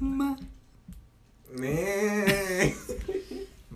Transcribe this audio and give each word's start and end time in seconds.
Ma. 0.00 0.36
Me. 1.58 2.74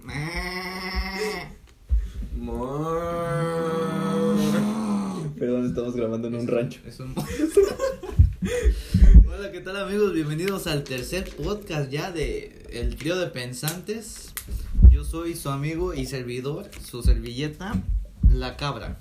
Mo. 2.36 2.90
Perdón, 5.38 5.66
estamos 5.66 5.96
grabando 5.96 6.28
en 6.28 6.34
un 6.34 6.46
rancho. 6.46 6.80
Es 6.86 7.00
un... 7.00 7.14
Hola, 9.26 9.50
¿qué 9.50 9.60
tal 9.60 9.76
amigos? 9.76 10.12
Bienvenidos 10.12 10.66
al 10.66 10.84
tercer 10.84 11.26
podcast 11.36 11.90
ya 11.90 12.12
de 12.12 12.66
El 12.70 12.96
Trío 12.96 13.16
de 13.16 13.28
Pensantes. 13.28 14.34
Yo 14.90 15.04
soy 15.04 15.34
su 15.34 15.48
amigo 15.48 15.94
y 15.94 16.04
servidor, 16.04 16.70
su 16.84 17.02
servilleta, 17.02 17.82
La 18.28 18.58
Cabra. 18.58 18.98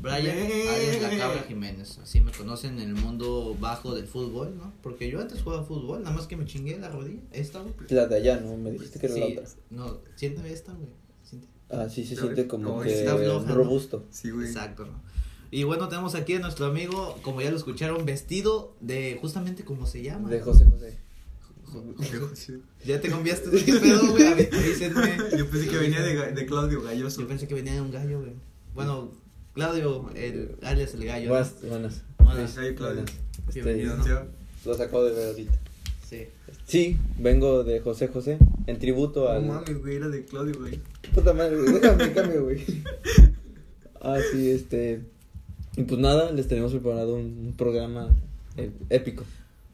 Brian, 0.00 0.22
Bien. 0.36 0.68
alias 0.68 1.02
La 1.02 1.18
Cabra 1.18 1.44
Jiménez. 1.46 1.98
Así 2.02 2.20
me 2.20 2.32
conocen 2.32 2.78
en 2.80 2.88
el 2.88 2.94
mundo 2.94 3.56
bajo 3.60 3.94
del 3.94 4.06
fútbol, 4.06 4.56
¿no? 4.56 4.72
Porque 4.82 5.08
yo 5.10 5.20
antes 5.20 5.42
jugaba 5.42 5.64
fútbol, 5.64 6.02
nada 6.02 6.14
más 6.14 6.26
que 6.26 6.36
me 6.36 6.44
chingué 6.44 6.78
la 6.78 6.88
rodilla. 6.88 7.20
Esta, 7.32 7.60
güey. 7.60 7.74
La 7.90 8.06
de 8.06 8.16
allá, 8.16 8.40
¿no? 8.40 8.56
Me 8.56 8.70
dijiste 8.72 8.98
que 8.98 9.06
era 9.06 9.16
la 9.16 9.26
Sí, 9.26 9.36
otra. 9.38 9.50
no, 9.70 9.98
siéntame 10.16 10.52
esta, 10.52 10.72
güey. 10.72 10.88
Siente. 11.22 11.48
Ah, 11.70 11.88
sí, 11.88 12.04
se 12.04 12.16
siente 12.16 12.46
como 12.46 12.80
que 12.80 12.92
está 13.00 13.16
floja, 13.16 13.46
¿no? 13.48 13.54
robusto. 13.54 14.04
Sí, 14.10 14.30
güey. 14.30 14.46
Exacto, 14.46 14.84
¿no? 14.86 15.00
Y 15.50 15.62
bueno, 15.64 15.88
tenemos 15.88 16.14
aquí 16.16 16.34
a 16.34 16.40
nuestro 16.40 16.66
amigo, 16.66 17.16
como 17.22 17.40
ya 17.40 17.50
lo 17.50 17.56
escucharon, 17.56 18.04
vestido 18.04 18.74
de 18.80 19.16
justamente 19.20 19.64
como 19.64 19.86
se 19.86 20.02
llama. 20.02 20.28
De 20.28 20.40
José 20.40 20.64
José. 20.64 20.98
Sí. 22.34 22.54
Ya 22.84 23.00
te 23.00 23.08
cambiaste, 23.08 23.50
¿qué 23.64 23.72
pedo, 23.74 24.10
güey? 24.12 24.48
Yo 25.38 25.50
pensé 25.50 25.68
que 25.68 25.76
venía 25.76 26.00
de, 26.00 26.32
de 26.32 26.46
Claudio 26.46 26.82
Galloso. 26.82 27.20
Yo 27.20 27.28
pensé 27.28 27.46
que 27.46 27.54
venía 27.54 27.74
de 27.74 27.80
un 27.80 27.90
gallo, 27.90 28.20
güey. 28.20 28.32
Bueno, 28.74 29.10
Claudio, 29.56 30.10
el 30.14 30.54
alias 30.62 30.92
el 30.92 31.06
gallo. 31.06 31.28
¿no? 31.28 31.30
Buenas, 31.30 31.54
buenas. 31.66 32.02
Buenas. 32.18 32.58
Claudio. 32.76 33.04
Este, 33.48 33.62
Bienvenido, 33.62 33.96
¿no? 33.96 34.04
Los 34.66 34.80
acabo 34.80 35.02
de 35.04 35.14
ver 35.14 35.28
ahorita. 35.28 35.52
Sí. 36.06 36.26
Sí, 36.66 36.98
vengo 37.18 37.64
de 37.64 37.80
José 37.80 38.08
José 38.08 38.36
en 38.66 38.78
tributo 38.78 39.24
No 39.24 39.30
al. 39.30 39.46
mames, 39.46 39.78
güey, 39.80 39.96
era 39.96 40.10
de 40.10 40.26
Claudio, 40.26 40.56
güey. 40.58 40.78
Puta 41.14 41.32
madre, 41.32 41.56
güey, 41.56 41.72
déjame 41.72 42.12
cambio, 42.12 42.44
güey. 42.44 42.66
Ah, 44.02 44.18
sí, 44.30 44.50
este. 44.50 45.00
Y 45.78 45.84
pues 45.84 45.98
nada, 46.00 46.32
les 46.32 46.48
tenemos 46.48 46.72
preparado 46.72 47.14
un, 47.14 47.46
un 47.46 47.54
programa 47.56 48.14
eh, 48.58 48.70
épico. 48.90 49.24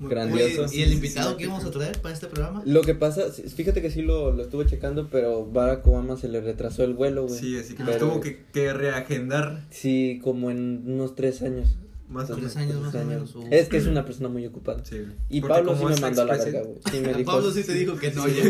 Grandioso. 0.08 0.64
Oye, 0.64 0.77
¿Y 0.77 0.83
el 0.83 0.92
invitado 0.92 1.36
que 1.36 1.45
íbamos 1.45 1.64
a 1.64 1.70
traer 1.70 2.00
para 2.00 2.14
este 2.14 2.27
programa? 2.27 2.62
Lo 2.67 2.83
que 2.83 2.95
pasa, 2.95 3.33
sí, 3.33 3.42
fíjate 3.42 3.81
que 3.83 3.91
sí 3.91 4.03
lo, 4.03 4.33
lo 4.33 4.42
estuve 4.42 4.67
checando, 4.67 5.09
pero 5.11 5.47
Barack 5.47 5.86
Obama 5.86 6.17
se 6.17 6.28
le 6.28 6.41
retrasó 6.41 6.84
el 6.84 6.94
vuelo, 6.94 7.27
güey. 7.27 7.39
Sí, 7.39 7.56
así 7.59 7.75
que 7.75 7.84
Pero- 7.84 7.98
tuvo 7.98 8.20
que, 8.20 8.44
que 8.53 8.72
reagendar 8.72 9.64
Sí, 9.70 10.20
como 10.22 10.50
en 10.50 10.83
unos 10.86 11.14
tres 11.14 11.42
años. 11.42 11.77
más 12.09 12.28
o 12.31 12.34
Tres 12.36 12.55
menos. 12.56 12.56
años 12.56 12.83
más 12.83 12.94
o 12.94 13.05
menos. 13.06 13.34
uh. 13.36 13.44
Es 13.50 13.69
que 13.69 13.78
es 13.78 13.86
una 13.86 14.05
persona 14.05 14.28
muy 14.28 14.44
ocupada. 14.47 14.84
Sí. 14.84 15.03
Y 15.31 15.41
Porque 15.41 15.55
Pablo 15.55 15.78
sí 15.78 15.84
me 15.86 15.97
mandó 16.00 16.22
a 16.22 16.25
la 16.27 16.37
verga, 16.37 16.62
güey. 16.62 16.77
Sí, 16.91 17.00
me 17.00 17.14
dijo. 17.14 17.33
Pablo 17.33 17.50
sí 17.50 17.64
te 17.64 17.72
dijo 17.72 17.97
que 17.97 18.11
no, 18.12 18.28
ya. 18.28 18.42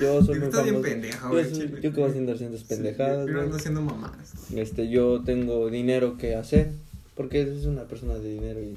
Yo 0.00 0.22
soy 0.24 0.38
muy 0.38 0.50
famoso. 0.52 0.82
pendeja, 0.82 1.30
Yo, 1.32 1.44
soy- 1.54 1.70
yo 1.82 1.92
que 1.92 2.00
voy 2.00 2.10
haciendo 2.10 2.32
haciendo 2.34 2.58
pendejadas, 2.68 3.26
Sí, 3.26 3.32
yo 3.32 3.40
ando 3.40 3.56
haciendo 3.56 3.82
mamadas. 3.82 4.32
Este, 4.54 4.88
yo 4.88 5.22
tengo 5.24 5.68
dinero 5.68 6.16
que 6.16 6.36
hacer. 6.36 6.70
Porque 7.16 7.42
es 7.42 7.64
una 7.66 7.82
persona 7.82 8.14
de 8.14 8.30
dinero 8.34 8.60
y. 8.62 8.76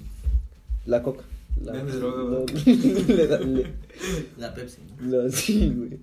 La 0.88 1.04
coca. 1.04 1.24
La, 1.60 1.74
Vende 1.74 1.94
droga, 1.94 2.46
La 4.38 4.54
Pepsi, 4.54 4.78
sí, 5.32 5.74
güey. 5.76 6.00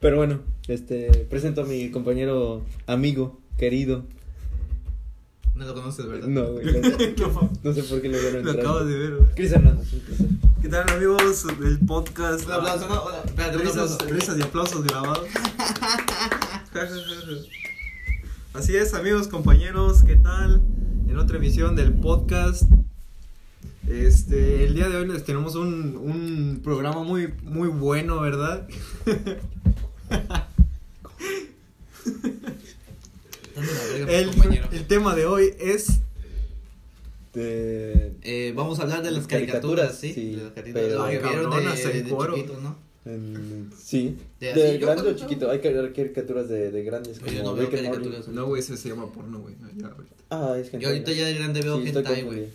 Pero 0.00 0.16
bueno, 0.16 0.40
este, 0.68 1.26
presento 1.30 1.62
a 1.62 1.64
mi 1.64 1.90
compañero, 1.90 2.62
amigo, 2.86 3.40
querido. 3.58 4.04
No 5.54 5.64
lo 5.66 5.74
conoces, 5.74 6.06
¿verdad? 6.06 6.28
No, 6.28 6.52
güey. 6.52 6.66
No, 6.66 6.72
sé 7.74 7.82
por 7.84 8.02
qué 8.02 8.08
lo 8.08 8.18
vieron 8.18 8.44
Lo 8.44 8.50
entrar. 8.50 8.60
acabo 8.60 8.84
de 8.84 8.98
ver, 8.98 9.14
güey. 9.16 9.34
Cris 9.34 9.52
Hernández. 9.52 9.88
¿Qué 10.60 10.68
tal, 10.68 10.88
amigos 10.90 11.46
del 11.60 11.78
podcast? 11.80 12.44
Un 12.46 12.52
aplauso, 12.52 12.88
¿no? 12.88 13.02
Hola, 13.04 13.22
Espérate, 13.24 13.56
un 13.56 13.62
Risas, 13.62 13.92
aplauso. 13.92 14.14
risas 14.14 14.38
y 14.38 14.42
aplausos 14.42 14.84
grabados. 14.84 15.26
Así 18.52 18.76
es, 18.76 18.94
amigos, 18.94 19.28
compañeros, 19.28 20.02
¿qué 20.02 20.16
tal? 20.16 20.62
En 21.08 21.18
otra 21.18 21.36
emisión 21.36 21.76
del 21.76 21.92
podcast. 21.94 22.64
Este, 23.88 24.64
el 24.64 24.74
día 24.74 24.88
de 24.88 24.96
hoy 24.96 25.06
les 25.08 25.24
tenemos 25.24 25.54
un, 25.54 25.96
un 25.96 26.60
programa 26.62 27.02
muy, 27.04 27.32
muy 27.44 27.68
bueno, 27.68 28.20
¿verdad? 28.20 28.66
El, 34.08 34.28
el 34.72 34.86
tema 34.86 35.14
de 35.14 35.26
hoy 35.26 35.54
es 35.58 36.00
De. 37.32 38.12
Eh, 38.22 38.52
vamos 38.56 38.78
a 38.80 38.82
hablar 38.82 39.02
de 39.02 39.10
las 39.12 39.26
caricaturas, 39.26 39.98
Caricaturas, 39.98 39.98
¿sí? 39.98 40.12
sí, 40.12 40.30
de 40.36 40.42
las 40.42 40.52
caricaturas 40.52 40.88
pero- 40.88 40.98
lo 40.98 41.04
que 41.04 41.10
Ay, 41.10 41.18
vieron 41.22 41.50
cabronas, 41.50 41.84
de, 41.84 41.98
en 41.98 42.04
de 42.04 42.10
cuero. 42.10 42.34
chiquitos, 42.34 42.62
¿no? 42.62 42.76
en- 43.06 43.70
sí. 43.78 44.16
De 44.40 44.78
grande 44.78 45.10
o 45.10 45.14
chiquito. 45.14 45.50
Hay 45.50 45.60
car- 45.60 45.92
caricaturas 45.94 46.48
de, 46.48 46.70
de 46.70 46.82
grandes. 46.82 47.18
Yo 47.20 47.26
como 47.26 47.42
no 47.42 47.54
veo 47.54 47.70
caricaturas. 47.70 48.26
Güey, 48.28 48.60
ese 48.60 48.76
se 48.76 48.88
llama 48.88 49.10
porno, 49.12 49.38
güey. 49.40 49.54
Ah, 50.30 50.56
es 50.60 50.70
que. 50.70 50.78
Yo 50.80 50.88
ahorita 50.88 51.12
ya 51.12 51.26
de 51.26 51.34
grande 51.34 51.60
veo 51.62 51.80
Sí, 51.80 51.88
hentai, 51.88 52.22
güey. 52.22 52.48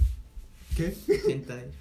¿Qué? 0.82 1.22
Hentai. 1.28 1.72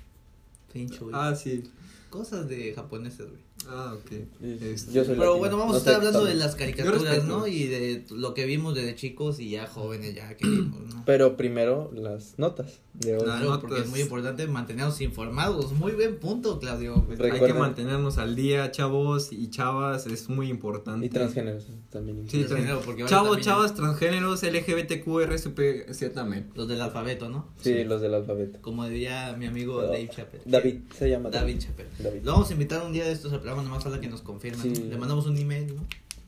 Güey. 0.72 1.12
Ah, 1.14 1.34
sí. 1.34 1.64
Cosas 2.10 2.48
de 2.48 2.72
japoneses, 2.74 3.28
güey. 3.28 3.40
Ah, 3.72 3.94
ok. 3.94 4.10
Sí, 4.10 4.58
Este, 4.62 4.92
yo 4.92 5.04
soy 5.04 5.14
Pero 5.14 5.26
latino. 5.26 5.38
bueno, 5.38 5.56
vamos 5.58 5.72
No 5.72 5.76
a 5.76 5.78
estar 5.78 5.94
hablando 5.94 6.24
de 6.24 6.34
las 6.34 6.56
caricaturas. 6.56 7.24
¿no? 7.24 7.46
Y 7.46 7.64
de 7.66 8.04
lo 8.10 8.34
que 8.34 8.44
vimos 8.46 8.74
desde 8.74 8.94
chicos 8.96 9.38
y 9.38 9.50
ya 9.50 9.66
jóvenes 9.66 10.14
ya 10.14 10.36
que 10.36 10.46
vimos, 10.48 10.80
¿no? 10.94 11.04
Pero 11.06 11.36
primero 11.36 11.90
las 11.94 12.38
notas 12.38 12.80
de 12.94 13.16
hoy. 13.16 13.22
Claro, 13.22 13.60
porque 13.60 13.68
notas. 13.74 13.84
es 13.86 13.90
muy 13.90 14.00
importante 14.00 14.46
mantenernos 14.48 15.00
informados. 15.00 15.72
Muy 15.72 15.92
buen 15.92 16.16
punto, 16.18 16.58
Claudio. 16.58 17.06
Re- 17.08 17.30
Hay 17.30 17.40
que 17.40 17.54
mantenernos 17.54 18.18
al 18.18 18.34
día, 18.34 18.70
chavos 18.72 19.32
y 19.32 19.48
chavas, 19.50 20.06
es 20.06 20.28
muy 20.28 20.48
importante. 20.48 21.06
Y 21.06 21.08
transgéneros 21.08 21.66
también. 21.90 22.28
Sí, 22.28 22.44
Transgénero, 22.44 22.80
porque 22.80 23.02
ahora 23.02 23.10
Chavos, 23.10 23.28
también 23.30 23.44
chavas, 23.46 23.74
transgéneros, 23.74 24.42
LGBTQ, 24.42 25.20
RSP, 25.26 26.12
también. 26.12 26.50
Los 26.54 26.66
del 26.68 26.80
alfabeto, 26.80 27.28
¿no? 27.28 27.48
Sí, 27.60 27.84
los 27.84 28.00
del 28.00 28.14
alfabeto. 28.14 28.60
Como 28.60 28.86
diría 28.88 29.34
mi 29.38 29.46
amigo 29.46 29.76
Pero- 29.78 29.88
Dave 29.92 30.08
Chappelle. 30.08 30.42
David, 30.44 30.74
se 30.96 31.08
llama 31.08 31.30
David 31.30 31.58
Chappelle. 31.58 31.88
David. 31.98 32.20
Lo 32.24 32.32
vamos 32.32 32.50
a 32.50 32.52
invitar 32.52 32.84
un 32.84 32.92
día 32.92 33.04
de 33.04 33.12
estos 33.12 33.32
al 33.32 33.40
programa, 33.40 33.59
nomás 33.62 33.82
falta 33.84 34.00
que 34.00 34.08
nos 34.08 34.22
confirmen. 34.22 34.90
Le 34.90 34.96
mandamos 34.96 35.26
un 35.26 35.36
email, 35.38 35.74
¿no? 35.76 35.86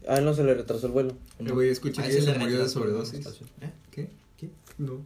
A 0.09 0.19
él 0.19 0.25
no 0.25 0.34
se 0.34 0.43
le 0.44 0.54
retrasó 0.54 0.87
el 0.87 0.93
vuelo. 0.93 1.12
Eh, 1.38 1.50
güey, 1.53 1.69
escucha 1.70 2.03
A 2.03 2.06
que 2.06 2.12
se 2.12 2.22
le 2.32 2.38
murió 2.38 2.56
de 2.59 2.62
la 2.65 2.69
sobredosis. 2.69 3.25
¿Eh? 3.60 3.70
¿Qué? 3.91 4.10
¿Qué? 4.37 4.50
No, 4.78 5.04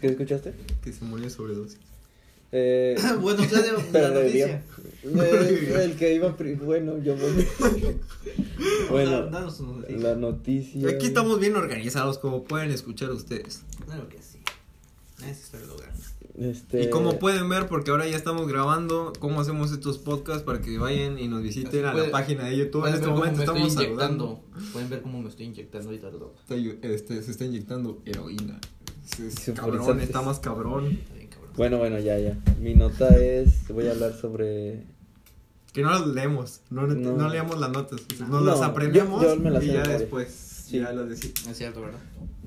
¿Qué 0.00 0.06
escuchaste? 0.08 0.54
que 0.82 0.92
se 0.92 1.04
murió 1.04 1.24
de 1.24 1.30
sobredosis. 1.30 1.78
Eh, 2.52 2.96
bueno, 3.20 3.44
Claudio, 3.48 3.72
la 3.72 3.82
pero 3.92 4.14
noticia. 4.14 4.62
eh, 5.02 5.80
el 5.84 5.96
que 5.96 6.14
iba 6.14 6.36
pri- 6.36 6.54
bueno, 6.54 6.96
yo 7.02 7.16
voy. 7.16 7.44
bueno, 8.90 9.26
Danos 9.26 9.58
una 9.60 9.72
noticia. 9.78 9.98
la 9.98 10.14
noticia. 10.14 10.90
Aquí 10.90 11.06
estamos 11.06 11.40
bien 11.40 11.56
organizados, 11.56 12.18
como 12.18 12.44
pueden 12.44 12.70
escuchar 12.70 13.10
ustedes. 13.10 13.62
Claro 13.84 14.08
que 14.08 14.18
sí. 14.22 14.38
Ese 15.18 15.30
es 15.30 15.54
el 15.54 15.66
lugar. 15.68 15.92
Este, 16.38 16.82
Y 16.82 16.90
como 16.90 17.18
pueden 17.18 17.48
ver, 17.48 17.66
porque 17.66 17.90
ahora 17.90 18.06
ya 18.06 18.16
estamos 18.16 18.46
grabando 18.46 19.12
cómo 19.18 19.40
hacemos 19.40 19.72
estos 19.72 19.96
podcasts 19.98 20.42
para 20.42 20.60
que 20.60 20.76
vayan 20.76 21.18
y 21.18 21.28
nos 21.28 21.42
visiten 21.42 21.86
a 21.86 21.94
la 21.94 22.10
página 22.10 22.44
de 22.44 22.56
YouTube. 22.58 22.86
En 22.86 22.94
este 22.94 23.06
momento 23.06 23.40
estamos 23.40 23.72
inyectando. 23.72 24.42
saludando. 24.44 24.44
Pueden 24.72 24.90
ver 24.90 25.00
cómo 25.02 25.22
me 25.22 25.28
estoy 25.30 25.46
inyectando 25.46 25.88
ahorita. 25.88 26.08
Está 26.42 26.54
este, 26.88 27.22
se 27.22 27.30
está 27.30 27.44
inyectando 27.46 28.02
heroína. 28.04 28.60
Es, 29.04 29.18
es 29.20 29.34
Sulfurizantes. 29.34 29.56
cabrón, 29.80 30.00
está 30.00 30.22
más 30.22 30.38
cabrón. 30.40 30.86
Está 30.92 31.14
bien, 31.14 31.28
cabrón. 31.28 31.50
Bueno, 31.56 31.78
bueno, 31.78 31.98
ya, 32.00 32.18
ya. 32.18 32.36
Mi 32.60 32.74
nota 32.74 33.08
es. 33.16 33.66
Voy 33.68 33.86
a 33.86 33.92
hablar 33.92 34.12
sobre. 34.14 34.82
Que 35.72 35.82
no 35.82 35.90
las 35.90 36.06
leemos, 36.06 36.60
no, 36.70 36.86
no. 36.86 36.94
No. 37.12 37.28
leamos 37.30 37.58
las 37.58 37.70
notas, 37.70 38.00
nos 38.18 38.28
No, 38.28 38.40
las 38.40 38.60
aprendemos 38.62 39.22
yo- 39.22 39.34
yo 39.36 39.40
me 39.40 39.50
las 39.50 39.62
y 39.62 39.66
ya 39.68 39.72
memoria. 39.74 39.98
después 39.98 40.28
Sí. 40.66 40.78
ya 40.80 40.92
las 40.92 41.08
decimos. 41.08 41.46
Es 41.46 41.56
cierto, 41.56 41.80
¿verdad? 41.82 41.98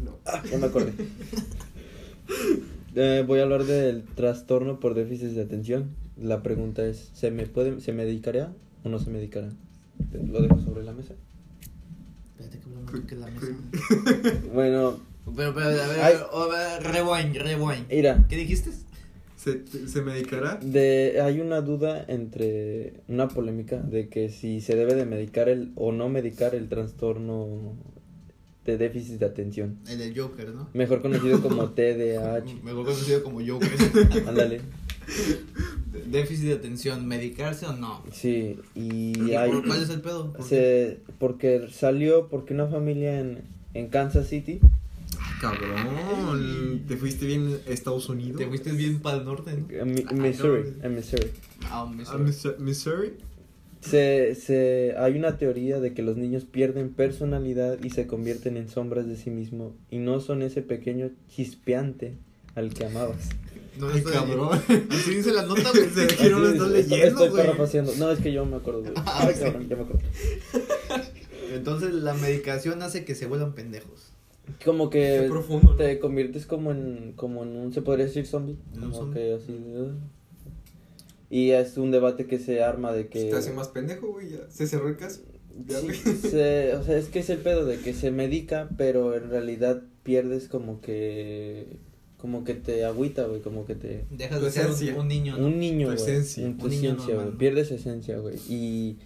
No. 0.03 0.17
Ah, 0.25 0.41
ya 0.49 0.57
me 0.57 0.65
acordé. 0.67 0.93
Eh, 2.95 3.23
voy 3.25 3.39
a 3.39 3.43
hablar 3.43 3.63
del 3.65 4.03
trastorno 4.03 4.79
por 4.79 4.93
déficit 4.95 5.29
de 5.29 5.41
atención. 5.41 5.89
La 6.17 6.41
pregunta 6.41 6.85
es: 6.85 7.09
¿se 7.13 7.31
me 7.31 7.45
puede, 7.45 7.79
se 7.81 7.93
medicará 7.93 8.51
o 8.83 8.89
no 8.89 8.99
se 8.99 9.09
medicará? 9.09 9.49
Lo 10.13 10.41
dejo 10.41 10.59
sobre 10.61 10.83
la 10.83 10.93
mesa. 10.93 11.13
Espérate 12.37 12.59
que 12.59 12.67
me 12.69 12.99
toque 13.01 13.15
la 13.15 13.27
mesa. 13.27 14.39
Bueno, 14.53 14.99
Pero, 15.35 15.53
pero, 15.53 15.67
a 15.67 15.87
ver, 15.87 15.99
Ay. 16.01 16.13
a 16.31 16.47
ver, 16.47 16.83
rewind, 16.83 17.35
rewind. 17.35 17.87
mira, 17.89 18.25
¿Qué 18.29 18.35
dijiste? 18.37 18.71
¿Se, 19.37 19.65
se 19.87 20.01
medicará? 20.01 20.55
de, 20.57 21.21
hay 21.23 21.39
una 21.39 21.61
duda 21.61 22.03
entre 22.09 22.95
una 23.07 23.29
polémica 23.29 23.77
de 23.77 24.09
que 24.09 24.27
si 24.29 24.59
se 24.59 24.75
debe 24.75 24.95
de 24.95 25.05
medicar 25.05 25.47
el 25.47 25.71
o 25.75 25.91
no 25.93 26.09
medicar 26.09 26.55
el 26.55 26.67
trastorno 26.67 27.47
de 28.69 28.77
déficit 28.77 29.19
de 29.19 29.25
atención, 29.25 29.77
El 29.87 29.97
del 29.99 30.17
Joker, 30.19 30.49
¿no? 30.49 30.69
mejor 30.73 31.01
conocido 31.01 31.41
como 31.43 31.69
TDAH. 31.71 32.43
Mejor 32.63 32.85
conocido 32.85 33.23
como 33.23 33.39
Joker. 33.45 33.69
Ándale. 34.27 34.61
Déficit 36.05 36.45
de 36.45 36.53
atención, 36.53 37.07
¿medicarse 37.07 37.65
o 37.65 37.73
no? 37.73 38.03
Sí, 38.11 38.57
y 38.75 39.33
hay 39.33 39.51
¿Por- 39.51 39.65
¿Cuál 39.67 39.81
es 39.83 39.89
el 39.89 40.01
pedo? 40.01 40.33
Se, 40.47 40.99
porque 41.17 41.67
salió 41.71 42.27
porque 42.29 42.53
una 42.53 42.67
familia 42.67 43.19
en, 43.19 43.41
en 43.73 43.87
Kansas 43.87 44.27
City 44.27 44.59
cabrón. 45.41 46.83
Te 46.87 46.97
fuiste 46.97 47.25
bien 47.25 47.57
a 47.65 47.69
Estados 47.71 48.09
Unidos. 48.09 48.37
Te 48.37 48.47
fuiste 48.47 48.71
bien 48.73 48.99
para 48.99 49.17
el 49.17 49.25
norte, 49.25 49.53
¿no? 49.55 49.67
En 49.73 49.93
Mi- 49.93 50.03
Missouri, 50.21 50.73
en 50.83 50.95
Missouri. 50.95 51.27
Ah, 51.63 51.81
a 51.83 51.85
Missouri. 51.87 52.23
Missouri. 52.23 52.55
Missouri. 52.59 53.13
Se, 53.81 54.35
se, 54.35 54.93
hay 54.97 55.15
una 55.15 55.37
teoría 55.37 55.79
de 55.79 55.93
que 55.93 56.01
los 56.03 56.17
niños 56.17 56.43
pierden 56.45 56.89
personalidad 56.93 57.77
y 57.81 57.89
se 57.91 58.07
convierten 58.07 58.57
en 58.57 58.67
sombras 58.67 59.07
de 59.07 59.15
sí 59.15 59.29
mismos 59.29 59.73
y 59.89 59.99
no 59.99 60.19
son 60.19 60.41
ese 60.41 60.61
pequeño 60.61 61.11
chispeante 61.29 62.17
al 62.55 62.73
que 62.73 62.85
amabas. 62.85 63.29
No, 63.79 63.87
Ay, 63.87 63.99
estoy- 63.99 64.11
cabrón. 64.13 64.59
Así 64.89 65.15
dice 65.15 65.31
la 65.31 65.43
nota, 65.43 65.69
güey. 65.73 65.89
Se 65.89 66.01
ve 66.05 66.07
que 66.07 66.29
no 66.29 66.39
lo 66.39 66.49
estás 66.49 66.69
leyendo, 66.69 67.05
Estoy 67.07 67.29
güey. 67.29 67.41
parafraseando. 67.43 67.93
No, 67.97 68.11
es 68.11 68.19
que 68.19 68.33
yo 68.33 68.45
me 68.45 68.57
acuerdo, 68.57 68.81
güey. 68.81 68.93
Ah, 68.97 69.19
Ay, 69.27 69.33
sí. 69.35 69.43
cabrón, 69.43 69.69
ya 69.69 69.75
me 69.77 69.83
acuerdo. 69.83 70.01
Entonces 71.53 71.93
la 71.93 72.13
medicación 72.13 72.81
hace 72.81 73.05
que 73.05 73.15
se 73.15 73.25
vuelvan 73.27 73.53
pendejos. 73.55 74.11
Como 74.65 74.89
Qué 74.89 75.21
que 75.23 75.29
profundo. 75.29 75.71
¿no? 75.71 75.77
te 75.77 75.99
conviertes 75.99 76.45
como 76.45 76.71
en, 76.71 77.13
como 77.15 77.43
en 77.43 77.55
un, 77.55 77.73
se 77.73 77.81
podría 77.81 78.05
decir 78.07 78.25
zombie. 78.27 78.57
Como 78.77 78.93
zombie. 78.93 79.13
que 79.21 79.33
así. 79.35 79.55
Y 81.29 81.51
es 81.51 81.77
un 81.77 81.91
debate 81.91 82.25
que 82.25 82.39
se 82.39 82.63
arma 82.63 82.91
de 82.91 83.07
que... 83.07 83.25
Te 83.25 83.35
hace 83.35 83.51
más 83.53 83.67
pendejo, 83.67 84.07
güey. 84.11 84.29
Ya 84.31 84.49
se 84.49 84.67
cerró 84.67 84.87
el 84.89 84.97
caso. 84.97 85.21
Sí, 85.67 85.93
se- 86.29 86.75
o 86.75 86.83
sea, 86.83 86.97
es 86.97 87.05
que 87.09 87.19
es 87.19 87.29
el 87.29 87.39
pedo 87.39 87.65
de 87.65 87.77
que 87.79 87.93
se 87.93 88.11
medica, 88.11 88.69
pero 88.77 89.15
en 89.15 89.29
realidad 89.29 89.81
pierdes 90.03 90.47
como 90.47 90.81
que 90.81 91.77
como 92.17 92.43
que 92.43 92.53
te 92.53 92.83
agüita, 92.83 93.25
güey, 93.27 93.41
como 93.41 93.65
que 93.65 93.75
te 93.75 94.03
Dejas 94.11 94.41
de 94.41 94.51
ser 94.51 94.67
un, 94.93 95.01
un 95.01 95.07
niño, 95.07 95.37
¿no? 95.37 95.45
un 95.47 95.57
niño, 95.59 95.87
Tu 95.89 95.93
güey, 95.95 96.03
esencia. 96.03 96.45
un- 96.45 96.57
tu 96.57 96.65
Un 96.65 96.71
niño 96.71 96.97
güey, 97.05 97.31
pierdes 97.37 97.71
esencia, 97.71 98.17
güey, 98.17 98.35
y 98.49 98.97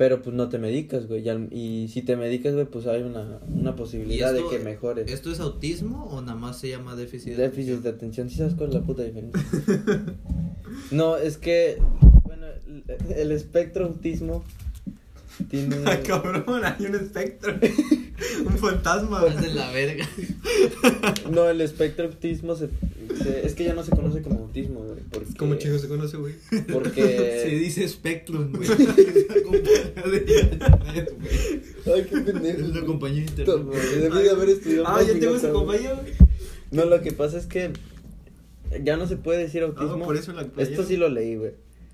pero 0.00 0.22
pues 0.22 0.34
no 0.34 0.48
te 0.48 0.58
medicas, 0.58 1.08
güey, 1.08 1.20
y, 1.22 1.28
al- 1.28 1.52
y 1.52 1.88
si 1.88 2.00
te 2.00 2.16
medicas, 2.16 2.54
güey, 2.54 2.64
pues 2.64 2.86
hay 2.86 3.02
una, 3.02 3.38
una 3.54 3.76
posibilidad 3.76 4.34
esto- 4.34 4.48
de 4.50 4.56
que 4.56 4.64
mejores. 4.64 5.12
¿Esto 5.12 5.30
es 5.30 5.40
autismo 5.40 6.04
o 6.06 6.22
nada 6.22 6.36
más 6.38 6.58
se 6.58 6.70
llama 6.70 6.96
déficit? 6.96 7.34
de 7.36 7.42
Déficit 7.42 7.80
de 7.82 7.90
atención? 7.90 8.26
atención, 8.26 8.30
¿sí 8.30 8.36
sabes 8.36 8.54
cuál 8.54 8.70
es 8.70 8.76
la 8.76 8.80
puta 8.80 9.02
diferencia? 9.02 9.42
no, 10.90 11.18
es 11.18 11.36
que, 11.36 11.76
bueno, 12.24 12.46
el, 12.66 13.12
el 13.14 13.30
espectro 13.32 13.84
autismo 13.84 14.42
tiene... 15.48 15.76
Ay, 15.86 16.02
cabrón, 16.06 16.44
hay 16.64 16.86
un 16.86 16.94
espectro. 16.94 17.54
un 18.46 18.58
fantasma. 18.58 19.24
Es 19.26 19.40
de 19.40 19.54
la 19.54 19.70
verga. 19.72 20.06
No, 21.30 21.48
el 21.48 21.60
espectro 21.60 22.06
autismo 22.06 22.54
se, 22.54 22.68
se- 23.22 23.46
es 23.46 23.54
que 23.54 23.64
ya 23.64 23.72
no 23.74 23.82
se 23.82 23.90
conoce 23.92 24.20
como 24.20 24.40
autismo, 24.40 24.80
güey, 24.80 25.00
porque... 25.10 25.34
¿Cómo 25.38 25.54
chico 25.54 25.78
se 25.78 25.88
conoce, 25.88 26.16
güey? 26.16 26.34
Porque... 26.72 27.40
Se 27.42 27.48
dice 27.50 27.88
Spectrum, 27.88 28.52
güey. 28.52 28.68
Ay, 31.86 32.06
qué 32.08 32.20
pendejo. 32.20 32.66
Es 32.78 32.84
compañía 32.84 33.24
de 33.24 33.44
Puta 33.44 33.52
internet. 33.56 34.00
Debí 34.00 34.22
de 34.22 34.30
haber 34.30 34.48
estudiado 34.50 34.84
Ah, 34.88 35.02
ya 35.02 35.18
tengo 35.18 35.36
esa 35.36 35.50
compañía, 35.50 35.94
güey. 35.94 36.12
No, 36.70 36.84
lo 36.84 37.00
que 37.00 37.12
pasa 37.12 37.38
es 37.38 37.46
que 37.46 37.72
ya 38.84 38.96
no 38.96 39.06
se 39.06 39.16
puede 39.16 39.38
decir 39.42 39.62
autismo. 39.62 39.98
Ah, 40.02 40.04
por 40.04 40.16
eso 40.16 40.32
la 40.32 40.46
Esto 40.58 40.84
sí 40.84 40.96
lo 40.96 41.08
leí, 41.08 41.36
güey. 41.36 41.52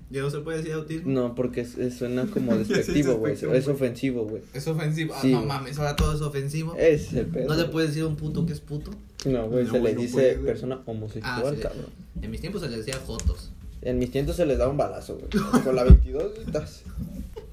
¿Ya 0.09 0.21
no 0.21 0.29
se 0.29 0.39
puede 0.39 0.59
decir 0.59 0.73
autismo? 0.73 1.11
No, 1.11 1.35
porque 1.35 1.61
es- 1.61 1.77
es- 1.77 1.97
suena 1.97 2.25
como 2.27 2.55
despectivo, 2.57 3.15
güey. 3.17 3.33
Es 3.33 3.43
güey. 3.45 3.59
ofensivo, 3.67 4.23
güey. 4.25 4.41
Es 4.53 4.67
ofensivo. 4.67 5.13
Ah, 5.15 5.19
Sí, 5.21 5.31
no 5.31 5.37
güey. 5.39 5.47
mames, 5.49 5.77
ahora 5.79 5.95
todo 5.95 6.13
es 6.15 6.21
ofensivo. 6.21 6.75
Es 6.77 7.11
el 7.13 7.25
pedo. 7.25 7.47
¿No 7.47 7.55
le 7.55 7.63
güey. 7.63 7.71
puedes 7.71 7.89
decir 7.89 8.03
a 8.03 8.07
un 8.07 8.15
puto 8.15 8.45
que 8.45 8.53
es 8.53 8.61
puto? 8.61 8.91
No, 9.25 9.47
güey, 9.49 9.65
No, 9.65 9.71
se 9.73 9.79
güey, 9.79 9.91
le 9.91 9.95
no 9.95 10.01
dice 10.01 10.13
puede, 10.13 10.33
güey. 10.35 10.45
persona 10.45 10.81
homosexual, 10.85 11.43
Ah, 11.45 11.51
sí. 11.55 11.61
cabrón. 11.61 11.85
En 12.21 12.31
mis 12.31 12.39
tiempos 12.41 12.61
se 12.61 12.69
les 12.69 12.85
decía 12.85 13.01
jotos. 13.05 13.51
En 13.81 13.99
mis 13.99 14.09
tientos 14.11 14.35
se 14.37 14.45
les 14.45 14.57
da 14.57 14.69
un 14.69 14.77
balazo, 14.77 15.17
güey. 15.17 15.63
Con 15.63 15.75
la 15.75 15.83
22, 15.83 16.33
güey, 16.35 16.45
tas. 16.47 16.83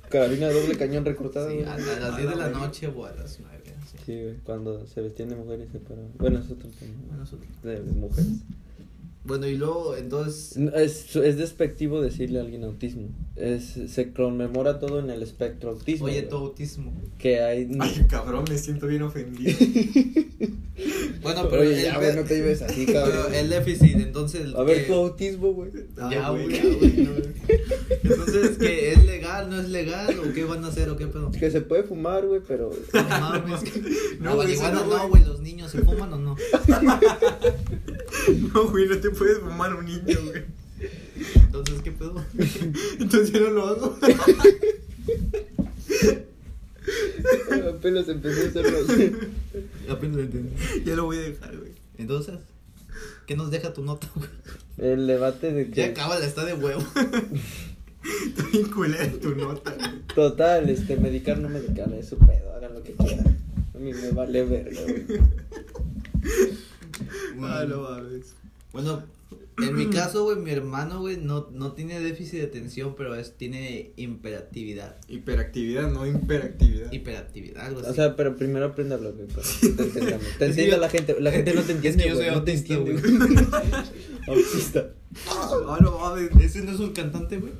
Carabina 0.08 0.48
de 0.48 0.54
doble 0.60 0.76
cañón 0.76 1.04
recortada, 1.04 1.48
Sí, 1.50 1.56
güey. 1.56 1.66
a, 1.66 1.74
a 1.74 1.78
las 1.78 2.14
A 2.14 2.16
10 2.16 2.30
de 2.30 2.36
la 2.36 2.48
noche 2.50 2.86
o 2.86 3.04
a 3.04 3.12
las 3.12 3.40
9. 3.40 3.58
Sí. 3.90 3.98
Sí, 4.06 4.12
güey, 4.22 4.34
cuando 4.44 4.86
se 4.86 5.00
vestían 5.00 5.28
de 5.30 5.36
mujeres 5.36 5.68
se 5.72 5.78
paraban. 5.80 6.10
Bueno, 6.18 6.38
es 6.38 6.46
otro 6.50 6.68
tema. 6.78 6.92
Bueno, 7.08 7.24
De, 7.62 7.80
de 7.82 7.92
mujeres. 7.92 8.26
Bueno, 9.24 9.46
y 9.46 9.56
luego, 9.56 9.96
entonces. 9.96 10.54
Es, 10.74 11.16
es 11.16 11.38
despectivo 11.38 12.02
decirle 12.02 12.38
a 12.38 12.42
alguien 12.42 12.62
autismo. 12.64 13.08
Es, 13.36 13.74
se 13.88 14.12
conmemora 14.12 14.78
todo 14.78 15.00
en 15.00 15.08
el 15.08 15.22
espectro 15.22 15.70
autismo. 15.70 16.06
Oye, 16.06 16.22
tu 16.22 16.36
autismo. 16.36 16.92
Que 17.18 17.40
hay. 17.40 17.70
Ay, 17.80 18.04
cabrón, 18.08 18.44
me 18.48 18.58
siento 18.58 18.86
bien 18.86 19.02
ofendido. 19.02 19.52
Bueno, 21.22 21.48
pero. 21.48 21.62
Oye, 21.62 21.78
el, 21.78 21.84
ya, 21.84 21.96
güey, 21.96 22.16
no 22.16 22.24
te 22.24 22.34
lleves 22.34 22.60
así, 22.60 22.84
pero 22.86 23.00
cabrón. 23.04 23.34
el 23.34 23.48
déficit, 23.48 23.94
entonces. 23.96 24.54
A 24.54 24.62
ver 24.64 24.82
que- 24.82 24.88
tu 24.88 24.94
autismo, 24.94 25.52
güey. 25.54 25.70
Ya, 26.10 26.28
güey, 26.30 26.50
ya, 26.50 26.62
güey, 26.64 26.92
no. 26.98 27.12
Entonces, 28.02 28.58
¿que 28.58 28.92
es 28.92 29.04
legal, 29.06 29.48
no 29.48 29.60
es 29.60 29.68
legal? 29.70 30.18
¿O 30.18 30.32
qué 30.34 30.44
van 30.44 30.64
a 30.64 30.68
hacer 30.68 30.90
o 30.90 30.96
qué 30.96 31.06
pedo? 31.06 31.30
Que 31.30 31.50
se 31.50 31.60
puede 31.62 31.84
fumar, 31.84 32.26
güey, 32.26 32.40
pero. 32.46 32.70
No 32.92 33.02
mames. 33.08 33.60
No, 34.20 34.30
No, 34.30 34.36
güey, 34.36 34.56
no, 34.58 35.08
güey. 35.08 35.24
Los 35.24 35.40
niños 35.40 35.70
se 35.70 35.78
fuman 35.78 36.12
o 36.12 36.18
no. 36.18 36.36
No, 38.54 38.68
güey, 38.70 38.86
no 38.88 38.98
te 38.98 39.10
puedes 39.10 39.38
fumar 39.38 39.74
un 39.74 39.86
niño, 39.86 40.18
güey. 40.24 40.42
Entonces, 41.36 41.82
¿qué 41.82 41.92
pedo? 41.92 42.24
Entonces 42.98 43.32
yo 43.32 43.40
no 43.40 43.50
lo 43.50 43.66
hago. 43.66 43.98
Apenas 47.68 48.08
empecé 48.08 48.44
a 48.44 48.48
hacerlo. 48.48 48.78
Apenas 49.88 50.16
lo 50.16 50.22
entendí. 50.22 50.50
Ya 50.84 50.94
lo 50.96 51.04
voy 51.04 51.18
a 51.18 51.22
dejar, 51.22 51.56
güey. 51.56 51.72
Entonces, 51.98 52.34
¿qué 53.26 53.36
nos 53.36 53.50
deja 53.50 53.72
tu 53.72 53.82
nota, 53.82 54.08
güey? 54.14 54.28
El 54.78 55.06
debate 55.06 55.52
de 55.52 55.66
Ya 55.68 55.74
que. 55.74 55.84
acaba 55.84 56.18
la 56.18 56.26
está 56.26 56.44
de 56.44 56.54
huevo. 56.54 56.82
Está 58.26 58.44
bien 58.52 58.68
culera 58.70 59.10
tu 59.20 59.34
nota, 59.34 59.74
güey. 59.74 60.02
Total, 60.14 60.68
este, 60.68 60.96
medicar, 60.96 61.38
no 61.38 61.48
medicar, 61.48 61.92
es 61.94 62.08
su 62.08 62.18
pedo, 62.18 62.52
hagan 62.54 62.74
lo 62.74 62.82
que 62.82 62.92
quieran. 62.92 63.38
A 63.74 63.78
mí 63.78 63.92
me 63.92 64.10
vale 64.10 64.44
verga, 64.44 64.80
güey. 64.82 65.04
Ah, 67.42 67.64
no 67.68 67.82
mames. 67.82 68.34
Bueno, 68.72 69.02
en 69.58 69.76
mi 69.76 69.86
caso, 69.88 70.24
güey, 70.24 70.36
mi 70.36 70.50
hermano, 70.50 71.00
güey, 71.00 71.16
no, 71.16 71.48
no 71.52 71.72
tiene 71.72 72.00
déficit 72.00 72.40
de 72.40 72.46
atención, 72.46 72.94
pero 72.96 73.14
es, 73.14 73.36
tiene 73.36 73.92
imperatividad. 73.96 74.96
Hiperactividad, 75.08 75.92
no 75.92 76.06
imperactividad. 76.06 76.90
Hiperactividad, 76.92 77.66
algo 77.66 77.80
así. 77.80 77.90
O 77.90 77.94
sea, 77.94 78.16
pero 78.16 78.36
primero 78.36 78.66
aprende 78.66 78.94
a 78.94 78.98
hablar, 78.98 79.12
güey, 79.12 79.28
para 79.28 79.46
que 79.60 79.68
te 79.68 79.82
entendamos. 79.84 80.26
Te 80.38 80.48
la 80.78 80.88
gente, 80.88 81.16
la 81.20 81.30
gente 81.30 81.54
no 81.54 81.62
te 81.62 81.72
Es 81.72 81.76
entiende, 81.76 82.02
que 82.02 82.08
yo 82.10 82.16
soy 82.16 82.26
no 82.26 82.42
te 82.42 82.52
autista, 82.52 82.74
entiende, 82.74 83.00
güey. 83.00 83.46
Autista. 84.26 84.90
Ah, 85.28 85.78
no 85.80 85.98
mames. 85.98 86.30
ese 86.40 86.62
no 86.62 86.72
es 86.72 86.80
un 86.80 86.92
cantante, 86.92 87.38
güey. 87.38 87.52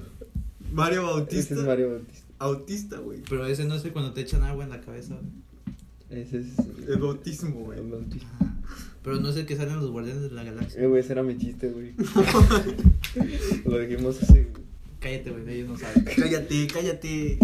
Mario 0.73 1.03
Ese 1.03 1.13
Bautista. 1.13 1.55
es 1.55 1.61
Mario 1.61 1.91
Bautista. 1.91 2.25
Autista, 2.39 2.99
güey. 2.99 3.21
Pero 3.29 3.47
ese 3.47 3.65
no 3.67 3.77
es 3.77 3.85
el 3.85 3.93
cuando 3.93 4.13
te 4.13 4.23
echan 4.23 4.43
agua 4.43 4.65
en 4.65 4.71
la 4.71 4.81
cabeza, 4.81 5.15
güey. 5.15 6.23
Ese 6.23 6.41
es. 6.41 6.47
El 6.89 6.99
bautismo, 6.99 7.55
güey. 7.61 7.79
el 7.79 7.87
Bautista. 7.87 8.27
Pero 9.05 9.21
no 9.21 9.29
es 9.29 9.37
el 9.37 9.45
que 9.47 9.55
salen 9.55 9.77
los 9.79 9.91
guardianes 9.91 10.23
de 10.23 10.31
la 10.31 10.43
galaxia. 10.43 10.81
Eh, 10.83 10.87
güey, 10.87 11.01
ese 11.01 11.13
era 11.13 11.23
mi 11.23 11.37
chiste, 11.39 11.69
güey. 11.69 11.93
Lo 13.65 13.79
dijimos 13.79 14.23
hace. 14.23 14.49
Cállate, 14.99 15.31
güey, 15.31 15.49
ellos 15.55 15.69
no 15.69 15.79
saben. 15.79 16.05
Cállate, 16.05 16.67
cállate. 16.73 17.39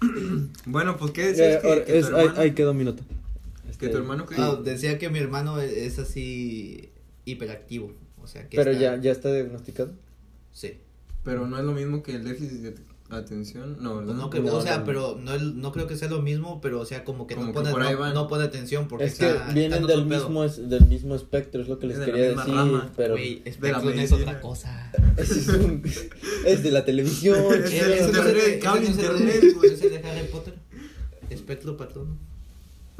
bueno, 0.66 0.96
pues 0.96 1.12
qué 1.12 1.26
decías 1.28 1.60
que, 1.60 1.68
ahora, 1.68 1.84
que 1.84 1.98
es- 1.98 2.08
tu 2.08 2.16
ahí, 2.16 2.22
hermano, 2.24 2.40
ahí 2.40 2.50
quedó 2.52 2.74
mi 2.74 2.84
nota. 2.84 3.02
que 3.64 3.70
Este, 3.70 3.88
tu 3.90 3.98
hermano 3.98 4.26
que 4.26 4.34
Ah, 4.38 4.58
decía 4.64 4.98
que 4.98 5.10
mi 5.10 5.18
hermano 5.18 5.60
e- 5.60 5.84
es 5.86 5.98
así 5.98 6.88
hiperactivo. 7.26 7.92
O 8.22 8.26
sea, 8.26 8.48
que 8.48 8.56
Pero 8.56 8.70
está- 8.70 8.82
ya, 8.96 9.00
ya 9.00 9.12
está 9.12 9.32
diagnosticado. 9.32 9.92
Sí. 10.52 10.78
pero 11.22 11.46
no 11.46 11.58
es 11.58 11.64
lo 11.64 11.72
mismo 11.72 12.02
que 12.02 12.14
el 12.16 12.24
déficit 12.24 12.60
de 12.60 12.72
atención, 13.16 13.76
no, 13.80 13.96
¿verdad? 13.96 14.14
No, 14.14 14.30
que- 14.30 14.40
No, 14.40 14.54
o 14.54 14.60
sea, 14.62 14.84
pero 14.84 15.18
no, 15.22 15.36
no 15.38 15.72
creo 15.72 15.86
que 15.86 15.96
sea 15.96 16.08
lo 16.08 16.22
mismo, 16.22 16.60
pero 16.60 16.80
o 16.80 16.84
sea, 16.86 17.04
como 17.04 17.26
que 17.26 17.34
Como 17.34 17.48
no 17.48 17.52
que 17.52 17.70
pone, 17.70 17.86
ahí 17.88 17.94
no, 17.94 18.12
no 18.14 18.28
pone 18.28 18.44
atención 18.44 18.88
porque 18.88 19.06
es 19.06 19.16
que 19.18 19.28
está, 19.28 19.52
vienen 19.52 19.80
en 19.82 19.86
del 19.86 20.04
mismo, 20.06 20.44
es- 20.44 20.68
del 20.68 20.86
mismo 20.86 21.14
espectro, 21.14 21.60
es 21.62 21.68
lo 21.68 21.78
que 21.78 21.86
les 21.88 21.98
Es 21.98 22.00
de 22.00 22.06
la 22.06 22.12
quería 22.12 22.30
decir. 22.36 22.54
rama. 22.54 22.92
Pero 22.96 23.14
Güey, 23.14 23.40
de 23.40 23.50
la 23.50 23.52
Spectrum 23.52 23.98
es 23.98 24.12
otra 24.12 24.40
cosa. 24.40 24.92
es, 25.16 25.48
un- 25.48 25.82
es 26.46 26.62
de 26.62 26.70
la 26.70 26.84
televisión. 26.84 27.36
Es 27.64 27.70
de 27.72 27.78
de- 27.78 27.92
de- 28.12 29.88
de 29.90 30.08
Harry 30.08 30.26
Potter. 30.30 30.54
Espectro 31.30 31.76
patrón. 31.76 32.18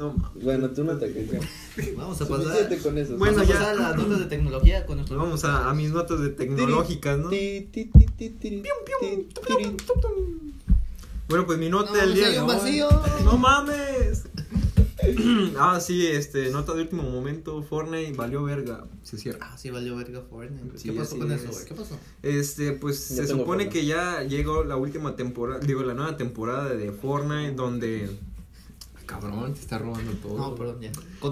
No 0.01 0.13
mames. 0.13 0.43
Bueno, 0.43 0.69
tú 0.71 0.83
no 0.83 0.97
te 0.97 1.13
quejas. 1.13 1.45
Vamos 1.95 2.19
a 2.21 2.27
pasar. 2.27 2.79
Con 2.81 2.97
eso. 2.97 3.17
Bueno, 3.17 3.37
vamos 3.37 3.49
a 3.49 3.53
ya. 3.53 3.59
pasar 3.59 3.69
a 3.77 3.89
las 3.89 3.97
notas 3.97 4.19
de 4.19 4.25
tecnología 4.25 4.85
con 4.87 4.97
nuestro. 4.97 5.17
Vamos 5.17 5.45
a, 5.45 5.69
a 5.69 5.73
mis 5.75 5.91
notas 5.91 6.19
de 6.21 6.29
tecnológicas, 6.29 7.19
¿no? 7.19 7.29
Bueno, 11.29 11.45
pues 11.45 11.59
mi 11.59 11.69
nota 11.69 11.91
No, 11.91 11.97
del 11.97 12.13
día 12.15 12.43
hoy- 12.43 12.47
vacío. 12.47 12.89
No 13.23 13.37
mames. 13.37 14.23
ah, 15.57 15.79
sí, 15.79 16.05
este, 16.07 16.49
nota 16.51 16.73
de 16.73 16.81
último 16.81 17.03
momento, 17.03 17.61
Fortnite 17.63 18.13
valió 18.13 18.43
verga, 18.43 18.85
se 19.03 19.17
cierra. 19.17 19.39
Ah, 19.41 19.57
sí, 19.57 19.69
valió 19.71 19.95
verga 19.95 20.21
Fortnite. 20.29 20.77
Sí, 20.77 20.89
¿Qué 20.89 20.99
pasó 20.99 21.17
con 21.17 21.31
es. 21.31 21.41
eso, 21.41 21.51
güey? 21.51 21.65
¿Qué 21.65 21.73
pasó? 21.73 21.97
Este, 22.21 22.71
pues 22.73 22.99
se 22.99 23.25
supone 23.27 23.45
Fortnite. 23.45 23.69
que 23.71 23.85
ya 23.85 24.23
llegó 24.23 24.63
la 24.63 24.75
última 24.77 25.15
temporada, 25.15 25.59
digo, 25.59 25.81
la 25.83 25.93
nueva 25.93 26.17
temporada 26.17 26.69
de 26.69 26.91
Fortnite 26.91 27.53
donde 27.53 28.09
cabrón, 29.11 29.53
te 29.53 29.59
está 29.59 29.77
robando 29.77 30.11
todo. 30.13 30.37
No, 30.37 30.55
perdón, 30.55 30.79
ya. 30.81 30.91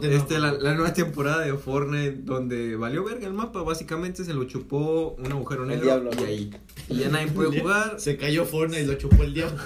Este, 0.09 0.37
la, 0.37 0.51
la 0.51 0.73
nueva 0.75 0.93
temporada 0.93 1.45
de 1.45 1.53
Fortnite 1.57 2.17
donde 2.23 2.75
valió 2.75 3.03
verga 3.05 3.25
el 3.25 3.33
mapa, 3.33 3.63
básicamente 3.63 4.25
se 4.25 4.33
lo 4.33 4.43
chupó 4.43 5.15
un 5.17 5.31
agujero 5.31 5.63
El 5.63 5.69
negro 5.69 5.85
diablo, 5.85 6.11
y 6.19 6.23
ahí. 6.25 6.51
Y 6.89 6.97
ya 6.97 7.09
nadie 7.09 7.27
puede 7.27 7.49
jugar 7.61 7.99
Se 7.99 8.17
cayó 8.17 8.45
Fortnite 8.45 8.83
y 8.83 8.85
lo 8.85 8.95
chupó 8.95 9.23
el 9.23 9.33
diablo. 9.33 9.57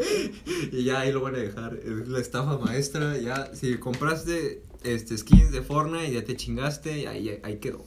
y 0.72 0.84
ya 0.84 1.00
ahí 1.00 1.12
lo 1.12 1.22
van 1.22 1.34
a 1.36 1.38
dejar. 1.38 1.76
Es 1.76 2.08
la 2.08 2.20
estafa 2.20 2.58
maestra, 2.58 3.16
ya 3.16 3.50
si 3.54 3.78
compraste 3.78 4.62
este, 4.84 5.16
skins 5.16 5.50
de 5.50 5.62
Fortnite, 5.62 6.12
ya 6.12 6.24
te 6.24 6.36
chingaste 6.36 6.98
y 7.00 7.06
ahí, 7.06 7.40
ahí 7.42 7.56
quedó. 7.56 7.82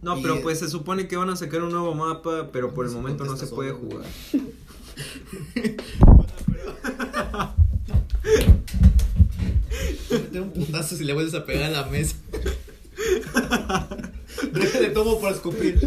No, 0.00 0.18
Y- 0.18 0.22
pero 0.22 0.40
pues 0.40 0.58
se 0.58 0.68
supone 0.68 1.06
que 1.06 1.16
van 1.16 1.28
a 1.30 1.36
sacar 1.36 1.62
un 1.62 1.70
nuevo 1.70 1.94
mapa, 1.94 2.48
pero 2.50 2.72
por 2.72 2.86
el 2.86 2.92
momento 2.92 3.24
no 3.24 3.36
se 3.36 3.46
puede 3.46 3.70
solo, 3.72 3.80
jugar. 3.82 4.04
Te 10.32 10.40
un 10.40 10.50
putazo 10.52 10.96
si 10.96 11.04
le 11.04 11.12
vuelves 11.14 11.34
a 11.34 11.44
pegar 11.44 11.64
a 11.64 11.70
la 11.82 11.86
mesa. 11.86 12.16
Déjale 14.52 14.90
tomo 14.90 15.20
para 15.20 15.34
escupir. 15.34 15.78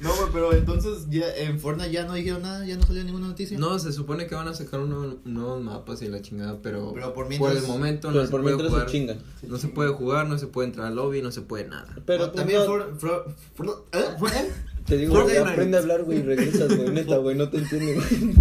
No, 0.00 0.10
güey, 0.16 0.28
pero 0.32 0.52
entonces 0.52 1.06
ya 1.10 1.32
en 1.36 1.60
Fortnite 1.60 1.92
ya 1.92 2.04
no 2.04 2.14
dijeron 2.14 2.42
nada, 2.42 2.66
ya 2.66 2.76
no 2.76 2.84
salió 2.84 3.04
ninguna 3.04 3.28
noticia. 3.28 3.56
No, 3.56 3.78
se 3.78 3.92
supone 3.92 4.26
que 4.26 4.34
van 4.34 4.48
a 4.48 4.54
sacar 4.54 4.80
unos 4.80 5.18
nuevos 5.24 5.62
mapas 5.62 6.02
y 6.02 6.08
la 6.08 6.20
chingada, 6.20 6.58
pero, 6.60 6.92
Pero 6.92 7.14
por 7.14 7.32
el 7.32 7.38
momento 7.68 8.10
no 8.10 8.24
se 8.24 8.30
por 8.30 8.42
puede 8.42 8.56
se 8.56 8.68
jugar. 8.68 8.86
chingan. 8.86 9.18
No 9.46 9.58
se 9.58 9.68
puede 9.68 9.90
jugar, 9.90 10.26
no 10.26 10.38
se 10.38 10.48
puede 10.48 10.68
entrar 10.68 10.88
al 10.88 10.96
lobby, 10.96 11.22
no 11.22 11.30
se 11.30 11.42
puede 11.42 11.68
nada. 11.68 11.86
Pero 12.04 12.32
también 12.32 12.58
no- 12.60 12.66
For- 12.66 12.98
For- 12.98 13.34
For- 13.54 13.84
¿eh? 13.92 14.50
te 14.86 14.96
digo, 14.96 15.22
güey, 15.22 15.36
aprende 15.36 15.76
a 15.76 15.80
hablar, 15.80 16.02
güey, 16.02 16.22
regresas, 16.22 16.76
güey, 16.76 16.90
neta, 16.90 17.18
güey, 17.18 17.36
no 17.36 17.48
te 17.48 17.58
entiendo, 17.58 17.92
güey. 17.94 18.34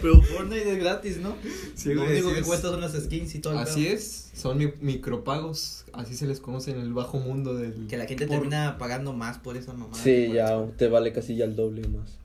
Pero 0.00 0.20
Fortnite 0.22 0.72
es 0.72 0.78
gratis, 0.78 1.16
¿no? 1.18 1.36
Sí, 1.74 1.94
Lo 1.94 2.04
único 2.04 2.32
que 2.32 2.40
es. 2.40 2.46
cuesta 2.46 2.68
son 2.68 2.80
las 2.80 2.92
skins 2.92 3.34
y 3.34 3.38
todo 3.40 3.52
el 3.54 3.58
Así 3.60 3.84
pedo. 3.84 3.94
es, 3.94 4.30
son 4.34 4.58
mi- 4.58 4.72
micropagos, 4.80 5.84
así 5.92 6.14
se 6.16 6.26
les 6.26 6.40
conoce 6.40 6.70
en 6.72 6.80
el 6.80 6.92
bajo 6.92 7.18
mundo 7.18 7.54
del... 7.54 7.86
Que 7.88 7.96
la 7.96 8.06
gente 8.06 8.26
por- 8.26 8.36
termina 8.36 8.76
pagando 8.78 9.12
más 9.12 9.38
por 9.38 9.56
esa 9.56 9.72
mamada. 9.72 10.02
Sí, 10.02 10.28
ya 10.32 10.46
eso. 10.46 10.72
te 10.76 10.88
vale 10.88 11.12
casi 11.12 11.36
ya 11.36 11.44
el 11.44 11.56
doble 11.56 11.86
más. 11.88 12.18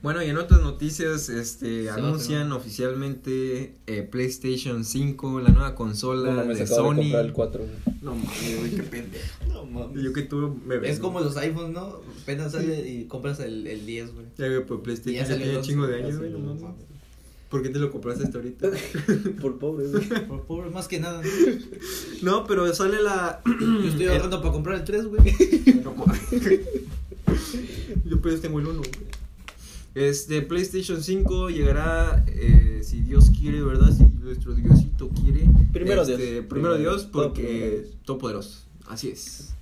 Bueno, 0.00 0.22
y 0.22 0.28
en 0.28 0.38
otras 0.38 0.60
noticias, 0.60 1.28
este, 1.28 1.90
a 1.90 1.94
anuncian 1.94 2.38
hacer, 2.42 2.48
¿no? 2.50 2.56
oficialmente 2.56 3.74
eh, 3.88 4.02
PlayStation 4.02 4.84
5, 4.84 5.40
la 5.40 5.48
nueva 5.48 5.74
consola 5.74 6.30
No 6.30 6.36
mames, 6.36 6.58
de 6.58 6.64
acabo 6.64 6.82
de 6.82 6.88
Sony. 6.88 7.02
comprar 7.02 7.24
el 7.24 7.32
4, 7.32 7.60
güey. 7.64 7.96
No 8.02 8.14
mames, 8.14 8.58
güey, 8.60 8.70
qué 8.76 8.82
pendejo. 8.84 9.26
No 9.52 9.64
mames. 9.66 10.00
Yo 10.02 10.12
que 10.12 10.22
tú 10.22 10.56
me 10.64 10.76
Es 10.76 10.80
ves. 10.82 10.98
como 11.00 11.18
los 11.18 11.36
iPhones, 11.36 11.72
¿no? 11.72 12.00
Apenas 12.22 12.52
sale 12.52 12.88
y 12.88 13.06
compras 13.06 13.40
el, 13.40 13.66
el 13.66 13.84
10, 13.86 14.14
güey. 14.14 14.26
Ya, 14.38 14.46
güey, 14.48 14.64
pues 14.64 14.80
PlayStation 14.82 15.14
ya, 15.16 15.26
salió 15.26 15.38
tiene 15.38 15.52
el 15.52 15.58
un 15.58 15.64
chingo 15.64 15.86
de 15.88 15.94
11, 15.94 16.06
años, 16.06 16.18
güey, 16.18 16.30
no 16.30 16.38
no 16.38 16.54
mames. 16.54 16.86
¿Por 17.50 17.62
qué 17.62 17.70
te 17.70 17.78
lo 17.80 17.90
compraste 17.90 18.24
hasta 18.24 18.38
ahorita? 18.38 18.70
Por 19.40 19.58
pobre, 19.58 19.88
güey. 19.88 20.06
Por 20.28 20.42
pobre, 20.44 20.70
más 20.70 20.86
que 20.86 21.00
nada. 21.00 21.22
no, 22.22 22.44
pero 22.46 22.72
sale 22.72 23.02
la... 23.02 23.40
Yo 23.60 23.88
estoy 23.88 24.06
ahorrando 24.12 24.40
para 24.42 24.52
comprar 24.52 24.76
el 24.76 24.84
3, 24.84 25.06
güey. 25.06 25.22
No 25.82 25.92
mames. 25.94 26.20
Yo 28.04 28.20
pues 28.20 28.40
tengo 28.40 28.60
el 28.60 28.66
1. 28.66 28.82
Este 29.94 30.42
PlayStation 30.42 31.02
5 31.02 31.50
llegará, 31.50 32.24
eh, 32.28 32.80
si 32.84 33.00
Dios 33.00 33.30
quiere, 33.30 33.62
¿verdad? 33.62 33.92
Si 33.96 34.04
nuestro 34.04 34.54
Diosito 34.54 35.08
quiere. 35.08 35.48
Primero 35.72 36.02
Este, 36.02 36.32
Dios. 36.32 36.44
Primero 36.46 36.76
Dios, 36.78 37.08
porque 37.10 37.86
todopoderoso. 38.04 38.64
Así 38.86 39.08
es. 39.10 39.54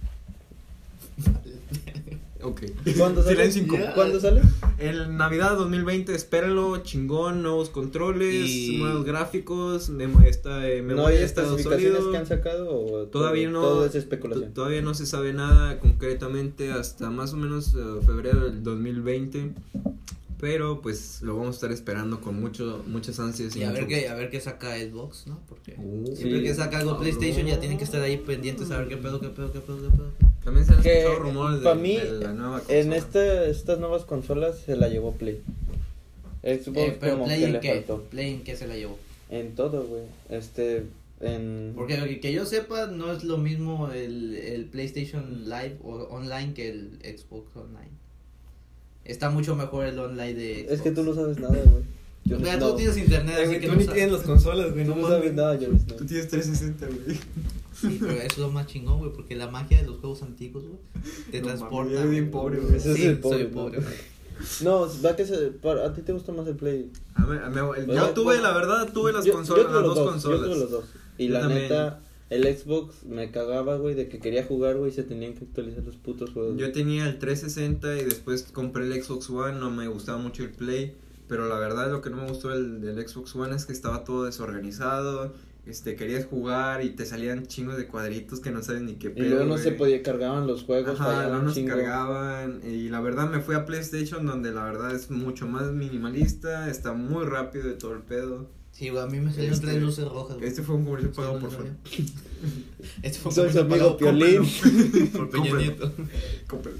Ok. 2.47 2.63
¿Cuándo 2.97 3.23
sale? 3.25 3.45
Incómodo. 3.57 3.89
¿Cuándo 3.95 4.21
sale? 4.21 4.41
El 4.79 5.17
Navidad 5.17 5.57
2020, 5.57 6.15
espérenlo, 6.15 6.77
chingón, 6.79 7.43
nuevos 7.43 7.71
controles, 7.71 8.49
Y- 8.49 8.77
nuevos 8.79 9.05
gráficos, 9.05 9.91
esta, 10.25 10.69
eh, 10.69 10.81
¿No 10.81 10.89
memoria 10.89 11.09
hay 11.09 11.19
de 11.19 11.25
estado 11.25 11.49
especificaciones 11.57 11.93
sólido. 11.97 12.13
que 12.13 12.19
han 12.19 12.27
sacado 12.27 12.71
o 12.71 13.07
Todavía 13.07 13.51
todo, 13.51 13.61
no. 13.63 13.69
todo 13.69 13.87
es 13.87 13.95
especulación? 13.97 14.55
Todavía 14.55 14.81
no 14.81 14.95
se 14.95 15.07
sabe 15.07 15.33
nada 15.33 15.81
concretamente 15.81 16.71
hasta 16.71 17.11
más 17.11 17.33
o 17.33 17.37
menos 17.37 17.75
eh, 17.75 17.79
febrero 18.07 18.45
del 18.45 18.63
2020. 18.63 19.53
Pero 20.39 20.83
pues 20.83 21.23
lo 21.23 21.35
vamos 21.37 21.49
a 21.49 21.57
estar 21.57 21.73
esperando 21.73 22.21
con 22.21 22.39
mucho, 22.39 22.85
muchas 22.87 23.19
ansias. 23.21 23.57
Y 23.57 23.63
a 23.65 23.73
ver 23.73 23.87
qué, 23.87 24.09
a 24.09 24.15
ver 24.15 24.29
qué 24.31 24.39
saca 24.41 24.77
Xbox, 24.77 25.27
¿no? 25.27 25.41
Porque 25.49 25.75
Uh, 25.79 26.05
siempre 26.15 26.39
sí, 26.41 26.45
que 26.45 26.55
saca 26.55 26.79
algo 26.79 26.93
cabrón. 26.93 27.09
PlayStation 27.17 27.47
ya 27.47 27.59
tienen 27.59 27.79
que 27.79 27.85
estar 27.85 28.03
ahí 28.03 28.19
pendientes 28.19 28.71
a 28.71 28.79
ver 28.79 28.89
qué 28.89 28.97
pedo, 28.99 29.19
qué 29.21 29.29
pedo, 29.29 29.51
qué 29.53 29.61
pedo, 29.61 29.79
qué 29.91 29.97
pedo. 29.97 30.13
También 30.45 30.67
se 30.67 30.75
han 30.75 30.83
Que, 30.83 30.99
escuchado 31.01 31.23
rumores 31.23 31.59
de, 31.61 31.65
pa' 31.65 31.75
mí, 31.75 31.97
de 31.97 32.11
la 32.21 32.33
nueva 32.35 32.63
En 32.69 32.89
consola. 32.91 32.97
este, 32.97 33.51
estas 33.51 33.79
nuevas 33.81 34.05
consolas 34.05 34.59
se 34.59 34.77
la 34.77 34.89
llevó 34.89 35.13
Play. 35.15 35.41
Xbox 36.43 36.77
Eh, 36.79 36.97
pero 37.01 37.13
como 37.15 37.25
Play 37.27 37.39
que 37.41 37.45
en 37.47 37.53
le 37.53 37.61
qué? 37.61 37.75
faltó. 37.75 38.03
Play 38.05 38.35
en 38.35 38.45
qué 38.45 38.57
se 38.57 38.67
la 38.67 38.77
llevó. 38.77 38.99
En 39.31 39.55
todo, 39.55 39.85
güey. 39.87 40.03
Este, 40.29 40.85
en... 41.21 41.73
Porque 41.75 41.97
que- 41.97 42.21
que 42.21 42.33
yo 42.33 42.45
sepa, 42.47 42.87
no 42.87 43.11
es 43.11 43.25
lo 43.25 43.39
mismo 43.39 43.91
el, 43.91 44.35
el 44.37 44.67
PlayStation 44.67 45.45
Live 45.45 45.79
o 45.83 45.95
online 46.11 46.53
que 46.55 46.69
el 46.71 46.99
Xbox 47.03 47.57
Online. 47.57 47.91
Está 49.09 49.31
mucho 49.31 49.55
mejor 49.57 49.87
el 49.87 49.99
online 49.99 50.35
de 50.35 50.55
Xbox. 50.63 50.73
Es 50.73 50.81
que 50.83 50.91
tú 50.91 51.03
no 51.05 51.15
sabes 51.15 51.39
nada, 51.39 51.55
güey. 51.65 51.83
Yo 52.25 52.39
Mira, 52.39 52.57
no, 52.57 52.71
tú 52.71 52.77
tienes 52.79 52.97
internet, 52.97 53.37
Eh, 53.39 53.45
así 53.45 53.53
que 53.61 53.67
tú 53.67 53.73
no 53.73 53.79
ni 53.79 53.85
sabes. 53.85 53.95
tienes 53.95 54.13
las 54.13 54.23
consolas, 54.23 54.73
güey. 54.73 54.85
tú 54.85 54.97
No 54.97 55.09
sabes 55.09 55.33
nada, 55.35 55.55
yo 55.59 55.69
no. 55.69 55.79
Tú 55.97 56.05
tienes 56.05 56.29
360, 56.29 56.87
güey. 56.87 57.17
Sí, 57.81 57.99
pero 58.01 58.13
eso 58.13 58.27
es 58.27 58.39
lo 58.39 58.51
más 58.51 58.67
chingón, 58.67 58.99
güey, 58.99 59.13
porque 59.13 59.37
la 59.37 59.49
magia 59.49 59.79
de 59.81 59.87
los 59.87 59.99
juegos 60.01 60.23
antiguos, 60.23 60.65
güey, 60.65 60.79
te 61.31 61.41
No 61.41 61.47
transporta. 61.49 61.93
eres 61.93 62.11
bien 62.11 62.31
güey. 62.31 62.33
pobre, 62.33 62.59
güey. 62.61 62.77
Es 62.77 62.83
Sí, 62.83 63.05
el 63.07 63.19
pobre, 63.19 63.39
soy 63.39 63.47
¿no? 63.49 63.53
pobre. 63.53 63.79
güey. 63.81 63.95
No, 64.63 64.89
va 65.05 65.15
que 65.17 65.25
se, 65.25 65.37
para- 65.63 65.87
a 65.87 65.95
ti 65.95 66.03
te 66.03 66.13
gusta 66.13 66.33
más 66.33 66.47
el 66.47 66.57
Play. 66.57 66.91
A 67.15 67.23
mí- 67.27 67.37
a 67.43 67.49
mí- 67.49 67.95
yo 67.95 68.11
tuve, 68.11 68.41
la 68.41 68.53
verdad, 68.53 68.89
tuve 68.93 69.13
las 69.13 69.25
Yo- 69.25 69.33
consolas, 69.35 69.65
yo 69.65 69.71
tuve 69.71 69.77
las 69.81 69.85
dos, 69.95 69.97
Yo 69.97 70.05
consolas. 70.11 70.41
tuve 70.41 70.57
los 70.59 70.71
dos. 70.71 70.85
Y 71.19 71.27
Yo 71.29 71.33
la 71.35 71.41
también. 71.41 71.63
neta, 71.63 72.01
el 72.29 72.45
Xbox 72.57 73.05
me 73.05 73.31
cagaba, 73.31 73.77
güey, 73.77 73.95
de 73.95 74.09
que 74.09 74.19
quería 74.19 74.45
jugar, 74.45 74.77
güey, 74.77 74.91
y 74.91 74.95
se 74.95 75.05
tenían 75.05 75.35
que 75.35 75.45
actualizar 75.45 75.85
los 75.85 75.97
putos 75.97 76.31
juegos. 76.33 76.57
Yo 76.57 76.73
tenía 76.73 77.07
el 77.07 77.19
360 77.19 77.99
y 78.01 78.05
después 78.05 78.43
compré 78.53 78.85
el 78.85 79.03
Xbox 79.03 79.31
One, 79.31 79.59
no 79.59 79.71
me 79.71 79.87
gustaba 79.89 80.19
mucho 80.19 80.43
el 80.43 80.51
Play, 80.51 80.97
pero 81.29 81.49
la 81.49 81.59
verdad 81.59 81.91
lo 81.91 82.03
que 82.03 82.11
no 82.11 82.17
me 82.17 82.29
gustó 82.29 82.49
del, 82.49 82.81
del 82.81 83.09
Xbox 83.09 83.35
One 83.37 83.55
es 83.55 83.67
que 83.67 83.73
estaba 83.73 84.03
todo 84.05 84.25
desorganizado, 84.25 85.35
este, 85.67 85.97
querías 85.97 86.27
jugar 86.27 86.85
y 86.85 86.91
te 86.91 87.05
salían 87.07 87.47
chingos 87.47 87.77
de 87.77 87.89
cuadritos 87.89 88.39
que 88.39 88.53
no 88.53 88.63
sabes 88.63 88.83
ni 88.83 88.95
qué 88.95 89.09
y 89.09 89.11
pedo, 89.11 89.31
luego 89.31 89.45
no 89.47 89.59
se 89.59 89.73
podía, 89.73 90.01
cargaban 90.03 90.47
los 90.47 90.63
juegos, 90.63 91.01
Ajá, 91.01 91.29
no 91.29 91.53
chingo. 91.53 91.71
cargaban 91.71 92.61
y 92.65 92.89
la 92.89 93.01
verdad 93.01 93.29
me 93.29 93.41
fui 93.41 93.57
a 93.57 93.67
PlayStation 93.67 94.25
donde 94.27 94.53
la 94.53 94.65
verdad 94.65 94.95
es 94.95 95.11
mucho 95.11 95.49
más 95.49 95.73
minimalista, 95.73 96.71
está 96.71 96.93
muy 96.93 97.25
rápido 97.25 97.67
de 97.67 97.75
todo 97.75 97.95
el 97.95 98.03
pedo. 98.03 98.49
Sí, 98.77 98.91
güey, 98.91 99.03
a 99.03 99.07
mí 99.07 99.19
me 99.21 99.31
salieron 99.33 99.55
Este- 99.55 99.67
tres 99.69 99.83
luces 99.83 100.05
rojas, 100.07 100.37
güey. 100.37 100.49
Este 100.49 100.63
fue 100.63 100.75
un 100.75 100.85
comercial 100.85 101.13
Sí, 101.13 101.17
pagado 101.17 101.41
no 101.41 101.49
por 101.49 101.57
sabía. 101.57 101.73
Este 103.03 103.19
fue 103.19 103.31
un 103.31 103.35
comercial 103.37 103.65
amigo 103.65 103.97
pagado 103.97 103.97
Piolín. 103.97 105.11
por 105.13 105.31
Peña. 105.31 105.57
Nieto. 105.57 105.93
Cómpralo. 106.47 106.77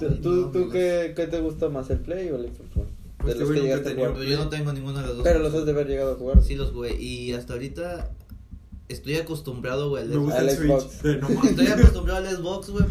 ¿Tú, 0.00 0.14
tú, 0.22 0.30
no, 0.32 0.50
tú 0.50 0.70
qué, 0.70 1.12
qué 1.14 1.26
te 1.26 1.40
gusta 1.40 1.68
más, 1.68 1.88
el 1.90 1.98
Play 1.98 2.30
o 2.30 2.36
el 2.36 2.46
Xbox? 2.46 2.88
Pues 3.18 3.34
de 3.34 3.40
los 3.40 3.50
que 3.52 3.60
llegaste 3.60 3.90
a 3.90 3.94
jugar. 3.94 4.16
Yo 4.24 4.36
no 4.38 4.48
tengo 4.48 4.72
ninguna 4.72 5.00
de 5.02 5.06
las 5.08 5.16
dos. 5.16 5.24
Pero 5.24 5.38
los 5.40 5.54
has 5.54 5.64
de 5.66 5.70
haber 5.72 5.86
llegado 5.86 6.12
a 6.12 6.16
jugar. 6.16 6.42
Sí 6.42 6.56
los 6.56 6.72
güey, 6.72 6.96
y 7.02 7.32
hasta 7.32 7.52
ahorita 7.52 8.10
estoy 8.88 9.16
acostumbrado, 9.16 9.90
güey, 9.90 10.02
al 10.04 10.10
Xbox. 10.50 10.84
Switch. 11.00 11.14
Eh, 11.14 11.18
no 11.20 11.28
mames. 11.28 11.50
Estoy 11.50 11.66
acostumbrado 11.68 12.26
al 12.26 12.36
Xbox, 12.36 12.70
güey, 12.70 12.84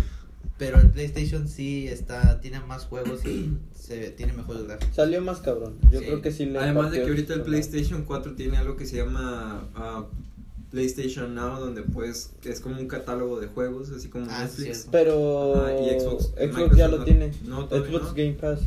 pero 0.57 0.79
el 0.79 0.89
PlayStation 0.91 1.47
sí 1.47 1.87
está, 1.87 2.39
tiene 2.41 2.59
más 2.61 2.85
juegos 2.85 3.25
y 3.25 3.57
se 3.77 4.11
tiene 4.11 4.33
mejores 4.33 4.63
gráficos. 4.63 4.95
Salió 4.95 5.21
más 5.21 5.39
cabrón. 5.39 5.75
Yo 5.91 5.99
Sí. 5.99 6.05
creo 6.05 6.21
que 6.21 6.31
sí 6.31 6.45
le 6.45 6.59
Además 6.59 6.91
de 6.91 7.01
que 7.03 7.09
ahorita 7.09 7.33
el 7.33 7.41
PlayStation 7.41 8.03
4 8.03 8.33
tiene 8.35 8.57
algo 8.57 8.75
que 8.77 8.85
se 8.85 8.97
llama 8.97 9.67
ah, 9.75 10.05
PlayStation 10.71 11.35
Now, 11.35 11.59
donde 11.59 11.81
pues 11.83 12.31
es 12.43 12.59
como 12.59 12.79
un 12.79 12.87
catálogo 12.87 13.39
de 13.39 13.47
juegos, 13.47 13.89
así 13.91 14.07
como 14.09 14.25
Ah, 14.29 14.47
sí, 14.47 14.63
Netflix. 14.63 14.77
cierto. 14.77 14.91
Pero 14.91 15.83
y 15.85 15.99
Xbox. 15.99 16.25
Xbox 16.37 16.77
ya 16.77 16.87
lo 16.87 17.03
tiene. 17.03 17.31
no, 17.45 17.67
Xbox 17.67 18.03
no. 18.03 18.13
Game 18.13 18.33
Pass. 18.33 18.59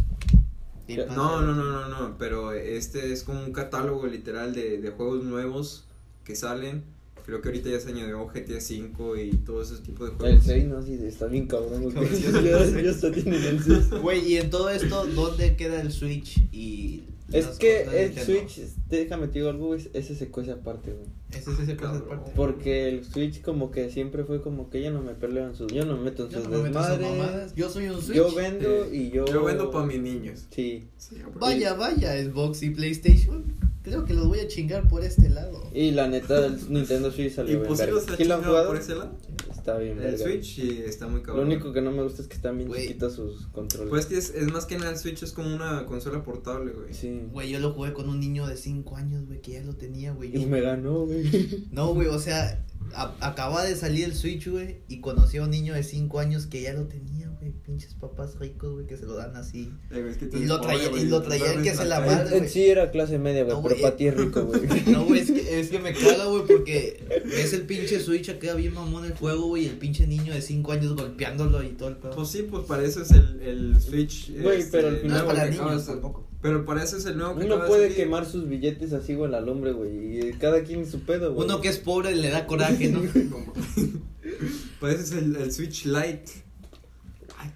Sí. 0.87 0.97
No, 1.17 1.41
no, 1.43 1.53
no, 1.55 1.65
no, 1.65 1.89
no, 1.89 2.17
pero 2.19 2.53
este 2.53 3.13
es 3.13 3.25
como 3.25 3.43
un 3.45 3.53
catálogo 3.53 4.07
literal 4.07 4.55
de, 4.55 4.79
de 4.79 4.91
juegos 4.91 5.25
nuevos 5.25 5.85
que 6.25 6.37
salen. 6.37 6.85
Creo 7.27 7.43
que 7.43 7.49
ahorita 7.49 7.69
ya 7.71 7.81
se 7.81 7.89
añadió 7.89 8.25
GTA 8.29 8.61
5 8.61 9.17
y 9.17 9.31
todo 9.39 9.61
ese 9.61 9.79
tipo 9.79 10.05
de 10.05 10.13
El 10.13 10.17
juegos. 10.17 10.45
6, 10.45 10.65
no, 10.67 10.81
sí, 10.83 10.97
está 11.05 11.27
bien 11.27 11.47
cabrón. 11.49 11.83
güey. 11.83 11.93
Cabrón, 11.95 12.13
ya, 12.23 12.41
ya 12.41 12.65
ya, 12.67 12.81
ya 12.83 12.91
hasta 12.91 13.11
tienen 13.13 13.43
el 13.43 13.63
6. 13.63 13.91
Güey, 14.01 14.33
y 14.33 14.37
en 14.37 14.49
todo 14.51 14.71
esto, 14.71 15.07
¿dónde 15.07 15.57
queda 15.57 15.81
el 15.81 15.91
Switch 15.91 16.39
y 16.53 17.03
Es 17.33 17.47
que 17.59 17.83
el 17.83 18.15
Nintendo? 18.15 18.25
Switch, 18.25 18.61
déjame 18.89 19.27
te 19.27 19.41
digo 19.41 19.51
algo, 19.51 19.77
se 19.77 20.29
cuece 20.29 20.53
aparte, 20.53 20.93
güey. 20.93 21.07
Ese 21.33 21.51
es 21.51 21.59
ese 21.59 21.77
cosa 21.77 21.95
Cabrón. 21.95 22.05
aparte. 22.19 22.33
Porque 22.37 22.89
el 22.89 23.05
Switch 23.05 23.43
como 23.43 23.73
que 23.73 23.91
siempre 23.91 24.23
fue 24.23 24.41
como 24.41 24.71
que 24.71 24.81
yo 24.81 24.93
no 24.93 25.03
me 25.03 25.13
peleo 25.15 25.49
en 25.49 25.57
sus, 25.57 25.73
yo 25.73 25.85
no 25.85 25.97
me 25.97 26.05
meto 26.05 26.27
en 26.27 26.31
Yo 26.31 26.39
sus 26.39 26.49
no 26.49 26.59
me 26.59 26.69
meto 26.71 26.79
en 26.79 26.85
esas 26.85 26.99
desmadres. 27.01 27.19
mamadas. 27.27 27.55
Yo 27.57 27.69
soy 27.69 27.89
un 27.89 28.01
Switch. 28.01 28.17
Yo 28.17 28.33
vendo 28.33 28.69
Eh, 28.85 28.91
y 28.93 29.11
yo... 29.11 29.25
Yo 29.27 29.43
vendo 29.43 29.73
para 29.73 29.85
mis 29.85 30.01
niños. 30.01 30.47
Sí. 30.55 30.85
Sí. 30.97 31.17
Vaya, 31.41 31.75
vaya, 31.75 32.13
Xbox 32.23 32.63
y 32.63 32.71
PlayStation. 32.71 33.45
Creo 33.87 34.05
que 34.05 34.15
los 34.15 34.27
voy 34.27 34.41
a 34.41 34.49
chingar 34.49 34.89
por 34.89 35.05
este 35.05 35.29
lado. 35.29 35.71
Y 35.73 35.93
la 35.93 36.09
neta, 36.09 36.45
el 36.45 36.57
Nintendo 36.73 37.13
Switch 37.13 37.29
¿Y 37.29 37.31
salió 37.31 37.61
bien 37.61 37.69
pues 37.69 37.89
los 37.89 38.09
ha 38.09 38.17
¿Sí 38.17 38.25
lo 38.25 38.35
han 38.35 38.41
chingado 38.41 38.43
jugado? 38.45 38.67
por 38.67 38.77
ese 38.77 38.95
lado? 38.97 39.17
Está 39.51 39.79
bien 39.79 39.93
El 39.93 39.99
verga. 39.99 40.19
Switch 40.25 40.57
sí 40.57 40.83
está 40.85 41.07
muy 41.07 41.21
Lo 41.21 41.27
cabrón. 41.27 41.47
único 41.47 41.73
que 41.73 41.81
no 41.83 41.93
me 41.93 42.03
gusta 42.03 42.21
es 42.23 42.27
que 42.29 42.35
están 42.35 42.57
bien 42.57 42.69
Güey. 42.69 42.83
chiquitos 42.89 43.15
sus 43.15 43.47
controles. 43.49 43.89
Pues 43.91 44.07
que 44.07 44.17
es, 44.19 44.31
es 44.35 44.51
más 44.53 44.67
que 44.67 44.77
nada 44.77 44.91
el 44.91 44.99
Switch 44.99 45.23
es 45.23 45.31
como 45.33 45.55
una 45.55 45.87
consola 45.87 46.25
portable, 46.25 46.73
güey. 46.73 46.93
Sí. 46.95 47.23
Güey, 47.33 47.51
yo 47.51 47.61
lo 47.61 47.73
jugué 47.73 47.93
con 47.93 48.09
un 48.09 48.19
niño 48.19 48.47
de 48.49 48.57
5 48.57 48.97
años, 48.97 49.25
güey, 49.27 49.41
que 49.41 49.53
ya 49.53 49.63
lo 49.63 49.75
tenía, 49.77 50.13
güey. 50.13 50.33
Yo- 50.33 50.41
Y 50.41 50.47
me 50.47 50.61
ganó, 50.61 51.07
güey. 51.07 51.31
No, 51.71 51.95
güey, 51.95 52.09
o 52.09 52.19
sea, 52.19 52.65
a- 52.95 53.15
acaba 53.21 53.65
de 53.65 53.77
salir 53.77 54.05
el 54.05 54.15
Switch, 54.15 54.49
güey, 54.49 54.79
y 54.89 55.01
conocí 55.01 55.37
a 55.39 55.45
un 55.45 55.51
niño 55.51 55.75
de 55.75 55.85
5 55.85 56.19
años 56.19 56.47
que 56.47 56.63
ya 56.63 56.73
lo 56.73 56.87
tenía, 56.87 57.29
güey. 57.29 57.36
Pinches 57.51 57.95
papás 57.95 58.39
ricos, 58.39 58.73
güey, 58.75 58.87
que 58.87 58.97
se 58.97 59.07
lo 59.07 59.15
dan 59.17 59.37
así. 59.37 59.71
Eh, 59.91 60.07
es 60.11 60.17
que 60.17 60.27
Y 60.37 60.45
lo 60.47 60.61
pobre, 60.61 60.75
traía- 60.75 60.89
güey, 60.91 61.03
y 61.03 61.07
lo 61.07 61.21
tú 61.23 61.29
traía 61.29 61.45
el 61.47 61.53
duermes 61.55 61.71
que 61.73 61.77
se 61.79 61.85
la 61.85 62.01
madre. 62.01 62.49
Sí 62.49 62.67
era 62.67 62.91
clase 62.91 63.19
media, 63.19 63.45
güey, 63.45 63.57
No, 63.57 63.63
pero 63.63 63.75
güey. 63.75 63.83
para 63.83 63.97
ti 63.97 64.07
es 64.09 64.17
rico, 64.17 64.45
güey. 64.45 64.61
No, 64.87 65.05
güey, 65.05 65.21
es 65.21 65.31
que, 65.31 65.61
es 65.61 65.69
que 65.69 65.79
me 65.79 65.93
caga, 65.93 66.27
güey, 66.27 66.43
porque 66.47 67.05
ves 67.27 67.53
el 67.53 67.63
pinche 67.63 68.01
Switch 68.01 68.29
acá 68.29 68.55
bien 68.55 68.75
mamón 68.75 69.05
el 69.05 69.15
juego, 69.15 69.47
güey, 69.49 69.65
y 69.65 69.67
el 69.69 69.77
pinche 69.79 70.07
niño 70.07 70.33
de 70.35 70.43
5 70.43 70.73
años 70.73 70.95
golpeándolo 70.97 71.63
y 71.63 71.69
todo 71.71 71.89
el 71.91 71.97
pedo. 71.97 72.13
Pues 72.17 72.29
sí, 72.29 72.43
pues 72.43 72.65
para 72.65 72.85
eso 72.85 73.03
es 73.03 73.11
el, 73.11 73.41
el 73.43 73.81
Switch. 73.81 74.31
Güey, 74.41 74.61
este, 74.61 74.71
pero 74.79 74.89
al 74.89 74.95
no 74.95 74.99
es 74.99 75.03
final- 75.23 75.27
para 75.27 75.47
niños 75.51 75.87
tampoco. 75.87 76.27
Pero 76.43 76.65
para 76.65 76.85
eso 76.85 76.97
es 76.99 77.07
el 77.07 77.17
nuevo 77.17 77.37
que 77.39 77.47
Uno 77.47 77.67
puede 77.67 77.93
quemar 77.95 78.25
sus 78.27 78.47
billetes 78.49 78.93
así, 78.93 79.15
güey, 79.15 79.25
en 79.27 79.33
la 79.33 79.41
lumbre, 79.41 79.73
güey. 79.73 80.29
Y 80.29 80.33
cada 80.35 80.63
quien 80.63 80.87
su 80.89 81.01
pedo, 81.01 81.33
güey. 81.33 81.45
Uno 81.47 81.61
que 81.61 81.69
es 81.69 81.79
pobre 81.79 82.15
le 82.15 82.29
da 82.31 82.47
coraje, 82.47 82.89
¿no? 82.89 83.01
Como- 83.31 83.53
Para 84.81 84.93
eso 84.93 85.03
es 85.03 85.13
el, 85.13 85.37
el 85.37 85.53
Switch 85.53 85.87
Lite. 85.87 86.25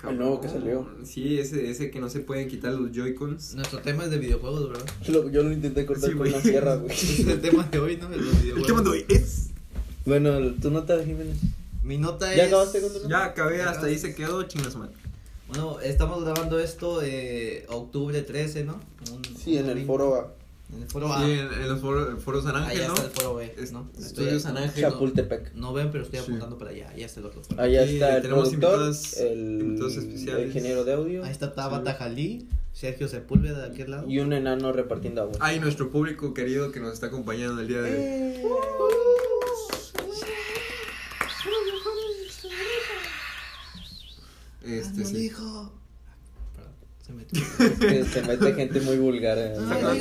Ay, 0.02 0.11
El 0.12 0.19
nuevo 0.19 0.40
que 0.40 0.49
salió. 0.49 0.88
Sí, 1.04 1.38
ese, 1.38 1.71
ese 1.71 1.90
que 1.90 2.00
no 2.00 2.09
se 2.09 2.21
pueden 2.21 2.49
quitar 2.49 2.73
los 2.73 2.90
Joy-Cons. 2.92 3.54
Nuestro 3.57 3.80
tema 3.80 4.04
es 4.04 4.11
de 4.11 4.19
videojuegos, 4.19 4.69
¿verdad? 4.71 4.87
Lo- 5.09 5.30
yo 5.30 5.42
lo 5.42 5.52
intenté 5.52 5.85
cortar 5.87 6.11
Sí, 6.11 6.16
con 6.16 6.26
una 6.28 6.40
sierra, 6.40 6.76
güey. 6.76 6.90
Es 6.95 7.21
el 7.26 7.40
tema 7.40 7.64
de 7.64 7.78
hoy, 7.78 7.97
¿no? 7.97 8.09
De 8.09 8.16
los 8.16 8.42
videojuegos. 8.42 8.59
El 8.61 8.66
tema 8.66 8.83
de 8.83 8.88
hoy 8.90 9.04
es. 9.09 9.50
Bueno, 10.07 10.54
tu 10.61 10.71
nota, 10.71 11.02
Jiménez. 11.04 11.37
Mi 11.83 11.99
nota 11.99 12.35
¿Ya 12.35 12.42
es... 12.45 12.49
acabaste 12.49 12.80
con 12.80 12.88
tu 12.92 12.97
nota? 12.99 13.09
Ya 13.09 13.25
acabé, 13.25 13.62
hasta 13.62 13.87
ahí 13.87 13.99
se 13.99 14.14
quedó, 14.14 14.42
chingas 14.45 14.76
madre. 14.76 14.95
Bueno, 15.49 15.80
estamos 15.80 16.23
grabando 16.25 16.59
esto 16.61 17.00
eh, 17.02 17.66
octubre 17.69 18.23
13, 18.23 18.64
¿no? 18.64 18.80
Un- 19.12 19.23
Sí, 19.37 19.57
en 19.57 19.64
un 19.64 19.71
el 19.71 19.75
domingo. 19.76 19.92
foro. 19.92 20.35
En 20.72 20.82
el 20.82 20.88
foro 20.88 21.12
A. 21.12 21.24
Sí, 21.24 21.32
en, 21.32 21.52
en 21.52 21.68
los 21.68 21.80
foros, 21.80 22.22
foros 22.22 22.44
San 22.44 22.54
Ángel, 22.56 22.78
Allá 22.78 22.88
¿no? 22.88 22.94
está 22.94 23.06
el 23.06 23.10
foro 23.12 23.34
B, 23.36 23.54
Es- 23.58 23.72
¿no? 23.72 23.90
Estudio 23.98 24.38
San 24.40 24.56
Ángel. 24.56 24.82
Chapultepec. 24.84 25.54
No 25.54 25.72
ven, 25.72 25.90
pero 25.90 26.04
estoy 26.04 26.20
Sí. 26.20 26.24
apuntando 26.26 26.58
para 26.58 26.70
allá. 26.70 26.90
Allá 26.90 27.06
está 27.06 27.20
el 27.20 27.26
otro 27.26 27.42
foro. 27.42 27.60
Allá 27.62 27.86
Sí, 27.86 27.94
está 27.94 28.16
el 28.16 28.22
tenemos 28.22 28.48
productor, 28.50 28.72
invitados- 28.80 29.16
el, 29.18 29.38
invitados 29.60 29.96
especiales. 29.96 30.40
el 30.42 30.46
ingeniero 30.48 30.84
de 30.84 30.92
audio 30.92 31.24
Ahí 31.24 31.30
está 31.32 31.54
Tabata 31.54 31.94
Jalí, 31.94 32.48
Sergio 32.72 33.08
Sepúlveda 33.08 33.66
de 33.66 33.72
aquel 33.74 33.90
lado. 33.90 34.08
y 34.08 34.18
un 34.20 34.32
enano 34.32 34.72
repartiendo 34.72 35.22
agua. 35.22 35.34
Hay 35.40 35.58
nuestro 35.60 35.90
público 35.90 36.34
querido 36.34 36.70
que 36.70 36.78
nos 36.80 36.92
está 36.94 37.06
acompañando 37.06 37.60
el 37.60 37.68
día 37.68 37.82
de 37.82 37.90
hoy. 37.90 37.96
Eh. 37.98 38.44
Este, 44.62 45.04
sí. 45.04 45.26
hijo. 45.26 45.72
Se 47.10 47.16
metió. 47.16 47.78
Que 47.88 48.04
se 48.04 48.22
mete 48.22 48.54
gente 48.54 48.80
muy 48.80 48.96
vulgar. 48.98 49.36
eh. 49.38 49.54
Ay. 49.58 50.00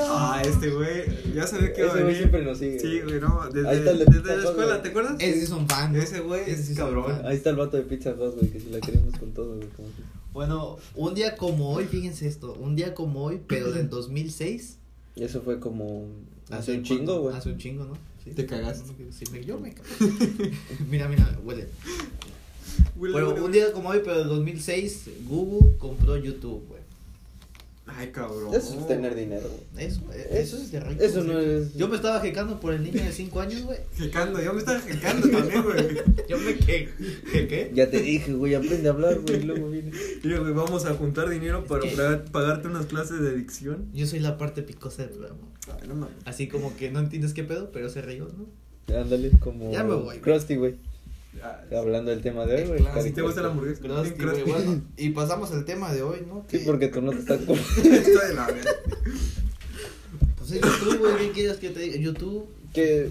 Ah, 0.00 0.42
este 0.44 0.70
güey, 0.70 1.32
ya 1.34 1.46
sabía 1.46 1.72
que 1.72 1.80
iba 1.80 1.90
a 1.92 1.94
Ese 1.94 2.02
güey 2.02 2.04
venir. 2.04 2.16
siempre 2.18 2.44
nos 2.44 2.58
sigue. 2.58 2.78
Sí, 2.80 3.00
güey, 3.00 3.20
no, 3.20 3.48
desde, 3.52 3.68
Ahí 3.68 3.76
está 3.78 3.90
el 3.92 3.98
de 3.98 4.04
desde 4.06 4.36
la 4.36 4.42
escuela, 4.42 4.66
güey. 4.70 4.82
¿te 4.82 4.88
acuerdas? 4.88 5.14
Ese 5.18 5.42
es 5.44 5.50
un 5.50 5.68
fan. 5.68 5.96
Ese 5.96 6.20
güey 6.20 6.42
Ese 6.42 6.72
es 6.72 6.78
cabrón. 6.78 7.20
Ahí 7.24 7.36
está 7.36 7.50
el 7.50 7.56
vato 7.56 7.76
de 7.76 7.82
Pizza 7.84 8.10
Hut, 8.10 8.34
güey, 8.36 8.50
que 8.50 8.60
si 8.60 8.70
la 8.70 8.80
queremos 8.80 9.16
con 9.18 9.32
todo, 9.32 9.56
güey. 9.56 9.68
como 9.68 9.88
Bueno, 10.32 10.78
un 10.94 11.14
día 11.14 11.36
como 11.36 11.70
hoy, 11.70 11.84
fíjense 11.86 12.26
esto, 12.26 12.54
un 12.54 12.76
día 12.76 12.94
como 12.94 13.24
hoy, 13.24 13.40
pero 13.46 13.72
del 13.72 13.88
2006. 13.90 14.78
Y 15.16 15.24
eso 15.24 15.42
fue 15.42 15.58
como 15.60 16.06
hace 16.50 16.72
un 16.76 16.82
chingo, 16.82 17.20
güey. 17.20 17.36
Hace 17.36 17.50
un 17.50 17.58
chingo, 17.58 17.84
¿no? 17.84 17.94
Sí. 18.24 18.30
Te 18.32 18.46
cagaste. 18.46 18.92
Sí, 19.10 19.24
me, 19.32 19.44
yo 19.44 19.58
me 19.58 19.72
cagué. 19.74 19.88
mira, 20.90 21.08
mira, 21.08 21.38
huele. 21.44 21.68
Bueno, 22.96 23.34
un 23.44 23.52
día 23.52 23.72
como 23.72 23.90
hoy, 23.90 24.00
pero 24.04 24.18
del 24.18 24.28
2006, 24.28 25.04
Google 25.28 25.76
compró 25.78 26.16
YouTube, 26.16 26.64
güey. 26.68 26.78
Ay, 27.90 28.08
cabrón. 28.12 28.54
Eso 28.54 28.78
es 28.78 28.86
tener 28.86 29.14
dinero, 29.14 29.48
güey. 29.72 29.86
Eso, 29.86 30.00
eso 30.30 30.56
es 30.58 30.70
de 30.70 30.78
rico. 30.80 31.02
Eso 31.02 31.24
no 31.24 31.38
es- 31.38 31.74
Yo 31.74 31.88
me 31.88 31.96
estaba 31.96 32.20
jecando 32.20 32.60
por 32.60 32.74
el 32.74 32.82
niño 32.84 33.02
de 33.02 33.10
5 33.12 33.40
años, 33.40 33.62
güey. 33.62 33.78
Jecando, 33.96 34.42
yo 34.42 34.52
me 34.52 34.58
estaba 34.58 34.78
jecando 34.80 35.26
también, 35.30 35.62
güey. 35.62 35.76
Yo 36.28 36.36
me 36.38 36.54
que 36.56 36.90
¿Qué? 37.32 37.70
Ya 37.74 37.88
te 37.90 38.00
dije, 38.02 38.34
güey, 38.34 38.54
aprende 38.54 38.88
a 38.88 38.92
hablar, 38.92 39.18
güey, 39.20 39.40
y 39.40 39.42
luego 39.44 39.70
viene. 39.70 39.90
Mira, 40.22 40.38
güey, 40.40 40.52
vamos 40.52 40.84
a 40.84 40.94
juntar 40.94 41.30
dinero 41.30 41.64
para 41.64 41.80
que- 41.82 41.96
pagar- 41.96 42.24
pagarte 42.26 42.68
unas 42.68 42.84
clases 42.86 43.20
de 43.22 43.34
dicción. 43.34 43.86
Yo 43.94 44.06
soy 44.06 44.18
la 44.20 44.36
parte 44.36 44.62
picosa 44.62 45.02
del 45.06 45.12
programa. 45.12 45.40
Ay, 45.80 45.88
no 45.88 45.94
mames. 45.94 46.14
Así 46.26 46.46
como 46.46 46.76
que 46.76 46.90
no 46.90 47.00
entiendes 47.00 47.32
qué 47.32 47.42
pedo, 47.42 47.70
pero 47.72 47.88
se 47.88 48.02
rió, 48.02 48.28
¿no? 48.36 48.94
Ándale, 48.94 49.30
como 49.40 49.72
Ya 49.72 49.82
me 49.82 49.94
voy, 49.94 50.04
güey. 50.04 50.20
Krusty, 50.20 50.56
güey. 50.56 50.74
Ah, 51.42 51.60
Hablando 51.78 52.10
del 52.10 52.20
tema 52.22 52.46
de 52.46 52.56
hoy, 52.62 52.68
güey. 52.68 52.80
Claro, 52.80 53.02
si 53.02 53.10
te 53.12 53.22
gusta 53.22 53.42
la 53.42 53.48
hamburguesa. 53.48 53.80
Crusty, 53.80 54.02
bien 54.02 54.14
crusty. 54.16 54.42
güey, 54.50 54.64
bueno, 54.64 54.82
y 54.96 55.10
pasamos 55.10 55.50
al 55.52 55.64
tema 55.64 55.92
de 55.92 56.02
hoy, 56.02 56.18
¿no? 56.26 56.44
Sí, 56.50 56.58
Que, 56.58 56.64
porque 56.64 56.88
tu 56.88 57.00
nota 57.02 57.18
está 57.18 57.38
cool. 57.46 57.58
Esto 57.58 58.20
de 58.26 58.34
la 58.34 58.46
verga. 58.46 58.70
Pues 60.38 60.52
es 60.52 60.60
YouTube, 60.60 60.98
güey, 60.98 61.16
¿qué 61.18 61.30
quieres 61.32 61.56
que 61.58 61.70
te 61.70 61.80
diga? 61.80 61.96
YouTube. 61.98 62.46
que 62.72 63.10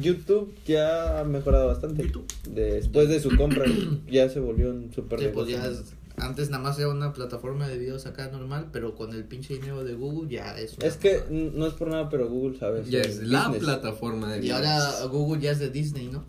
YouTube 0.00 0.52
ya 0.66 1.20
ha 1.20 1.24
mejorado 1.24 1.66
bastante. 1.68 2.02
YouTube. 2.04 2.26
Después 2.50 3.08
de 3.08 3.20
su 3.20 3.36
compra, 3.36 3.64
ya 4.10 4.28
se 4.28 4.40
volvió 4.40 4.70
un 4.70 4.92
super 4.94 5.18
que, 5.18 5.28
pues, 5.28 5.48
ya 5.48 5.66
es- 5.66 5.82
antes 6.20 6.50
nada 6.50 6.62
más 6.64 6.76
era 6.80 6.88
una 6.88 7.12
plataforma 7.12 7.68
de 7.68 7.78
videos 7.78 8.04
acá 8.06 8.28
normal, 8.28 8.70
pero 8.72 8.96
con 8.96 9.12
el 9.14 9.22
pinche 9.24 9.54
dinero 9.54 9.84
de 9.84 9.94
Google 9.94 10.28
ya 10.28 10.58
es 10.58 10.76
una 10.76 10.86
Es 10.88 10.96
que 10.96 11.22
no 11.30 11.64
es 11.64 11.74
por 11.74 11.88
nada, 11.88 12.08
pero 12.10 12.28
Google 12.28 12.58
sabe. 12.58 12.82
Ya 12.88 13.00
es 13.02 13.22
la 13.22 13.44
business. 13.48 13.64
plataforma 13.64 14.32
de 14.32 14.44
Y 14.44 14.50
ahora 14.50 15.04
Google 15.10 15.40
ya 15.40 15.52
es 15.52 15.60
de 15.60 15.70
Disney, 15.70 16.08
¿no? 16.08 16.24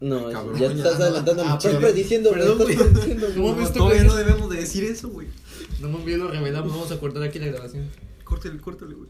No, 0.00 0.30
Cabrón, 0.30 0.58
ya 0.58 0.68
ya- 0.68 0.74
estás 0.74 0.98
no, 0.98 1.04
adelantando. 1.04 1.42
ah, 1.42 1.46
estás 1.48 1.62
perdón. 1.64 1.82
prediciendo, 1.82 2.30
güey, 2.30 2.40
Perdón, 2.42 2.58
güey. 2.58 2.76
No 3.36 3.42
mames, 3.48 3.66
esto 3.66 3.78
todavía 3.80 4.04
no 4.04 4.14
debemos 4.14 4.48
de 4.50 4.56
decir 4.56 4.84
eso, 4.84 5.08
güey. 5.10 5.28
No 5.80 5.88
me 5.88 5.96
olvido, 5.96 6.18
lo 6.24 6.30
revelamos, 6.30 6.72
vamos 6.72 6.90
a 6.90 6.98
cortar 6.98 7.22
aquí 7.22 7.38
la 7.38 7.46
grabación. 7.48 7.88
Córtale, 8.24 8.58
córtale, 8.58 8.94
güey. 8.94 9.08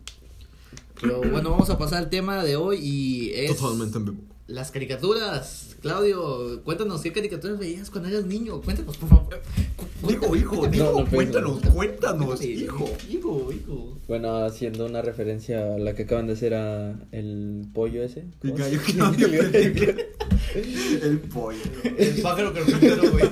Pero 1.00 1.20
bueno, 1.31 1.50
vamos 1.50 1.70
a 1.70 1.79
pasar 1.79 1.98
al 1.98 2.11
tema 2.11 2.42
de 2.44 2.57
hoy 2.57 2.79
y 2.83 3.31
es 3.35 3.57
Totalmente 3.57 3.98
en 3.98 4.05
vivo. 4.07 4.18
Las 4.50 4.70
caricaturas. 4.70 5.76
Claudio, 5.80 6.62
cuéntanos 6.62 7.00
qué 7.00 7.12
caricaturas 7.12 7.58
veías 7.58 7.90
cuando 7.90 8.10
eras 8.10 8.26
niño. 8.26 8.60
Cuéntanos, 8.60 8.96
por 8.96 9.08
favor. 9.08 9.40
Hijo, 10.08 10.36
hijo, 10.36 10.68
no, 10.68 11.06
cuéntanos, 11.06 11.60
cuéntanos, 11.72 12.42
hijo. 12.42 12.90
Hijo, 13.08 13.52
hijo. 13.52 13.98
Bueno, 14.08 14.44
haciendo 14.44 14.86
una 14.86 15.02
referencia 15.02 15.74
a 15.74 15.78
la 15.78 15.94
que 15.94 16.02
acaban 16.02 16.26
de 16.26 16.32
hacer 16.34 16.54
a 16.54 16.98
el 17.12 17.66
pollo 17.72 18.02
ese. 18.02 18.20
El 18.42 18.50
¿Cómo 18.50 18.56
gallo 18.56 18.80
que 18.84 18.92
no 18.94 19.12
El 21.02 21.18
pollo. 21.32 21.58
El 21.84 22.22
pájaro 22.22 22.52
carpintero, 22.52 23.10
güey. 23.10 23.30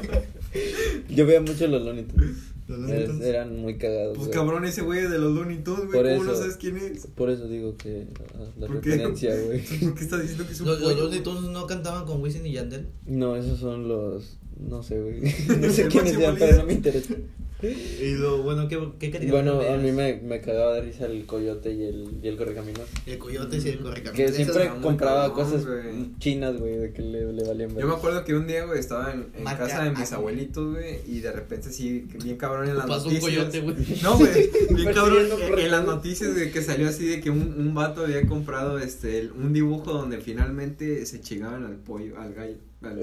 Yo 1.09 1.27
veía 1.27 1.41
mucho 1.41 1.67
los 1.67 1.83
Looney 1.83 2.05
Tunes. 2.05 2.37
Los 2.69 2.79
Looney 2.81 2.99
Es- 3.03 3.07
Tunes. 3.07 3.27
Eran 3.27 3.57
muy 3.57 3.79
cagados. 3.79 4.17
Pues 4.17 4.29
güey. 4.29 4.39
cabrón, 4.39 4.65
ese 4.67 4.83
güey 4.83 5.03
de 5.09 5.19
los 5.19 5.35
Looney 5.35 5.65
Tunes, 5.65 5.87
güey. 5.87 5.93
Por 6.03 6.09
¿Cómo 6.11 6.25
no 6.25 6.33
eso. 6.33 6.41
sabes 6.43 6.57
quién 6.57 6.77
es? 6.77 7.07
Por 7.07 7.31
eso 7.31 7.49
digo 7.49 7.77
que 7.77 8.07
ah, 8.35 8.45
la 8.59 8.67
¿Por 8.67 8.81
qué? 8.81 8.91
referencia, 8.91 9.35
güey. 9.47 9.61
¿Por 9.63 9.95
qué 9.95 10.05
estás 10.05 10.21
diciendo 10.23 10.47
que 10.47 10.53
es 10.53 10.61
un 10.61 10.67
Los? 10.69 10.81
Looney 10.81 11.21
Tunes 11.21 11.43
no 11.51 11.67
cantaban 11.67 12.05
con 12.05 12.21
Wisin 12.23 12.45
y 12.47 12.53
Yandel. 12.53 12.89
No, 13.07 13.35
esos 13.37 13.59
son 13.59 13.89
los. 13.89 14.39
No 14.59 14.83
sé, 14.83 15.01
güey. 15.01 15.21
No 15.61 15.71
sé 15.71 15.87
quiénes 15.89 16.17
líder. 16.17 16.35
pero 16.39 16.57
no 16.59 16.65
me 16.67 16.73
interesa. 16.75 17.15
Y 17.61 18.11
lo 18.15 18.45
bueno, 18.45 18.69
¿qué, 18.69 18.79
qué 19.01 19.11
caricatura 19.11 19.53
Bueno, 19.53 19.75
a 19.75 19.77
mí 19.79 19.91
me, 19.91 20.21
me 20.23 20.41
cagaba 20.41 20.75
de 20.75 20.83
risa 20.83 21.07
el 21.07 21.27
coyote 21.27 21.73
y 21.73 21.83
el, 21.83 22.21
y 22.23 22.29
el 22.29 22.37
correcaminos. 22.37 22.83
El 23.05 23.19
coyote 23.19 23.57
y 23.57 23.69
el 23.71 23.81
correcaminos. 23.81 24.13
Que 24.17 24.33
siempre 24.33 24.71
compraba 24.81 25.29
cabrón, 25.35 25.45
cosas 25.45 25.67
güey. 25.67 26.17
chinas, 26.21 26.57
güey, 26.57 26.77
de 26.77 26.93
que 26.93 27.03
le, 27.03 27.33
le 27.33 27.43
valían 27.43 27.71
ver. 27.75 27.81
Yo 27.83 27.89
me 27.89 27.95
acuerdo 27.95 28.25
que 28.25 28.37
un 28.37 28.47
día, 28.47 28.65
güey, 28.65 28.79
estaba 28.79 29.13
en, 29.13 29.27
en 29.37 29.43
Marca 29.43 29.67
casa 29.67 29.83
de 29.83 29.91
mis 29.91 30.13
abuelitos, 30.13 30.73
güey, 30.73 31.01
y 31.09 31.19
de 31.19 31.33
repente 31.33 31.73
sí, 31.73 32.07
bien 32.23 32.37
cabrón 32.37 32.69
en 32.69 32.77
las 32.77 32.87
Pasó 32.87 33.09
un 33.09 33.15
noticias. 33.15 33.49
coyote, 33.51 33.61
güey. 33.61 33.77
No, 34.05 34.17
güey, 34.19 34.51
bien 34.77 34.95
cabrón 34.95 35.27
en, 35.27 35.59
en 35.59 35.71
las 35.73 35.85
noticias 35.85 36.37
de 36.37 36.53
que 36.53 36.63
salió 36.63 36.89
así 36.89 37.07
de 37.09 37.21
que 37.21 37.31
un, 37.31 37.41
un 37.59 37.75
vato 37.75 38.05
había 38.05 38.25
comprado 38.29 38.79
este 38.79 39.19
el- 39.19 39.33
un 39.33 39.53
dibujo 39.53 39.93
donde 39.93 40.19
finalmente 40.19 41.05
se 41.07 41.21
chingaban 41.21 41.65
al 41.67 41.75
pollo, 41.75 42.21
al 42.21 42.35
gallo, 42.35 42.55
al, 42.83 43.01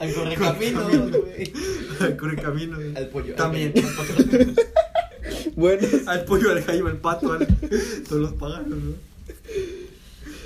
Al 0.00 0.14
correcaminos, 0.14 1.10
güey. 1.10 1.52
al 2.00 2.16
correcamino, 2.16 2.76
güey. 2.76 2.96
Al 2.96 3.08
pollo. 3.08 3.34
También. 3.34 3.72
Bueno, 5.56 5.86
al 6.06 6.24
pollo, 6.24 6.52
al 6.52 6.62
gallo, 6.62 6.86
al 6.86 6.96
pato, 6.98 7.32
al, 7.32 7.46
todos 8.08 8.22
los 8.22 8.32
pájaros, 8.34 8.68
¿no? 8.68 8.92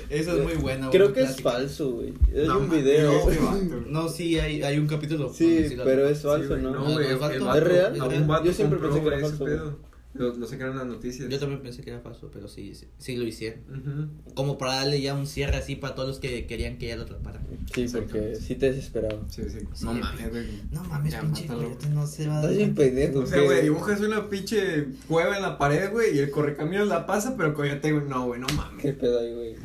Eso 0.09 0.37
es 0.37 0.43
muy 0.43 0.53
bueno. 0.55 0.89
creo 0.91 1.13
que 1.13 1.21
es 1.21 1.41
falso, 1.41 1.91
güey. 1.91 2.13
Hay 2.35 2.47
No, 2.47 2.59
un 2.59 2.69
video. 2.69 3.29
no, 3.87 4.09
sí, 4.09 4.39
hay, 4.39 4.61
hay 4.63 4.77
un 4.77 4.87
capítulo. 4.87 5.31
Sí, 5.33 5.75
pero 5.83 6.07
es 6.07 6.17
Sí, 6.17 6.23
falso, 6.27 6.49
güey, 6.49 6.61
¿no? 6.61 6.71
No, 6.71 6.91
güey, 6.93 7.07
¿Es 7.11 7.63
real? 7.63 7.95
Yo 8.43 8.53
siempre 8.53 8.79
pensé 8.79 9.01
que 9.01 9.07
era 9.07 9.19
falso. 9.19 9.77
Lo, 10.13 10.35
lo 10.35 10.45
sacaron 10.45 10.77
las 10.77 10.85
noticias. 10.85 11.27
Yo 11.27 11.39
también 11.39 11.61
pensé 11.61 11.81
que 11.81 11.89
era 11.89 11.99
falso, 11.99 12.29
pero 12.31 12.47
sí, 12.47 12.75
sí, 12.75 12.87
sí 12.99 13.15
lo 13.15 13.23
hicieron. 13.25 14.11
Como 14.35 14.59
para 14.59 14.75
darle 14.75 15.01
ya 15.01 15.15
un 15.15 15.25
cierre 15.25 15.55
así 15.57 15.75
para 15.75 15.95
todos 15.95 16.07
los 16.07 16.19
que 16.19 16.45
querían 16.45 16.77
que 16.77 16.87
ya 16.87 16.95
lo 16.95 17.03
atraparan. 17.03 17.41
Sí, 17.73 17.87
porque 17.91 18.35
sí 18.35 18.55
te 18.55 18.71
desesperaba. 18.71 19.19
Sí, 19.29 19.41
sí. 19.49 19.59
Sí, 19.73 19.85
No 19.85 19.93
mames, 19.95 20.29
güey. 20.29 20.45
No 20.71 20.83
mames, 20.83 21.13
Ya, 21.13 21.21
pinche 21.21 21.47
no 21.89 22.05
se 22.05 22.27
va 22.27 22.33
a 22.37 22.41
dar. 22.41 22.51
Estás 22.51 22.57
bien 22.57 22.75
pendejo. 22.75 23.19
O 23.19 23.25
sea, 23.25 23.39
¿qué? 23.39 23.45
güey, 23.45 23.61
dibujas 23.63 24.01
una 24.01 24.29
pinche 24.29 24.85
cueva 25.07 25.35
en 25.35 25.41
la 25.41 25.57
pared, 25.57 25.91
güey, 25.91 26.15
y 26.15 26.19
el 26.19 26.29
correcaminos 26.29 26.87
la 26.87 27.07
pasa, 27.07 27.35
pero 27.35 27.55
coyote, 27.55 27.91
güey, 27.91 28.05
no, 28.07 28.27
güey, 28.27 28.39
no 28.39 28.47
¿Qué 28.47 28.53
mames. 28.53 28.95
pedo 28.95 29.19
ahí, 29.19 29.33
güey? 29.33 29.55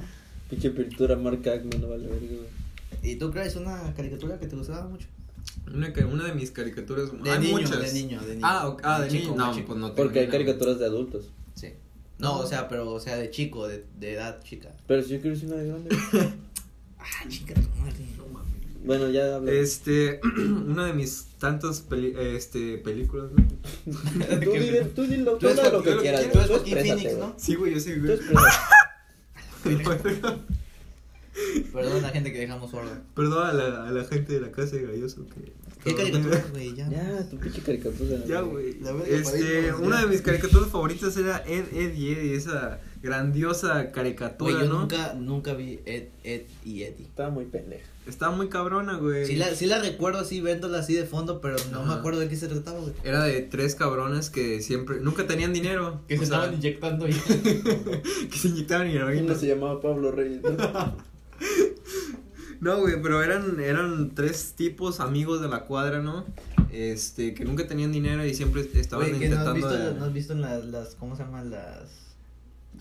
Pinche 0.49 0.71
pintura 0.71 1.15
marca 1.17 1.57
no 1.57 1.89
vale 1.89 2.07
verga, 2.07 2.27
güey. 2.27 2.59
¿Y 3.03 3.17
tú 3.17 3.31
crees 3.31 3.55
una 3.57 3.93
caricatura 3.95 4.39
que 4.41 4.47
te 4.47 4.57
gustaba 4.57 4.89
mucho? 4.89 5.07
Una, 5.73 5.93
una 6.11 6.25
de 6.25 6.35
mis 6.35 6.51
caricaturas, 6.51 7.11
De 7.23 7.31
hay 7.31 7.39
niño, 7.41 7.53
muchas. 7.59 7.81
de 7.81 7.93
niño, 7.93 8.21
de 8.23 8.35
niño. 8.37 8.47
Ah, 8.49 8.69
ok, 8.69 8.81
ah, 8.85 9.01
de 9.03 9.09
chico, 9.09 9.33
niño. 9.33 9.37
muy 9.37 9.45
No, 9.47 9.55
chico. 9.55 9.67
pues 9.67 9.79
no 9.79 9.87
tengo 9.93 9.97
Porque 9.97 10.21
hay 10.21 10.29
caricaturas 10.29 10.79
de 10.79 10.87
adultos. 10.87 11.31
Sí. 11.55 11.69
No, 12.19 12.39
o 12.39 12.47
sea, 12.47 12.69
pero, 12.69 12.91
o 12.91 12.99
sea, 13.01 13.17
de 13.17 13.31
chico, 13.31 13.69
de, 13.69 13.85
de 13.99 14.15
edad 14.15 14.43
chica. 14.43 14.75
Pero 14.87 15.03
si 15.03 15.11
yo 15.11 15.21
quiero 15.21 15.37
decir 15.37 15.53
una 15.53 15.63
de 15.63 15.69
grande. 15.69 15.97
Ah, 17.01 17.29
chica, 17.29 17.55
tu 17.55 17.61
madre. 17.81 17.95
No 18.19 18.27
mames. 18.27 18.53
Bueno, 18.85 19.09
ya. 19.11 19.39
Este, 19.51 20.21
una 20.37 20.87
de 20.87 20.93
mis 20.95 21.27
tantas 21.39 21.81
peli- 21.81 22.15
este, 22.19 22.79
películas, 22.79 23.31
¿no? 23.33 23.47
Tú 24.45 24.51
dile, 24.53 24.85
tú 24.95 25.03
dilo, 25.05 25.33
Tú 25.39 25.49
eres 25.49 25.73
lo 25.73 25.83
que 25.83 25.93
tú 25.93 26.01
quieras. 26.01 26.23
eres 26.23 26.33
Joaquín 26.49 26.75
exprésate, 26.77 27.03
Phoenix. 27.03 27.19
¿no? 27.19 27.35
Sí, 27.39 27.55
güey, 27.55 27.75
yo 27.75 27.81
sí, 27.81 27.93
Tú 27.95 28.01
güey. 29.65 29.77
Perdón 31.73 31.99
a 31.99 32.01
la 32.01 32.11
gente 32.11 32.33
que 32.33 32.39
dejamos 32.39 32.71
sorda. 32.71 33.03
Perdón 33.15 33.47
a 33.47 33.53
la, 33.53 33.89
a 33.89 33.93
la 33.93 34.05
gente 34.05 34.33
de 34.35 34.41
la 34.41 34.51
casa 34.51 34.77
de 34.77 34.87
Galloso 34.87 35.27
que... 35.27 35.53
¿Qué 35.85 35.95
caricatura, 35.95 36.45
güey? 36.51 36.75
Ya. 36.75 36.89
Ya, 36.89 37.29
tu 37.29 37.39
pinche 37.39 37.63
caricatura. 37.63 38.25
Ya, 38.27 38.41
güey. 38.41 38.77
Este, 39.09 39.73
una 39.75 40.01
de 40.01 40.09
mis 40.09 40.23
caricaturas 40.23 40.69
favoritas 40.73 41.17
era 41.17 41.43
Ed, 41.47 41.67
Ed 41.73 41.95
y 41.95 42.13
Eddie, 42.13 42.35
esa 42.35 42.81
grandiosa 43.01 43.93
caricatura, 43.93 44.53
Güey, 44.55 44.67
yo 44.67 44.73
¿no? 44.73 44.81
nunca, 44.81 45.15
nunca 45.15 45.55
vi 45.55 45.79
Ed, 45.87 46.09
Ed 46.25 46.43
y 46.65 46.83
Eddie. 46.83 47.07
Estaba 47.07 47.31
muy 47.31 47.45
pendeja. 47.45 47.85
Estaba 48.09 48.35
muy 48.35 48.49
cabrona, 48.49 48.97
güey. 48.97 49.27
Sí 49.27 49.37
la, 49.37 49.55
sí 49.55 49.67
la 49.67 49.81
recuerdo 49.81 50.19
así, 50.19 50.41
viéndola 50.41 50.79
así 50.79 50.95
de 50.95 51.05
fondo, 51.05 51.41
pero 51.41 51.57
no 51.71 51.85
me 51.85 51.93
acuerdo 51.93 52.21
de 52.21 52.29
qué 52.29 52.37
se 52.37 52.49
trataba, 52.49 52.81
güey. 52.81 52.95
Era 53.05 53.23
de 53.23 53.43
tres 53.43 53.75
cabrones 53.75 54.31
que 54.31 54.63
siempre, 54.63 55.01
nunca 55.01 55.27
tenían 55.27 55.53
dinero. 55.53 56.01
Que 56.09 56.17
se 56.17 56.27
sea, 56.27 56.37
estaban 56.39 56.55
inyectando 56.55 57.05
ahí. 57.05 57.13
que 58.31 58.37
se 58.37 58.49
inyectaban 58.49 58.89
heroína. 58.89 59.25
Uno 59.25 59.35
se 59.35 59.47
llamaba 59.47 59.81
Pablo 59.81 60.11
Reyes. 60.11 60.43
¿no? 60.43 60.57
No, 62.61 62.81
güey, 62.81 63.01
pero 63.01 63.23
eran, 63.23 63.61
eran 63.61 64.15
tres 64.15 64.55
tipos 64.57 65.01
amigos 65.01 65.41
de 65.41 65.49
la 65.49 65.65
cuadra, 65.65 66.01
¿no? 66.03 66.25
Este, 66.73 67.33
que 67.35 67.45
nunca 67.45 67.67
tenían 67.67 67.93
dinero 67.93 68.25
y 68.27 68.35
siempre 68.35 68.69
estaban 68.75 69.09
Güey, 69.09 69.21
que 69.21 69.29
no 69.29 69.37
has 69.41 69.47
intentando. 69.47 69.69
visto, 69.77 69.93
de- 69.93 69.99
no 69.99 70.05
has 70.07 70.13
visto 70.13 70.33
en 70.33 70.41
las, 70.43 70.65
las, 70.65 70.95
¿cómo 70.97 71.17
se 71.17 71.23
llaman 71.23 71.51
las? 71.51 72.07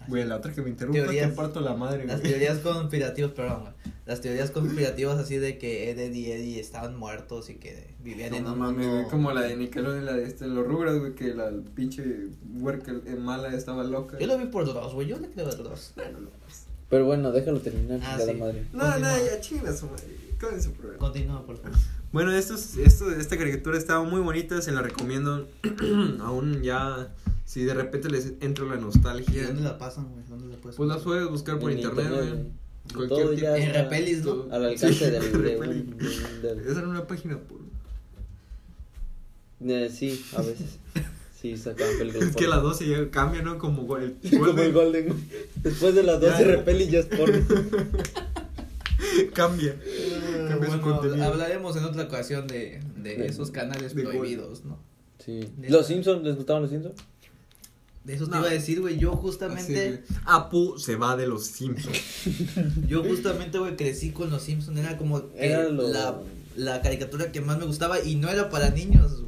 Güey, 0.07 0.25
la 0.25 0.37
otra 0.37 0.53
que 0.53 0.61
me 0.61 0.69
interrumpa 0.69 1.01
Teorías. 1.01 1.29
te 1.31 1.35
parto 1.35 1.59
la 1.59 1.73
madre, 1.73 2.05
Las 2.05 2.19
güey. 2.19 2.31
teorías 2.31 2.59
conspirativas, 2.59 3.31
perdón, 3.31 3.61
güey. 3.61 3.73
Las 4.05 4.21
teorías 4.21 4.51
conspirativas 4.51 5.17
así 5.19 5.35
de 5.37 5.57
que 5.57 5.89
Ed, 5.91 5.99
Ed 5.99 6.13
y 6.13 6.31
Eddie 6.31 6.59
estaban 6.61 6.95
muertos 6.95 7.49
y 7.49 7.55
que 7.55 7.93
vivían 8.03 8.33
en 8.33 8.43
No 8.45 8.53
un 8.53 8.59
mames, 8.59 8.87
mundo- 8.87 9.09
como 9.09 9.31
la 9.33 9.41
de 9.41 9.57
Nickelodeon, 9.57 10.05
la 10.05 10.13
de 10.13 10.23
este, 10.25 10.47
los 10.47 10.65
rubros, 10.65 10.99
güey, 10.99 11.13
que 11.15 11.33
la 11.33 11.51
pinche 11.75 12.27
huerca 12.59 12.93
mala 13.19 13.53
estaba 13.53 13.83
loca. 13.83 14.17
Yo 14.19 14.27
lo 14.27 14.37
vi 14.37 14.45
por 14.45 14.65
dos, 14.65 14.93
güey, 14.93 15.07
yo 15.07 15.17
le 15.19 15.29
creo 15.29 15.47
a 15.49 15.55
dos. 15.55 15.93
Pero 16.89 17.05
bueno, 17.05 17.31
déjalo 17.31 17.59
terminar, 17.59 17.99
Ah, 18.03 18.17
sí. 18.23 18.33
madre. 18.33 18.65
No, 18.71 18.83
no, 18.85 18.91
Continúa. 18.91 19.17
ya 19.25 19.41
chinga 19.41 19.75
su 19.75 19.87
madre. 19.87 20.05
Con 20.39 20.61
su 20.61 20.71
programa. 20.71 20.99
Continúa, 20.99 21.45
por 21.45 21.57
favor. 21.57 21.77
Bueno, 22.13 22.31
estos, 22.31 22.77
esto, 22.77 23.11
esta 23.11 23.37
caricatura 23.37 23.77
estaba 23.77 24.03
muy 24.03 24.21
bonita, 24.21 24.61
se 24.61 24.71
la 24.71 24.81
recomiendo. 24.81 25.47
Aún 26.21 26.61
ya, 26.61 27.13
si 27.43 27.63
de 27.65 27.73
repente 27.73 28.09
les 28.09 28.33
entra 28.39 28.65
la 28.65 28.75
¿Y 28.77 28.81
nostalgia, 28.81 29.47
dónde 29.47 29.63
la 29.63 29.77
pasan, 29.77 30.07
güey? 30.09 30.23
¿Dónde 30.29 30.47
la 30.55 30.61
puedes 30.61 30.77
pues 30.77 30.87
las 30.87 30.97
pasar? 30.99 31.07
puedes 31.11 31.29
buscar 31.29 31.59
por 31.59 31.71
En 31.71 31.79
internet, 31.79 32.07
güey. 32.09 32.67
Cualquier 32.93 33.21
Todo 33.25 33.35
tipo- 33.35 33.47
En 33.55 33.73
Repelis, 33.73 34.23
¿no? 34.23 34.43
Al 34.49 34.63
alcance 34.65 34.93
Sí, 34.93 35.11
del, 35.11 35.31
de, 35.31 35.37
Repelis. 35.37 35.83
un, 35.83 35.97
de 35.97 36.05
un- 36.07 36.41
del- 36.41 36.59
Esa 36.67 36.79
era 36.79 36.87
una 36.87 37.05
página 37.05 37.37
por... 37.37 37.57
Eh, 39.67 39.89
sí, 39.93 40.23
a 40.35 40.41
veces. 40.41 40.77
Sí, 41.39 41.55
sacaban 41.57 41.97
películas. 41.99 42.29
Es 42.31 42.35
que 42.35 42.47
las 42.47 42.61
12 42.63 42.87
ya 42.87 43.09
cambia, 43.11 43.41
¿no? 43.41 43.57
Como 43.59 43.97
el 43.97 44.15
Como 44.29 44.59
el 44.61 44.73
Golden. 44.73 45.29
Después 45.63 45.93
de 45.95 46.03
las 46.03 46.19
12 46.19 46.33
Ya. 46.39 46.45
repeli 46.45 46.87
ya 46.89 46.99
es 46.99 47.05
porno. 47.05 47.45
cambia. 49.33 49.75
Ah, 49.79 50.45
Cambia 50.49 50.69
su 50.69 50.77
bueno, 50.77 50.81
contenido. 50.81 51.25
hablaremos 51.25 51.75
en 51.77 51.83
otra 51.85 52.03
ocasión 52.03 52.47
de, 52.47 52.79
de 52.97 53.17
De- 53.17 53.27
esos 53.27 53.51
canales 53.51 53.93
de 53.95 54.03
prohibidos, 54.03 54.65
¿no? 54.65 54.79
Sí. 55.23 55.49
Neta. 55.57 55.73
¿Los 55.73 55.87
Simpsons? 55.87 56.23
¿Les 56.23 56.35
gustaban 56.35 56.61
los 56.63 56.71
Simpsons? 56.71 56.95
De 58.03 58.13
eso 58.13 58.25
te 58.25 58.31
No. 58.31 58.39
iba 58.39 58.47
a 58.49 58.53
decir, 58.53 58.79
güey. 58.81 58.97
Yo 58.97 59.11
justamente. 59.13 60.03
Apu 60.25 60.77
se 60.79 60.95
va 60.95 61.15
de 61.17 61.27
los 61.27 61.45
Simpsons. 61.45 61.97
yo 62.87 63.03
justamente, 63.03 63.57
güey, 63.59 63.75
crecí 63.75 64.11
con 64.11 64.29
los 64.29 64.41
Simpsons. 64.43 64.77
Era 64.79 64.97
como 64.97 65.21
Era 65.35 65.67
lo- 65.69 65.87
la, 65.89 66.19
la 66.55 66.81
caricatura 66.81 67.31
que 67.31 67.41
más 67.41 67.57
me 67.59 67.65
gustaba 67.65 68.01
y 68.01 68.15
no 68.15 68.29
era 68.29 68.49
para 68.49 68.69
niños. 68.69 69.23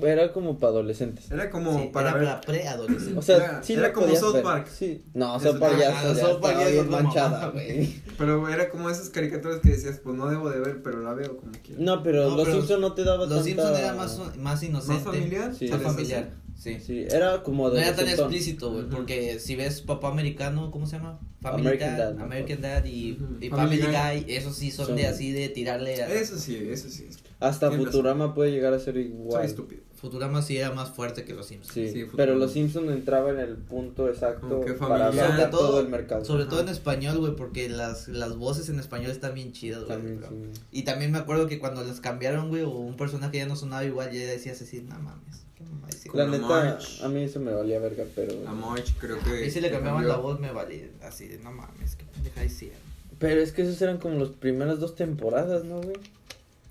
Era 0.00 0.32
como 0.32 0.58
para 0.58 0.70
adolescentes. 0.72 1.30
Era 1.30 1.50
como 1.50 1.78
Sí, 1.78 1.90
para 1.92 2.10
era 2.10 2.18
ver. 2.18 2.28
para 2.28 2.40
preadolescentes. 2.40 3.16
O 3.18 3.22
sea, 3.22 3.36
Era- 3.36 3.62
sí 3.62 3.72
era 3.74 3.82
la 3.82 3.92
como 3.92 4.06
podías 4.06 4.20
South 4.20 4.34
ver. 4.34 4.42
Park. 4.42 4.68
Sí. 4.68 5.02
No, 5.12 5.38
South 5.40 5.58
Park 5.58 5.76
ya, 5.78 5.90
Ah, 6.00 6.14
ya 6.14 6.14
South 6.14 6.40
Park 6.40 6.56
ya 6.58 6.68
es 6.68 6.86
manchada, 6.86 7.48
güey. 7.50 7.94
Pero 8.16 8.48
era 8.48 8.70
como 8.70 8.88
esas 8.88 9.10
caricaturas 9.10 9.60
que 9.60 9.70
decías, 9.70 10.00
pues 10.02 10.16
no 10.16 10.28
debo 10.30 10.48
de 10.50 10.60
ver, 10.60 10.82
pero 10.82 11.02
la 11.02 11.12
veo 11.14 11.36
como 11.36 11.52
quiera. 11.62 11.80
No, 11.82 12.02
pero 12.02 12.30
No, 12.30 12.36
los 12.36 12.44
pero 12.46 12.56
Simpsons 12.58 12.80
no 12.80 12.92
te 12.94 13.04
daban 13.04 13.20
Los 13.28 13.28
tanta... 13.30 13.44
Simpsons 13.44 13.78
era 13.78 13.94
más, 13.94 14.20
más 14.38 14.62
inocente. 14.62 14.94
¿Más 15.04 15.14
familiar? 15.16 15.54
Sí. 15.54 15.68
Más 15.68 15.80
¿Parece 15.82 15.90
familiar, 15.94 16.30
sí. 16.58 16.78
Sí, 16.80 17.04
era 17.10 17.42
como 17.42 17.68
No 17.68 17.76
era 17.76 17.94
tan 17.94 18.08
explícito, 18.08 18.70
güey, 18.72 18.88
porque 18.88 19.38
si 19.40 19.56
ves 19.56 19.80
Papá 19.82 20.08
Americano, 20.08 20.70
¿cómo 20.70 20.86
se 20.86 20.96
llama? 20.96 21.18
Family 21.40 21.62
American 21.66 21.96
Dad. 21.98 22.20
American 22.20 22.60
Dad 22.62 22.84
y, 22.84 23.18
y 23.40 23.48
Family. 23.48 23.82
Guy, 23.82 24.24
esos 24.32 24.54
sí 24.56 24.70
son, 24.70 24.86
Son- 24.86 24.96
de 24.96 25.06
así 25.08 25.32
de 25.32 25.48
tirarle 25.48 26.00
a... 26.02 26.06
Eso 26.08 26.38
sí, 26.38 26.56
eso 26.70 26.88
sí. 26.88 27.08
Hasta 27.42 27.70
Futurama 27.70 28.34
puede 28.34 28.50
llegar 28.52 28.72
a 28.74 28.78
ser 28.78 28.94
Soy 28.94 29.02
igual. 29.04 29.44
estúpido. 29.44 29.82
Futurama 29.96 30.42
sí 30.42 30.56
era 30.56 30.72
más 30.72 30.90
fuerte 30.90 31.24
que 31.24 31.32
los 31.32 31.46
Simpsons. 31.46 31.74
Sí, 31.74 31.88
Sí, 31.88 32.06
pero 32.16 32.34
los 32.34 32.52
Simpsons 32.52 32.90
entraba 32.90 33.30
en 33.30 33.38
el 33.38 33.56
punto 33.56 34.08
exacto 34.08 34.60
que 34.60 34.72
para 34.72 35.12
Sobre 35.12 35.44
todo- 35.46 35.60
todo 35.68 35.80
el 35.80 35.88
mercado. 35.88 36.24
Sobre 36.24 36.42
Ajá. 36.42 36.50
todo 36.50 36.60
en 36.60 36.68
español, 36.68 37.18
güey, 37.18 37.36
porque 37.36 37.68
las, 37.68 38.08
las 38.08 38.36
voces 38.36 38.68
en 38.68 38.80
español 38.80 39.10
están 39.12 39.34
bien 39.34 39.52
chidas, 39.52 39.84
güey. 39.84 39.90
También, 39.98 40.20
sí. 40.54 40.60
Y 40.72 40.82
también 40.82 41.12
me 41.12 41.18
acuerdo 41.18 41.46
que 41.46 41.58
cuando 41.60 41.84
las 41.84 42.00
cambiaron, 42.00 42.48
güey, 42.48 42.62
o 42.62 42.70
un 42.70 42.96
personaje 42.96 43.36
ya 43.38 43.46
no 43.46 43.54
sonaba 43.54 43.84
igual, 43.84 44.10
ya 44.10 44.26
decías 44.26 44.60
así, 44.60 44.80
no 44.80 44.98
mames, 44.98 45.44
qué 45.56 45.62
mamá 45.62 45.86
hicieron". 45.88 46.18
La 46.18 46.26
neta, 46.26 46.48
March. 46.48 47.00
a 47.02 47.08
mí 47.08 47.22
eso 47.22 47.38
me 47.38 47.52
valía 47.52 47.78
verga, 47.78 48.04
pero... 48.16 48.32
A 48.48 48.52
March 48.52 48.94
creo 48.98 49.18
que. 49.20 49.46
Y 49.46 49.50
si 49.52 49.60
le 49.60 49.70
cambiaban 49.70 50.08
la 50.08 50.16
voz, 50.16 50.40
me 50.40 50.50
valía 50.50 50.88
así 51.02 51.28
de, 51.28 51.38
no 51.38 51.52
mames, 51.52 51.94
qué 51.94 52.04
pendeja 52.06 52.44
hicieron. 52.44 52.78
Pero 53.20 53.40
es 53.40 53.52
que 53.52 53.62
esos 53.62 53.80
eran 53.80 53.98
como 53.98 54.18
las 54.18 54.30
primeras 54.30 54.80
dos 54.80 54.96
temporadas, 54.96 55.62
¿no, 55.64 55.80
güey? 55.80 55.94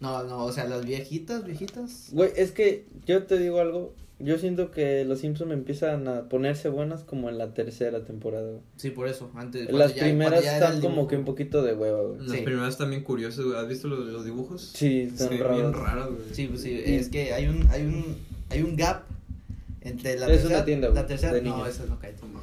No, 0.02 0.24
no, 0.24 0.44
o 0.46 0.52
sea, 0.52 0.66
las 0.66 0.84
viejitas, 0.86 1.46
viejitas. 1.46 2.10
Güey, 2.12 2.32
es 2.36 2.52
que 2.52 2.86
yo 3.06 3.24
te 3.24 3.38
digo 3.38 3.60
algo. 3.62 3.94
Yo 4.20 4.38
siento 4.38 4.70
que 4.70 5.04
los 5.04 5.20
Simpsons 5.20 5.52
empiezan 5.52 6.08
a 6.08 6.30
ponerse 6.30 6.70
buenas 6.70 7.04
como 7.04 7.30
en 7.30 7.40
la 7.40 7.54
tercera 7.56 8.04
temporada. 8.04 8.50
güey. 8.50 8.62
Sí, 8.76 8.92
por 8.92 9.08
eso, 9.08 9.32
antes. 9.36 9.72
Las 9.72 9.96
ya- 9.96 10.04
primeras 10.04 10.46
están 10.46 10.80
como 10.80 11.08
que 11.08 11.18
un 11.18 11.26
poquito 11.26 11.64
de 11.64 11.74
hueva, 11.74 12.02
güey. 12.04 12.20
Las 12.28 12.38
Sí. 12.38 12.44
primeras 12.44 12.78
también 12.78 13.04
curiosas, 13.04 13.44
güey. 13.46 13.58
¿Has 13.58 13.68
visto 13.68 13.88
los, 13.88 14.06
los 14.08 14.24
dibujos? 14.26 14.74
Sí, 14.76 15.02
están 15.12 15.30
Sí, 15.30 15.38
raros. 15.38 15.58
bien 15.58 15.74
raros, 15.74 16.10
güey. 16.16 16.34
Sí, 16.34 16.48
pues 16.48 16.62
sí, 16.62 16.70
Y- 16.86 16.94
es 16.96 17.10
que 17.10 17.34
hay 17.34 17.48
un, 17.48 17.68
hay 17.72 17.82
un, 17.84 18.16
hay 18.50 18.62
un 18.62 18.76
gap 18.76 19.06
entre 19.82 20.20
la 20.20 20.28
Es 20.28 20.34
tercera, 20.34 20.56
una 20.58 20.66
tienda, 20.66 20.88
güey, 20.90 21.02
la 21.02 21.08
tercera, 21.08 21.34
de 21.34 21.42
no, 21.42 21.56
niños. 21.58 21.70
esa 21.70 21.86
no 21.88 21.98
cae. 22.00 22.14
No. 22.22 22.42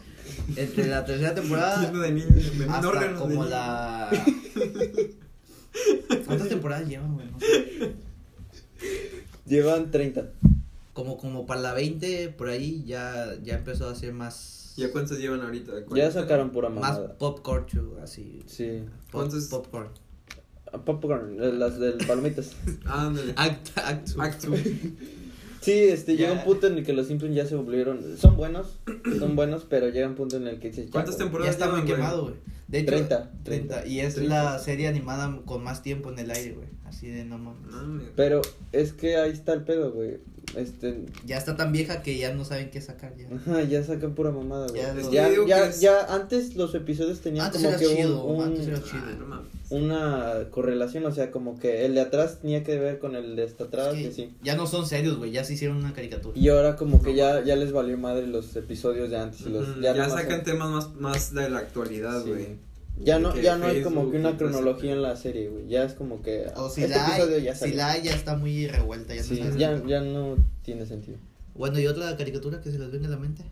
Entre 0.56 0.86
la 0.88 1.04
tercera 1.04 1.34
temporada 1.34 1.90
de 1.92 2.10
niños, 2.10 2.52
hasta 2.68 2.88
órganos 2.88 3.12
de 3.12 3.18
como 3.20 3.34
niños. 3.44 3.50
la 3.50 4.10
¿Cuántas 6.26 6.48
temporadas 6.48 6.88
llevan, 6.88 7.14
güey? 7.14 7.26
No 7.30 7.38
sé. 7.40 7.92
Llevan 9.46 9.90
30. 9.90 10.26
Como 10.92 11.16
como 11.16 11.46
para 11.46 11.60
la 11.60 11.74
20 11.74 12.28
por 12.30 12.48
ahí 12.48 12.84
ya 12.86 13.34
ya 13.42 13.54
empezó 13.54 13.88
a 13.88 13.92
hacer 13.92 14.12
más 14.12 14.74
¿Ya 14.76 14.90
cuántos 14.92 15.18
llevan 15.18 15.40
ahorita? 15.42 15.72
Ya 15.94 16.10
sacaron 16.10 16.50
pura 16.50 16.68
más 16.68 16.82
mamada. 16.92 17.14
pop 17.18 17.40
culture 17.42 18.00
así. 18.02 18.42
Sí. 18.46 18.82
Pop, 19.10 19.20
¿Cuántos? 19.22 19.44
popcorn. 19.46 19.88
Ah, 20.70 20.78
Popcorn, 20.84 21.58
las 21.58 21.78
del 21.78 21.94
palomitas. 22.06 22.52
Ándale. 22.84 23.32
Act, 23.36 23.70
act, 23.78 24.08
Actu. 24.18 24.54
Sí, 25.60 25.72
este, 25.72 26.16
Ya. 26.16 26.28
llega 26.28 26.32
un 26.40 26.44
punto 26.44 26.66
en 26.68 26.78
el 26.78 26.84
que 26.84 26.92
los 26.92 27.06
Simpsons 27.08 27.34
ya 27.34 27.46
se 27.46 27.54
volvieron. 27.56 28.16
Son 28.16 28.36
buenos, 28.36 28.78
son 29.18 29.36
buenos, 29.36 29.66
pero 29.68 29.88
llega 29.88 30.06
un 30.08 30.14
punto 30.14 30.36
en 30.36 30.46
el 30.46 30.58
que 30.60 30.68
dices. 30.68 30.86
ya, 30.86 30.92
¿Cuántas 30.92 31.16
güey. 31.16 31.26
temporadas 31.26 31.56
Ya 31.58 31.64
está 31.64 31.76
muy 31.76 31.86
quemado, 31.86 32.22
güey. 32.22 32.34
De 32.68 32.80
hecho, 32.80 32.88
30, 32.92 33.32
30. 33.44 33.86
Y 33.86 34.00
es 34.00 34.14
30. 34.16 34.34
la 34.52 34.58
serie 34.58 34.88
animada 34.88 35.40
con 35.46 35.64
más 35.64 35.82
tiempo 35.82 36.10
en 36.12 36.18
el 36.18 36.30
aire, 36.30 36.52
güey. 36.52 36.68
Así 36.84 37.08
de 37.08 37.24
no. 37.24 37.38
Mames. 37.38 38.08
Pero 38.14 38.42
es 38.72 38.92
que 38.92 39.16
ahí 39.16 39.30
está 39.32 39.52
el 39.54 39.62
pedo, 39.64 39.92
güey. 39.92 40.18
Este. 40.56 41.04
Ya 41.26 41.36
está 41.36 41.56
tan 41.56 41.72
vieja 41.72 42.02
que 42.02 42.16
ya 42.18 42.32
no 42.34 42.44
saben 42.44 42.70
qué 42.70 42.80
sacar 42.80 43.14
ya. 43.16 43.28
Ajá, 43.34 43.62
ya 43.62 43.82
sacan 43.84 44.14
pura 44.14 44.30
mamada, 44.30 44.66
güey. 44.68 44.80
Ya 44.82 44.94
Ya, 45.10 45.28
lo- 45.28 45.46
ya, 45.46 45.58
ya, 45.58 45.66
es- 45.68 45.80
ya 45.80 46.14
antes 46.14 46.56
los 46.56 46.74
episodios 46.74 47.20
tenían 47.20 47.46
Antes 47.46 47.60
como 47.62 47.70
era 47.70 47.78
que 47.78 47.86
un- 47.88 47.96
chido, 47.96 48.24
un- 48.24 48.44
antes 48.44 48.66
era 48.66 48.82
chido. 48.82 49.02
Ah, 49.04 49.16
no 49.28 49.58
una 49.70 50.48
correlación, 50.50 51.04
o 51.04 51.12
sea, 51.12 51.30
como 51.30 51.58
que 51.60 51.84
el 51.84 51.94
de 51.94 52.00
atrás 52.00 52.38
tenía 52.40 52.64
que 52.64 52.78
ver 52.78 52.98
con 52.98 53.14
el 53.16 53.36
de 53.36 53.44
hasta 53.44 53.64
atrás 53.64 53.88
Es 53.94 53.98
y 54.00 54.02
que 54.04 54.08
así. 54.08 54.34
Ya 54.42 54.56
no 54.56 54.66
son 54.66 54.86
serios, 54.86 55.18
güey. 55.18 55.30
Ya 55.30 55.44
se 55.44 55.52
hicieron 55.54 55.76
una 55.76 55.92
caricatura. 55.92 56.36
Y 56.38 56.48
ahora 56.48 56.74
como 56.76 57.02
que 57.02 57.14
ya, 57.14 57.44
ya 57.44 57.54
les 57.54 57.72
valió 57.72 57.98
madre 57.98 58.26
los 58.26 58.56
episodios 58.56 59.10
de 59.10 59.18
antes 59.18 59.42
y 59.42 59.50
los 59.50 59.68
Ujú, 59.68 59.80
ya, 59.82 59.94
Ya, 59.94 60.08
sacan 60.08 60.36
son- 60.36 60.44
temas 60.44 60.70
más, 60.70 60.94
más 60.94 61.34
de 61.34 61.50
la 61.50 61.58
actualidad, 61.58 62.24
Sí. 62.24 62.30
Ya 63.00 63.18
no, 63.18 63.34
ya 63.36 63.56
no 63.56 63.66
hay 63.66 63.82
como 63.82 64.10
que 64.10 64.16
una 64.18 64.36
cronología 64.36 64.92
en 64.92 65.02
la 65.02 65.16
serie, 65.16 65.48
güey. 65.48 65.68
Ya 65.68 65.84
es 65.84 65.92
como 65.94 66.20
que 66.22 66.46
O 66.56 66.68
si 66.70 66.82
este 66.82 66.96
la 66.96 67.06
hay, 67.14 67.42
ya 67.42 67.54
si 67.54 67.72
la 67.72 67.90
hay 67.92 68.02
ya 68.02 68.12
está 68.14 68.36
muy 68.36 68.66
revuelta. 68.66 69.14
Ya 69.14 69.22
no 69.22 69.28
Sí, 69.28 69.36
sabes 69.38 69.56
ya, 69.56 69.82
ya 69.86 70.00
no 70.00 70.36
tiene 70.62 70.84
sentido. 70.86 71.18
Bueno, 71.54 71.78
y 71.80 71.86
otra 71.86 72.16
caricatura 72.16 72.60
que 72.60 72.70
se 72.70 72.78
les 72.78 72.90
venga 72.90 73.06
a 73.06 73.10
la 73.10 73.16
mente. 73.18 73.42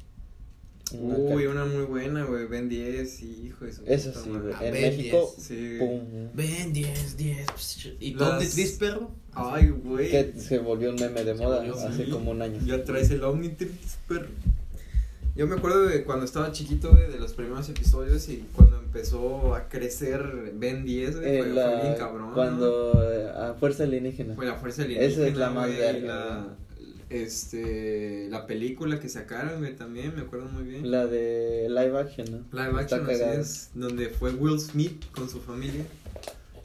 Una 0.92 1.16
Uy, 1.16 1.46
una 1.46 1.64
muy 1.64 1.82
buena, 1.84 2.24
güey. 2.24 2.46
Ben 2.46 2.68
10 2.68 3.20
y 3.22 3.46
hijo 3.48 3.64
de 3.64 3.72
su 3.72 3.82
Eso 3.86 4.10
puta 4.12 4.22
sí, 4.24 4.30
güey. 4.30 4.54
Ah, 4.56 4.66
En 4.66 4.72
Ben 4.72 4.96
México, 4.96 5.34
10. 5.36 5.46
Sí. 5.48 5.76
pum. 5.80 6.00
Ven, 6.34 6.72
10, 6.72 7.16
10. 7.16 7.46
psh, 7.56 7.88
¿Y 7.98 8.14
Las- 8.14 8.50
Tris 8.50 8.72
Perro? 8.72 9.10
Ay, 9.32 9.68
güey. 9.70 10.08
Que 10.10 10.32
se 10.38 10.58
volvió 10.60 10.90
un 10.90 10.96
meme 10.96 11.24
de 11.24 11.36
Se 11.36 11.42
moda 11.42 11.56
volvió, 11.58 11.74
hace 11.76 12.04
Sí. 12.04 12.10
como 12.10 12.30
un 12.30 12.40
año. 12.42 12.60
Ya 12.64 12.84
traes 12.84 13.10
el 13.10 13.24
Omnitrix, 13.24 13.98
perro. 14.06 14.28
Yo 15.36 15.46
me 15.46 15.56
acuerdo 15.56 15.82
de 15.86 16.02
cuando 16.04 16.24
estaba 16.24 16.50
chiquito, 16.50 16.90
güey, 16.92 17.10
de 17.10 17.18
los 17.18 17.34
primeros 17.34 17.68
episodios 17.68 18.26
y 18.30 18.46
cuando 18.54 18.78
empezó 18.78 19.54
a 19.54 19.68
crecer 19.68 20.52
Ben 20.54 20.84
10, 20.84 21.16
güey, 21.16 21.28
Eh, 21.36 21.42
fue, 21.42 21.52
la- 21.52 21.70
fue 21.72 21.82
bien 21.82 21.94
cabrón. 21.98 22.32
Cuando 22.32 23.02
eh, 23.12 23.30
a 23.36 23.54
fuerza 23.54 23.82
alienígena. 23.84 24.34
Fue 24.34 24.46
la 24.46 24.54
fuerza 24.56 24.82
alienígena. 24.84 25.12
Esa 25.12 25.26
es 25.28 25.36
la 25.36 25.50
más 25.50 25.68
verga, 25.68 26.06
La, 26.06 26.56
este, 27.10 28.28
la 28.30 28.46
película 28.46 28.98
que 28.98 29.10
sacaron, 29.10 29.58
güey, 29.60 29.76
también, 29.76 30.14
me 30.16 30.22
acuerdo 30.22 30.46
muy 30.48 30.64
bien. 30.64 30.90
La 30.90 31.06
de 31.06 31.66
live 31.68 31.98
action, 32.00 32.26
¿no? 32.30 32.38
Live 32.58 32.80
Está 32.80 32.96
action, 32.96 33.10
así 33.10 33.40
es, 33.40 33.70
donde 33.74 34.08
fue 34.08 34.32
Will 34.32 34.58
Smith 34.58 35.04
con 35.12 35.28
su 35.28 35.40
familia. 35.40 35.84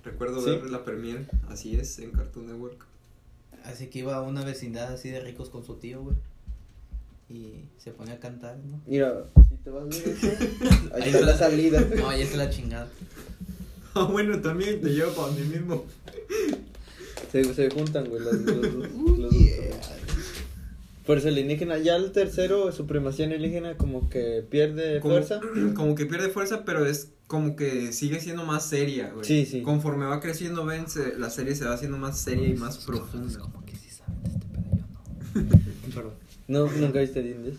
Recuerdo 0.05 0.41
Sí. 0.41 0.49
ver 0.51 0.69
la 0.71 0.83
premiere, 0.85 1.25
así 1.49 1.75
es, 1.75 1.99
en 1.99 2.11
Cartoon 2.11 2.47
Network. 2.47 2.85
Así 3.65 3.87
que 3.87 3.99
iba 3.99 4.15
a 4.15 4.21
una 4.21 4.43
vecindad 4.45 4.91
así 4.93 5.09
de 5.11 5.19
ricos 5.19 5.49
con 5.49 5.63
su 5.65 5.75
tío, 5.75 6.01
güey. 6.01 6.15
Y 7.31 7.65
se 7.77 7.91
ponía 7.91 8.15
a 8.15 8.19
cantar, 8.19 8.57
¿no? 8.57 8.81
Mira, 8.85 9.23
si 9.49 9.55
te 9.63 9.69
vas 9.69 9.87
de 9.89 9.97
eso, 10.11 10.27
ahí 10.93 11.01
Ahí 11.03 11.09
está 11.09 11.25
la 11.25 11.37
salida. 11.37 11.87
No, 11.95 12.09
ahí 12.09 12.21
está 12.21 12.37
la 12.37 12.49
chingada. 12.49 12.87
Ah, 13.93 14.05
bueno, 14.05 14.39
también 14.39 14.79
te 14.81 14.87
llevo 14.89 15.11
para 15.11 15.33
mí 15.33 15.41
mismo. 15.41 15.83
Se, 17.29 17.43
se 17.53 17.69
juntan, 17.69 18.07
güey, 18.07 18.21
los, 18.23 18.33
los, 18.35 18.55
los- 18.73 18.87
Uh, 18.93 19.07
los 19.17 19.31
dos. 19.31 19.31
yeah. 19.31 19.81
Fuerza 21.05 21.27
alienígena. 21.27 21.77
Ya 21.77 21.97
el 21.97 22.13
tercero, 22.13 22.71
supremacía 22.71 23.25
alienígena, 23.25 23.75
como 23.75 24.09
que 24.09 24.45
pierde 24.49 25.01
Como, 25.01 25.15
fuerza. 25.15 25.41
como 25.75 25.95
que 25.95 26.05
pierde 26.05 26.29
fuerza, 26.29 26.63
pero 26.63 26.85
es 26.85 27.09
como 27.27 27.57
que 27.57 27.91
sigue 27.91 28.21
siendo 28.21 28.45
más 28.45 28.65
seria, 28.65 29.09
güey. 29.11 29.25
Sí, 29.25 29.45
sí. 29.45 29.61
Conforme 29.61 30.05
va 30.05 30.21
creciendo 30.21 30.63
Ben, 30.65 30.87
se- 30.89 31.17
la 31.17 31.29
serie 31.29 31.55
se 31.55 31.65
va 31.65 31.73
haciendo 31.73 31.97
más 31.97 32.17
seria 32.17 32.47
y 32.47 32.53
más 32.55 32.77
profunda. 32.77 33.39
Como 33.39 33.65
que 33.65 33.75
sí 33.75 33.89
saben 33.89 34.23
de 34.23 34.29
este 34.29 34.45
pedo, 34.47 34.63
yo 34.73 35.43
no. 35.89 35.93
Perdón. 35.95 36.13
No, 36.51 36.71
nunca 36.71 36.99
viste 36.99 37.21
Dindes. 37.21 37.55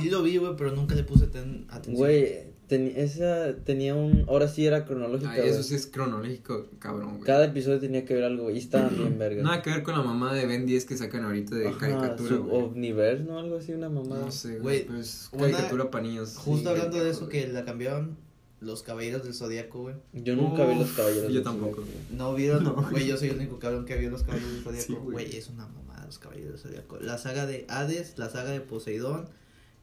Sí 0.00 0.10
lo 0.10 0.22
vi, 0.22 0.36
güey, 0.36 0.52
pero 0.56 0.72
nunca 0.74 0.94
le 0.94 1.02
puse 1.02 1.26
ten- 1.26 1.64
atención. 1.68 1.96
Güey, 1.96 2.44
teni- 2.68 2.92
esa 2.96 3.56
tenía 3.64 3.94
un. 3.96 4.24
Ahora 4.28 4.46
sí 4.46 4.64
era 4.64 4.84
cronológica. 4.84 5.32
Ay, 5.32 5.48
eso 5.48 5.62
sí 5.64 5.74
es 5.74 5.86
cronológico, 5.86 6.66
cabrón, 6.78 7.14
güey. 7.14 7.22
Cada 7.24 7.46
episodio 7.46 7.80
tenía 7.80 8.04
que 8.04 8.14
ver 8.14 8.24
algo, 8.24 8.44
güey, 8.44 8.54
y 8.56 8.58
estaban 8.58 8.96
bien 8.96 9.18
verga. 9.18 9.42
Nada 9.42 9.62
que 9.62 9.70
ver 9.70 9.82
con 9.82 9.94
la 9.96 10.02
mamá 10.04 10.32
de 10.34 10.46
Ben 10.46 10.66
10 10.66 10.84
que 10.84 10.96
sacan 10.96 11.24
ahorita 11.24 11.56
de 11.56 11.68
Ajá, 11.68 11.78
caricatura. 11.78 12.36
Omniverse, 12.36 13.24
¿no? 13.24 13.38
Algo 13.40 13.56
así, 13.56 13.72
una 13.72 13.88
mamada. 13.88 14.26
No 14.26 14.30
sé, 14.30 14.58
Güey. 14.60 14.86
Pues 14.86 15.30
una- 15.32 15.42
caricatura 15.50 15.90
para 15.90 16.04
niños. 16.04 16.36
Justo 16.36 16.62
Sí, 16.62 16.76
hablando 16.80 17.02
de 17.02 17.10
eso, 17.10 17.28
que 17.28 17.48
la 17.48 17.64
cambiaron 17.64 18.16
los 18.60 18.82
caballeros 18.84 19.24
del 19.24 19.34
zodiaco, 19.34 19.82
güey. 19.82 19.96
Yo 20.12 20.36
nunca 20.36 20.64
vi 20.64 20.76
los 20.78 20.90
caballeros. 20.92 21.28
yo 21.28 21.34
del 21.34 21.42
tampoco. 21.42 21.76
Zodiaco, 21.82 21.92
güey. 22.06 22.18
No 22.18 22.34
vieron, 22.34 22.62
No. 22.64 22.88
güey, 22.90 23.06
yo 23.06 23.16
soy 23.16 23.28
el 23.30 23.36
único 23.36 23.58
cabrón 23.58 23.84
que 23.84 23.96
vio 23.96 24.10
los 24.10 24.22
caballeros 24.22 24.64
del 24.64 24.76
Sí, 24.76 24.86
zodiaco. 24.92 25.10
güey. 25.10 25.36
Es 25.36 25.48
una 25.48 25.66
mamada 25.66 25.85
los 26.06 26.18
caballeros 26.18 26.62
del. 26.62 26.82
La 27.00 27.18
saga 27.18 27.46
de 27.46 27.66
Hades, 27.68 28.18
la 28.18 28.30
saga 28.30 28.50
de 28.50 28.60
Poseidón 28.60 29.28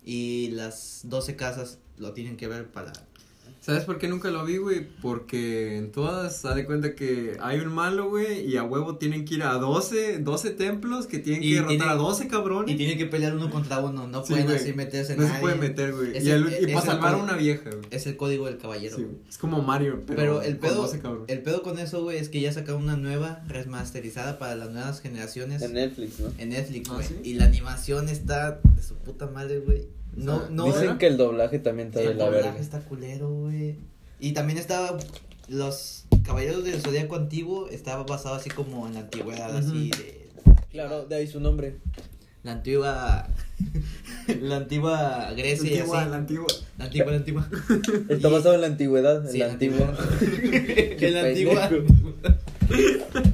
y 0.03 0.49
las 0.51 1.01
12 1.03 1.35
casas 1.35 1.79
lo 1.97 2.13
tienen 2.13 2.37
que 2.37 2.47
ver 2.47 2.71
para. 2.71 2.91
¿Sabes 3.61 3.85
por 3.85 3.97
qué 3.97 4.09
nunca 4.09 4.29
lo 4.29 4.43
vi, 4.43 4.57
güey? 4.57 4.85
Porque 5.01 5.77
en 5.77 5.93
todas 5.93 6.35
se 6.41 6.49
da 6.49 6.53
de 6.53 6.65
cuenta 6.65 6.95
que 6.95 7.37
hay 7.39 7.61
un 7.61 7.73
malo, 7.73 8.09
güey, 8.09 8.45
y 8.45 8.57
a 8.57 8.63
huevo 8.63 8.97
tienen 8.97 9.23
que 9.23 9.35
ir 9.35 9.43
a 9.43 9.53
12, 9.53 10.19
12 10.19 10.49
templos 10.49 11.07
que 11.07 11.19
tienen 11.19 11.41
que 11.41 11.47
Y 11.47 11.53
derrotar 11.53 11.77
tiene- 11.77 11.91
a 11.91 11.95
12 11.95 12.27
cabrones. 12.27 12.75
Y 12.75 12.77
tienen 12.77 12.97
que 12.97 13.05
pelear 13.05 13.33
uno 13.33 13.49
contra 13.49 13.79
uno, 13.79 14.05
no 14.05 14.25
Sí, 14.25 14.33
pueden 14.33 14.49
así 14.51 14.73
meterse 14.73 15.13
en 15.13 15.19
No 15.19 15.27
se 15.33 15.39
puede 15.39 15.55
meter, 15.55 15.93
güey. 15.93 16.11
Y, 16.11 16.29
el- 16.29 16.49
y 16.49 16.65
es 16.65 16.73
para 16.73 16.85
salvar 16.85 17.13
a 17.13 17.17
una 17.17 17.37
vieja, 17.37 17.69
güey. 17.69 17.83
Es 17.89 18.05
el 18.05 18.17
código 18.17 18.47
del 18.47 18.57
caballero. 18.57 18.97
Sí. 18.97 19.07
Es 19.29 19.37
como 19.37 19.61
Mario, 19.61 20.01
pero, 20.05 20.17
Pero, 20.19 20.41
el 20.41 20.57
con 20.57 20.69
pedo, 20.69 20.81
12 20.81 20.99
cabrones. 20.99 21.29
el 21.29 21.41
pedo 21.41 21.63
con 21.63 21.79
eso, 21.79 22.03
güey, 22.03 22.17
es 22.17 22.27
que 22.27 22.41
ya 22.41 22.51
sacaron 22.51 22.83
una 22.83 22.97
nueva 22.97 23.43
remasterizada 23.47 24.39
para 24.39 24.57
las 24.57 24.71
nuevas 24.71 24.99
generaciones 24.99 25.61
En 25.61 25.71
Netflix, 25.71 26.19
¿no? 26.19 26.33
en 26.37 26.49
Netflix, 26.49 26.89
¿Ah, 26.89 26.95
güey. 26.95 27.07
sí? 27.07 27.15
Y 27.23 27.33
la 27.35 27.45
animación 27.45 28.09
está 28.09 28.59
de 28.75 28.83
su 28.83 28.95
puta 28.95 29.27
madre, 29.27 29.59
güey. 29.59 29.87
No, 30.15 30.49
no. 30.49 30.65
Dicen 30.65 30.97
que 30.97 31.07
el 31.07 31.17
doblaje 31.17 31.59
también 31.59 31.87
está 31.89 31.99
de 32.01 32.07
el 32.07 32.17
la 32.17 32.25
doblaje 32.25 32.45
verga. 32.47 32.59
está 32.61 32.79
culero, 32.81 33.29
güey. 33.29 33.75
Y 34.19 34.31
también 34.33 34.57
estaba 34.59 34.97
los 35.47 36.05
Caballeros 36.23 36.63
del 36.63 36.79
Zodíaco 36.81 37.15
antiguo 37.17 37.67
estaba 37.69 38.03
basado 38.03 38.35
así 38.35 38.49
como 38.49 38.87
en 38.87 38.93
la 38.93 39.01
antigüedad, 39.01 39.55
así 39.57 39.89
de 39.89 40.29
Claro, 40.71 41.05
de 41.05 41.15
ahí 41.15 41.27
su 41.27 41.39
nombre. 41.39 41.75
la 42.43 42.53
antigua 42.53 43.27
la 44.41 44.55
antigua 44.57 45.31
Grecia 45.35 45.69
y 45.71 45.77
antigua, 45.79 46.01
así. 46.01 46.09
la 46.11 46.15
antigua. 46.17 46.47
La 46.77 46.85
antigua, 46.85 47.11
la 47.11 47.17
antigua. 47.17 47.49
Está 48.09 48.27
Y- 48.27 48.31
basado 48.31 48.55
en 48.55 48.61
la 48.61 48.67
antigüedad, 48.67 49.25
en 49.25 49.31
Sí, 49.31 49.37
la 49.39 49.45
en 49.45 49.49
la 49.49 49.53
antigua. 49.53 49.97
en 50.21 51.13
la 51.13 51.21
antigua. 51.21 51.69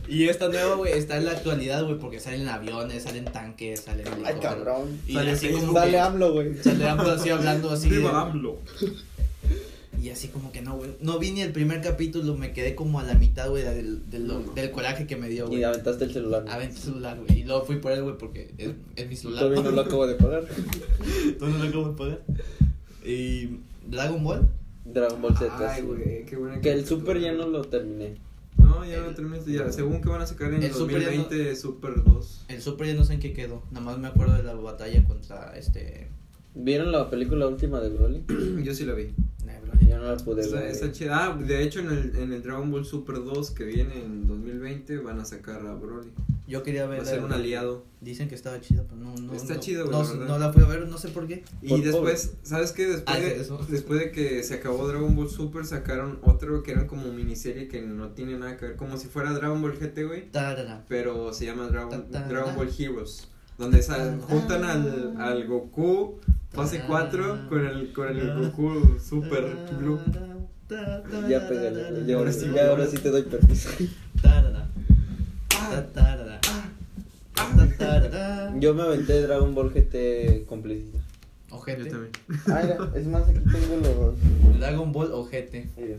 Y 0.07 0.27
esta 0.27 0.47
nueva, 0.49 0.75
güey, 0.75 0.93
está 0.93 1.17
en 1.17 1.25
la 1.25 1.31
actualidad, 1.31 1.83
güey, 1.85 1.99
porque 1.99 2.19
salen 2.19 2.47
aviones, 2.47 3.03
salen 3.03 3.25
tanques, 3.25 3.81
salen 3.81 4.05
Ay, 4.25 4.35
cabrón. 4.41 4.99
Y 5.07 5.13
Sale 5.13 5.31
así 5.31 5.49
como 5.49 5.73
Sale 5.73 5.91
que- 5.91 5.99
AMLO, 5.99 6.33
güey. 6.33 6.55
Sale 6.63 6.87
AMLO 6.87 7.11
así 7.11 7.29
hablando 7.29 7.69
así. 7.69 7.89
de- 7.89 7.97
Viva 7.97 8.21
AMLO. 8.21 8.57
Y 10.01 10.09
así 10.11 10.29
como 10.29 10.51
que 10.53 10.61
no, 10.61 10.77
güey. 10.77 10.91
No 11.01 11.19
vi 11.19 11.31
ni 11.31 11.41
el 11.41 11.51
primer 11.51 11.81
capítulo, 11.81 12.35
me 12.37 12.53
quedé 12.53 12.73
como 12.73 12.99
a 12.99 13.03
la 13.03 13.15
mitad, 13.15 13.49
güey, 13.49 13.63
del, 13.63 14.09
del, 14.09 14.31
del 14.55 14.71
coraje 14.71 15.05
que 15.05 15.17
me 15.17 15.27
dio, 15.27 15.47
güey. 15.47 15.59
Y 15.59 15.63
aventaste 15.63 16.05
el 16.05 16.13
celular. 16.13 16.45
Aventé 16.49 16.75
el 16.77 16.81
celular, 16.81 17.17
güey. 17.19 17.41
Y 17.41 17.43
luego 17.43 17.65
fui 17.65 17.75
por 17.77 17.91
él, 17.91 18.03
güey, 18.03 18.17
porque 18.17 18.51
es, 18.57 18.71
es 18.95 19.09
mi 19.09 19.15
celular. 19.17 19.41
Todavía 19.43 19.63
no 19.63 19.71
lo 19.71 19.81
acabo 19.81 20.07
de 20.07 20.15
pagar. 20.15 20.45
Todavía 21.39 21.57
no 21.57 21.63
lo 21.65 21.69
acabo 21.69 21.89
de 21.89 21.97
pagar. 21.97 22.21
Y 23.05 23.49
Dragon 23.87 24.23
Ball. 24.23 24.49
Dragon 24.85 25.21
Ball 25.21 25.37
Z. 25.37 25.51
Ay, 25.73 25.81
güey, 25.83 26.25
qué 26.25 26.35
buena 26.37 26.61
Que 26.61 26.71
el. 26.71 26.85
Super 26.85 27.19
ya 27.19 27.33
no 27.33 27.47
lo 27.47 27.63
terminé. 27.65 28.15
No, 28.69 28.85
ya 28.85 28.99
no 29.01 29.09
El- 29.09 29.15
terminaste 29.15 29.51
ya. 29.51 29.71
Según 29.71 30.01
que 30.01 30.09
van 30.09 30.21
a 30.21 30.27
sacar 30.27 30.53
en 30.53 30.63
El 30.63 30.71
Super 30.73 31.01
ya 31.01 31.11
no- 31.11 31.17
2020 31.23 31.55
Super 31.55 32.03
2. 32.03 32.45
El 32.47 32.61
Super 32.61 32.87
ya 32.87 32.93
no 32.93 33.03
sé 33.03 33.13
en 33.13 33.19
qué 33.19 33.33
quedó. 33.33 33.63
Nada 33.71 33.85
más 33.85 33.97
me 33.97 34.07
acuerdo 34.07 34.35
de 34.35 34.43
la 34.43 34.53
batalla 34.53 35.03
contra 35.07 35.57
este. 35.57 36.07
¿Vieron 36.55 36.91
la 36.91 37.09
película 37.09 37.47
última 37.47 37.79
de 37.79 37.89
Broly? 37.89 38.23
Yo 38.63 38.73
sí 38.73 38.85
la 38.85 38.93
vi. 38.93 39.13
Nebula. 39.45 39.73
Yo 39.87 39.97
no 39.97 40.03
la 40.05 40.17
pude 40.17 40.47
ver. 40.49 40.69
está 40.71 40.91
chida. 40.91 41.25
Ah, 41.25 41.37
de 41.37 41.63
hecho, 41.63 41.79
en 41.79 41.87
el, 41.89 42.15
en 42.15 42.33
el 42.33 42.41
Dragon 42.43 42.69
Ball 42.71 42.85
Super 42.85 43.15
2 43.23 43.51
que 43.51 43.63
viene 43.65 44.01
en 44.01 44.27
2020 44.27 44.97
van 44.99 45.19
a 45.19 45.25
sacar 45.25 45.65
a 45.65 45.73
Broly. 45.75 46.09
Yo 46.49 46.63
quería 46.63 46.87
ver. 46.87 46.99
Va 46.99 47.03
a 47.03 47.05
ser 47.05 47.23
un 47.23 47.31
aliado. 47.31 47.85
Dicen 48.01 48.27
que 48.27 48.33
estaba 48.33 48.59
chida, 48.59 48.83
pero 48.89 48.95
no. 48.99 49.13
no 49.15 49.33
Está 49.33 49.53
no, 49.53 49.59
chido, 49.59 49.85
güey, 49.85 49.95
No, 49.97 50.03
la 50.15 50.25
no 50.25 50.39
la 50.39 50.51
fui 50.51 50.63
a 50.63 50.67
ver, 50.67 50.87
no 50.87 50.97
sé 50.97 51.09
por 51.09 51.27
qué. 51.27 51.43
Y 51.61 51.69
Por 51.69 51.83
después, 51.83 52.33
¿sabes 52.43 52.71
qué? 52.71 52.87
Después, 52.87 53.17
Ah, 53.17 53.19
de, 53.19 53.39
eso. 53.39 53.59
después 53.69 53.99
de 53.99 54.11
que 54.11 54.41
se 54.41 54.55
acabó 54.55 54.87
Dragon 54.87 55.15
Ball 55.15 55.29
Super, 55.29 55.63
sacaron 55.65 56.17
otro 56.23 56.63
que 56.63 56.71
eran 56.71 56.87
como 56.87 57.13
miniserie 57.13 57.67
que 57.67 57.81
no 57.83 58.09
tiene 58.09 58.37
nada 58.39 58.57
que 58.57 58.65
ver. 58.67 58.75
Como 58.77 58.97
si 58.97 59.07
fuera 59.07 59.31
Dragon 59.33 59.61
Ball 59.61 59.77
GT, 59.77 60.03
güey. 60.07 60.31
Pero 60.87 61.31
se 61.33 61.45
llama 61.45 61.67
Dragon, 61.67 61.91
Ta, 62.09 62.19
ta, 62.21 62.27
Dragon 62.27 62.51
ta. 62.51 62.57
Ball 62.57 62.69
Heroes. 62.77 63.27
Donde 63.59 63.83
sa- 63.83 63.97
Ta, 63.97 64.17
ta. 64.17 64.25
juntan 64.25 64.63
al, 64.63 65.15
al 65.19 65.45
Goku 65.47 66.19
fase 66.51 66.79
Ta, 66.79 66.87
4 66.87 67.47
con 67.49 67.63
el, 67.65 67.93
con 67.93 68.07
el 68.07 68.33
Goku 68.41 68.97
Super 68.99 69.55
Blue. 69.79 69.99
Ya 71.29 71.47
pégale. 71.47 72.05
Ya, 72.07 72.15
ahora 72.17 72.31
sí, 72.33 72.39
Sí, 72.39 72.51
ya 72.55 72.69
ahora 72.69 72.87
sí 72.87 72.97
te 72.97 73.09
doy 73.09 73.23
permiso. 73.23 73.69
Yo 78.59 78.73
me 78.73 78.83
aventé 78.83 79.21
Dragon 79.21 79.53
Ball 79.55 79.71
GT 79.73 80.45
completita. 80.45 80.99
Ojete. 81.51 81.85
Yo 81.85 81.89
también. 81.89 82.11
Ah, 82.47 82.59
mira, 82.63 82.91
es 82.95 83.07
más, 83.07 83.27
aquí 83.27 83.39
tengo 83.39 83.77
los. 83.77 84.59
Dragon 84.59 84.91
Ball 84.91 85.11
ojete. 85.11 85.69
Mira. 85.77 85.97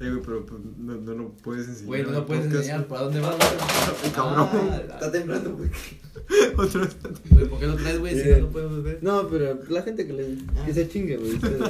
Eh, 0.00 0.08
güey, 0.08 0.22
pero 0.24 0.46
pues, 0.46 0.60
no, 0.78 0.94
no 0.96 1.12
lo 1.12 1.28
puedes 1.28 1.68
enseñar. 1.68 1.86
Güey, 1.86 2.02
no 2.04 2.10
lo 2.12 2.26
puedes 2.26 2.44
podcast, 2.44 2.64
enseñar. 2.64 2.86
¿Para 2.86 3.02
dónde 3.02 3.20
vas? 3.20 3.36
Ay, 4.04 4.10
cabrón. 4.10 4.48
Ah, 4.52 4.80
Está 4.94 5.12
temblando, 5.12 5.56
güey. 5.56 5.70
Otra 6.56 6.80
vez. 6.80 6.96
Güey, 7.30 7.48
¿por 7.48 7.58
qué 7.60 7.66
lo 7.66 7.76
traes, 7.76 7.98
güey? 7.98 8.14
Si 8.14 8.22
Bien. 8.22 8.40
no 8.40 8.46
lo 8.46 8.52
podemos 8.52 8.82
ver. 8.82 8.98
No, 9.02 9.28
pero 9.28 9.58
la 9.68 9.82
gente 9.82 10.06
que 10.06 10.12
le. 10.14 10.38
Que 10.64 10.72
se 10.72 10.88
chingue, 10.88 11.18
güey. 11.18 11.34
ustedes. 11.34 11.60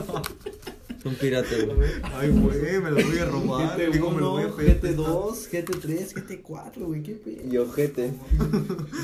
Son 1.03 1.15
piratas, 1.15 1.65
güey. 1.65 1.89
Ay, 2.03 2.29
güey, 2.31 2.81
me 2.81 2.91
lo 2.91 2.97
voy 3.07 3.19
a 3.19 3.25
robar. 3.25 3.91
Digo, 3.91 4.11
me 4.11 4.21
lo 4.21 4.31
voy 4.33 4.43
a 4.45 4.55
pedir 4.55 4.81
prestado. 4.81 5.33
GT3, 5.33 6.13
GT4, 6.15 6.79
güey, 6.85 7.03
qué 7.03 7.15
pedo. 7.15 7.53
Y 7.53 7.57
ojete. 7.57 8.13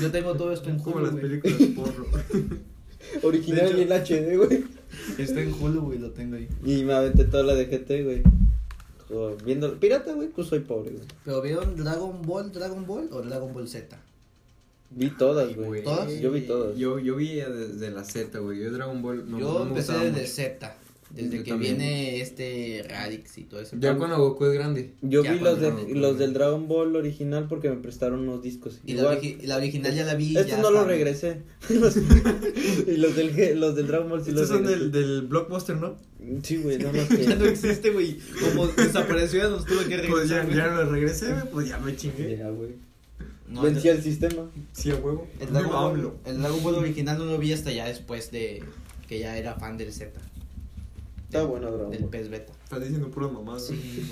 Yo 0.01 0.11
tengo 0.11 0.35
todo 0.35 0.53
esto 0.53 0.69
en 0.69 0.77
Como 0.79 0.97
Hulu, 0.97 1.05
las 1.05 1.11
güey. 1.13 1.23
películas 1.23 1.59
de 1.59 1.67
porro. 1.67 2.05
Original 3.23 3.77
y 3.77 3.81
en 3.81 3.89
HD, 3.89 4.37
güey. 4.37 4.63
Está 5.17 5.41
en 5.41 5.53
Hulu, 5.53 5.81
güey, 5.81 5.99
lo 5.99 6.11
tengo 6.11 6.35
ahí. 6.35 6.47
Y 6.63 6.83
me 6.83 6.93
aventé 6.93 7.23
toda 7.25 7.43
la 7.43 7.55
de 7.55 7.65
GT, 7.65 8.03
güey. 8.03 8.21
Joder, 9.07 9.43
Viendo. 9.43 9.79
Pirata, 9.79 10.13
güey, 10.13 10.27
pues 10.27 10.47
soy 10.47 10.59
pobre, 10.59 10.91
güey. 10.91 11.03
¿Pero 11.25 11.41
vieron 11.41 11.75
Dragon 11.77 12.21
Ball, 12.21 12.51
Dragon 12.51 12.85
Ball 12.85 13.09
o 13.11 13.21
Dragon 13.21 13.53
Ball 13.53 13.67
Z? 13.67 13.97
Vi 14.91 15.09
todas, 15.09 15.55
güey. 15.55 15.83
¿Todas? 15.83 16.11
Yo 16.19 16.31
vi 16.31 16.41
todas. 16.41 16.77
Yo, 16.77 16.99
yo 16.99 17.15
vi 17.15 17.35
desde 17.35 17.89
la 17.89 18.03
Z, 18.03 18.37
güey. 18.39 18.59
Yo 18.59 18.71
Dragon 18.71 19.01
Ball 19.01 19.29
no, 19.29 19.39
Yo 19.39 19.53
no 19.53 19.59
me 19.65 19.69
empecé 19.69 19.93
gustaba 19.93 20.03
desde 20.03 20.21
mucho. 20.21 20.59
Z. 20.59 20.77
Desde 21.09 21.37
Yo 21.37 21.43
que 21.43 21.49
también. 21.51 21.77
viene 21.77 22.19
este 22.21 22.85
Radix 22.89 23.37
y 23.37 23.43
todo 23.45 23.61
eso. 23.61 23.77
Ya 23.79 23.95
cuando 23.95 24.17
Goku 24.17 24.45
es 24.45 24.53
grande. 24.53 24.93
Yo 25.01 25.23
Ya 25.23 25.31
vi 25.33 25.39
los, 25.39 25.59
de, 25.61 25.71
los 25.95 26.19
del 26.19 26.33
Dragon 26.33 26.67
Ball 26.67 26.95
original 26.97 27.47
porque 27.47 27.69
me 27.69 27.77
prestaron 27.77 28.19
unos 28.27 28.41
discos. 28.43 28.79
Y 28.85 28.93
la, 28.93 29.01
Igual. 29.03 29.21
origi- 29.21 29.41
la 29.43 29.55
original 29.55 29.95
ya 29.95 30.03
la 30.05 30.15
vi. 30.15 30.37
Estos 30.37 30.59
no 30.59 30.69
los 30.71 30.85
regresé. 30.85 31.43
y 31.69 32.97
los 32.97 33.15
del, 33.15 33.33
G- 33.35 33.55
los 33.55 33.75
del 33.75 33.87
Dragon 33.87 34.09
Ball 34.09 34.23
sí 34.23 34.29
Estos 34.31 34.49
los 34.49 34.57
son 34.59 34.65
del, 34.67 34.91
del 34.91 35.21
Blockbuster, 35.23 35.77
¿no? 35.77 35.95
Sí, 36.43 36.57
güey, 36.57 36.77
no 36.77 36.91
más 36.91 37.07
Ya 37.27 37.35
no 37.35 37.43
que. 37.43 37.49
existe, 37.51 37.89
güey. 37.91 38.17
Como 38.41 38.67
desapareció, 38.67 39.43
ya 39.43 39.49
nos 39.49 39.65
tuve 39.65 39.85
que 39.87 39.97
Pues 40.09 40.27
ya, 40.29 40.43
regresar. 40.43 40.45
güey. 40.45 40.57
ya 40.57 40.67
lo 40.83 40.91
regresé, 40.91 41.31
güey. 41.31 41.51
Pues 41.51 41.69
ya 41.69 41.77
me 41.79 41.95
chingué. 41.95 42.37
Ya, 42.37 42.49
güey. 42.49 42.71
No, 43.47 43.61
Vencía 43.61 43.93
el, 43.93 44.03
sistema. 44.03 44.51
Sí, 44.73 44.91
a 44.91 44.95
huevo. 44.95 45.25
el 45.39 45.47
Viva 45.47 45.59
Dragon 45.61 45.71
Ball, 45.71 45.91
AMLO. 45.95 46.15
el 46.25 46.37
Dragon 46.41 46.63
Ball 46.63 46.75
original 46.75 47.17
no 47.17 47.25
lo 47.25 47.37
vi 47.37 47.53
hasta 47.53 47.71
ya 47.71 47.87
después 47.87 48.29
de 48.31 48.61
que 49.07 49.19
ya 49.19 49.37
era 49.37 49.55
fan 49.55 49.77
del 49.77 49.93
Z. 49.93 50.11
Está 51.27 51.39
Del- 51.39 51.47
bueno 51.47 51.71
Dragon 51.71 51.91
Del 51.91 52.01
Ball. 52.01 52.09
pez 52.09 52.29
beta. 52.29 52.53
Estás 52.63 52.79
diciendo 52.81 53.09
puras 53.11 53.31
mamadas. 53.31 53.67
Sí, 53.67 54.03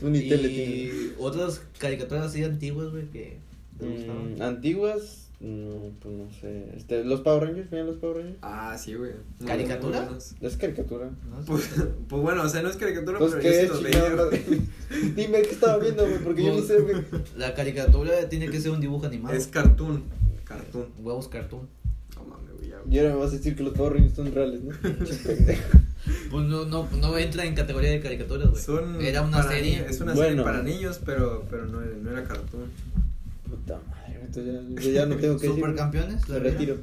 güey. 0.00 0.16
Y 0.52 1.12
otras 1.18 1.62
caricaturas 1.78 2.26
así 2.26 2.44
antiguas, 2.44 2.90
güey, 2.92 3.06
que 3.10 3.38
te 3.78 3.86
Mm, 3.86 3.92
gustaban. 3.92 4.42
antiguas, 4.42 5.28
no, 5.40 5.90
pues 6.00 6.14
no 6.14 6.30
sé. 6.40 6.70
Este, 6.76 7.04
los 7.04 7.20
Power 7.20 7.44
Rangers, 7.44 7.70
¿veían 7.70 7.86
los 7.86 7.96
Power 7.96 8.16
Rangers? 8.18 8.38
Ah, 8.42 8.76
sí, 8.78 8.94
güey. 8.94 9.12
¿Caricatura? 9.46 10.08
Es 10.40 10.56
caricatura. 10.56 11.06
¿No? 11.30 11.44
Pues, 11.46 11.68
pues 12.08 12.22
bueno, 12.22 12.42
o 12.42 12.48
sea, 12.48 12.62
no 12.62 12.68
es 12.70 12.76
caricatura, 12.76 13.18
Pues 13.18 13.32
pero 13.32 13.42
qué 13.42 13.48
yo 13.48 13.54
sí 13.54 13.60
es, 13.60 13.68
los 13.70 13.82
chingada 13.82 14.08
veía. 14.10 14.24
madre? 14.24 14.44
Dime 15.16 15.42
qué 15.42 15.50
estaba 15.50 15.78
viendo, 15.78 16.06
güey, 16.06 16.18
porque 16.22 16.44
yo 16.44 16.54
ni 16.54 16.62
sé, 16.62 16.78
güey. 16.80 16.96
La 17.36 17.54
caricatura 17.54 18.28
tiene 18.28 18.48
que 18.50 18.60
ser 18.60 18.70
un 18.72 18.80
dibujo 18.80 19.06
animado. 19.06 19.34
Es 19.34 19.46
cartoon. 19.46 20.04
Cartoon. 20.44 20.86
Huevos 21.02 21.28
cartoon. 21.28 21.68
No 22.16 22.24
mames, 22.24 22.54
güey. 22.56 22.68
ya. 22.70 22.76
Y 22.90 22.98
ahora 22.98 23.14
me 23.14 23.20
vas 23.20 23.32
a 23.32 23.36
decir 23.36 23.56
que 23.56 23.62
los 23.62 23.74
Power 23.74 23.94
Rangers 23.94 24.14
son 24.14 24.32
reales, 24.32 24.60
¿no? 24.62 24.72
Pues 26.30 26.46
no, 26.46 26.64
no, 26.66 26.88
no 27.00 27.18
entra 27.18 27.44
en 27.44 27.54
categoría 27.54 27.90
de 27.90 28.00
caricaturas, 28.00 28.50
güey. 28.50 28.62
Son 28.62 29.00
Era 29.00 29.22
una 29.22 29.38
para 29.38 29.50
serie. 29.50 29.80
ni- 29.82 29.90
es 29.90 30.00
una 30.00 30.14
Bueno. 30.14 30.28
serie 30.30 30.44
para 30.44 30.62
niños, 30.62 31.00
pero, 31.04 31.44
pero 31.50 31.66
no, 31.66 31.82
era- 31.82 31.96
no 31.96 32.10
era 32.10 32.24
cartoon. 32.24 32.70
Puta 33.48 33.80
madre, 33.88 34.20
entonces 34.24 34.84
ya, 34.84 35.00
ya 35.02 35.06
no 35.06 35.16
tengo 35.16 35.36
que 35.36 35.46
decir. 35.48 35.60
Supercampeones, 35.60 36.28
la 36.28 36.38
retiro. 36.40 36.76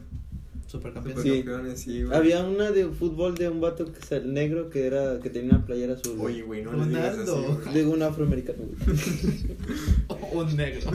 Supercampeones. 0.67 1.21
Sí. 1.23 1.29
Supercampeones, 1.29 1.79
sí, 1.79 2.03
güey. 2.03 2.17
Había 2.17 2.43
una 2.43 2.71
de 2.71 2.88
fútbol 2.88 3.36
de 3.36 3.47
un 3.49 3.62
vato 3.62 3.91
que 3.93 3.99
es 3.99 4.12
el 4.12 4.33
negro 4.33 4.69
que 4.71 4.88
era 4.88 5.19
que 5.21 5.29
tenía 5.29 5.51
una 5.51 5.65
playera 5.65 5.93
azul. 5.93 6.15
Oye, 6.19 6.41
güey, 6.41 6.63
no 6.63 6.73
le 6.73 6.88
digas 6.88 7.17
así, 7.19 7.29
güey. 7.31 7.73
Digo, 7.75 7.91
un 7.91 8.01
afroamericano. 8.01 8.59
Un 10.33 10.55
negro. 10.57 10.89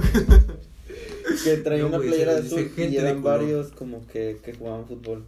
Que 1.44 1.56
traía 1.58 1.82
No, 1.82 1.88
una 1.88 1.96
güey, 1.98 2.08
playera 2.08 2.38
azul 2.38 2.70
y 2.76 2.96
eran 2.96 3.22
varios 3.22 3.68
como 3.68 4.04
que, 4.08 4.38
que 4.44 4.52
jugaban 4.54 4.86
fútbol. 4.86 5.22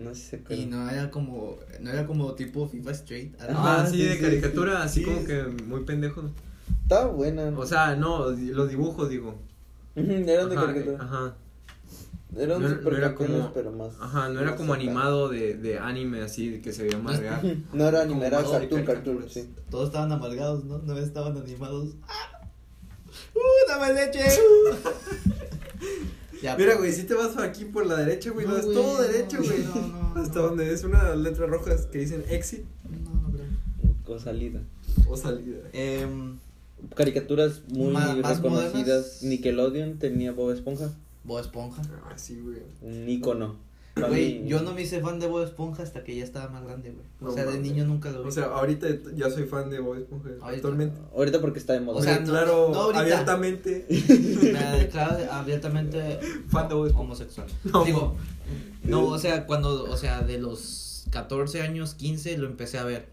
No 0.00 0.14
sé 0.14 0.38
si 0.38 0.44
se 0.46 0.54
Y 0.54 0.66
no 0.66 0.88
era 0.90 1.10
como, 1.10 1.58
no 1.80 1.90
era 1.90 2.06
como 2.06 2.34
tipo 2.34 2.66
FIFA 2.66 2.90
Street. 2.92 3.32
Ah, 3.40 3.82
Ah, 3.82 3.86
sí, 3.86 3.96
sí, 3.98 4.02
de 4.04 4.14
sí, 4.16 4.20
caricatura, 4.20 4.82
así 4.82 5.00
sí. 5.00 5.06
como 5.06 5.24
que 5.24 5.42
muy 5.66 5.84
pendejo. 5.84 6.22
Estaba 6.82 7.06
buena. 7.06 7.52
O 7.58 7.66
sea, 7.66 7.94
no, 7.96 8.30
los 8.30 8.68
dibujos, 8.68 9.08
digo. 9.10 9.38
Eran 9.94 10.24
de 10.26 10.36
Ajá, 10.56 10.66
caricatura. 10.66 11.04
Ajá, 11.04 11.36
Eran 12.36 12.62
No- 12.62 12.68
no 12.68 12.74
super 12.76 12.94
era 12.94 13.14
como- 13.14 13.52
pero 13.52 13.72
más. 13.72 13.92
ajá, 14.00 14.28
no 14.28 14.40
era 14.40 14.54
como 14.56 14.72
animado 14.72 15.28
de, 15.28 15.54
de 15.54 15.78
anime 15.80 16.22
así, 16.22 16.60
que 16.60 16.72
se 16.72 16.84
veía 16.84 16.98
más 16.98 17.18
real. 17.18 17.64
No 17.72 17.86
era 17.88 18.02
anime, 18.02 18.26
era 18.26 18.38
cartoon, 18.38 18.60
cartoon, 18.60 18.84
caricaturas. 18.84 19.32
sí. 19.32 19.52
Todos 19.68 19.88
estaban 19.88 20.12
amargados, 20.12 20.64
¿no? 20.64 20.78
No 20.78 20.96
estaban 20.96 21.36
animados. 21.36 21.88
¡Ah! 22.08 22.48
¡Uh, 23.34 23.68
dame 23.68 23.92
leche! 23.94 24.20
Ya, 26.42 26.56
Mira, 26.56 26.76
güey, 26.76 26.92
si 26.92 27.02
te 27.04 27.14
vas 27.14 27.36
aquí 27.38 27.66
por 27.66 27.84
la 27.86 27.96
derecha, 27.96 28.30
güey, 28.30 28.46
No, 28.46 28.52
no, 28.52 28.58
es 28.58 28.64
todo 28.64 29.02
derecho, 29.02 29.38
güey. 29.42 29.62
no, 29.64 29.74
no, 29.74 30.14
no. 30.14 30.20
Hasta 30.22 30.40
donde 30.40 30.72
es 30.72 30.84
una 30.84 31.14
letra 31.14 31.46
rojas 31.46 31.86
que 31.86 31.98
dicen 31.98 32.24
exit 32.30 32.64
No, 32.88 33.20
no 33.20 33.30
creo. 33.30 33.46
Con 34.04 34.20
salida. 34.20 34.60
o 35.08 35.16
salida. 35.16 35.58
Em, 35.72 36.38
Caricaturas 36.94 37.60
muy 37.68 37.92
más 37.92 38.16
reconocidas. 38.16 39.22
Nickelodeon 39.22 39.98
tenía 39.98 40.32
Bob 40.32 40.50
Esponja. 40.52 40.90
Bob 41.24 41.40
Esponja. 41.40 41.82
Ah, 42.08 42.16
sí, 42.16 42.40
güey. 42.40 42.56
Un 42.80 43.06
ícono. 43.08 43.56
Güey, 43.96 44.46
yo 44.46 44.62
no 44.62 44.72
me 44.72 44.82
hice 44.82 45.00
fan 45.00 45.18
de 45.18 45.26
Bob 45.26 45.42
Esponja 45.42 45.82
hasta 45.82 46.04
que 46.04 46.14
ya 46.16 46.24
estaba 46.24 46.48
más 46.48 46.64
grande, 46.64 46.90
güey. 46.92 47.04
O 47.30 47.34
sea, 47.34 47.44
de 47.44 47.58
niño 47.58 47.84
nunca 47.84 48.10
lo 48.10 48.22
vi. 48.22 48.28
O 48.28 48.32
sea, 48.32 48.44
ahorita 48.44 48.86
ya 49.14 49.28
soy 49.30 49.44
fan 49.44 49.68
de 49.68 49.80
Bob 49.80 49.96
Esponja. 49.96 50.28
Ahorita. 50.40 50.48
Actualmente. 50.56 51.00
Ahorita 51.14 51.40
porque 51.40 51.58
está 51.58 51.72
de 51.74 51.80
moda. 51.80 51.98
O 51.98 52.02
sea, 52.02 52.18
no- 52.20 52.26
claro, 52.30 52.70
no 52.72 52.80
ahorita. 52.80 53.00
abiertamente. 53.00 53.86
Me 53.90 54.78
declaro 54.78 55.32
abiertamente 55.32 56.18
Fan 56.48 56.68
de 56.68 56.74
Bob 56.74 56.86
Esponja. 56.86 57.00
homosexual. 57.04 57.48
No. 57.64 57.84
Digo, 57.84 58.16
no, 58.84 59.04
o 59.06 59.18
sea, 59.18 59.46
cuando, 59.46 59.84
o 59.84 59.96
sea, 59.96 60.22
de 60.22 60.38
los 60.38 61.04
14 61.10 61.62
años, 61.62 61.94
15 61.94 62.38
lo 62.38 62.46
empecé 62.46 62.78
a 62.78 62.84
ver. 62.84 63.08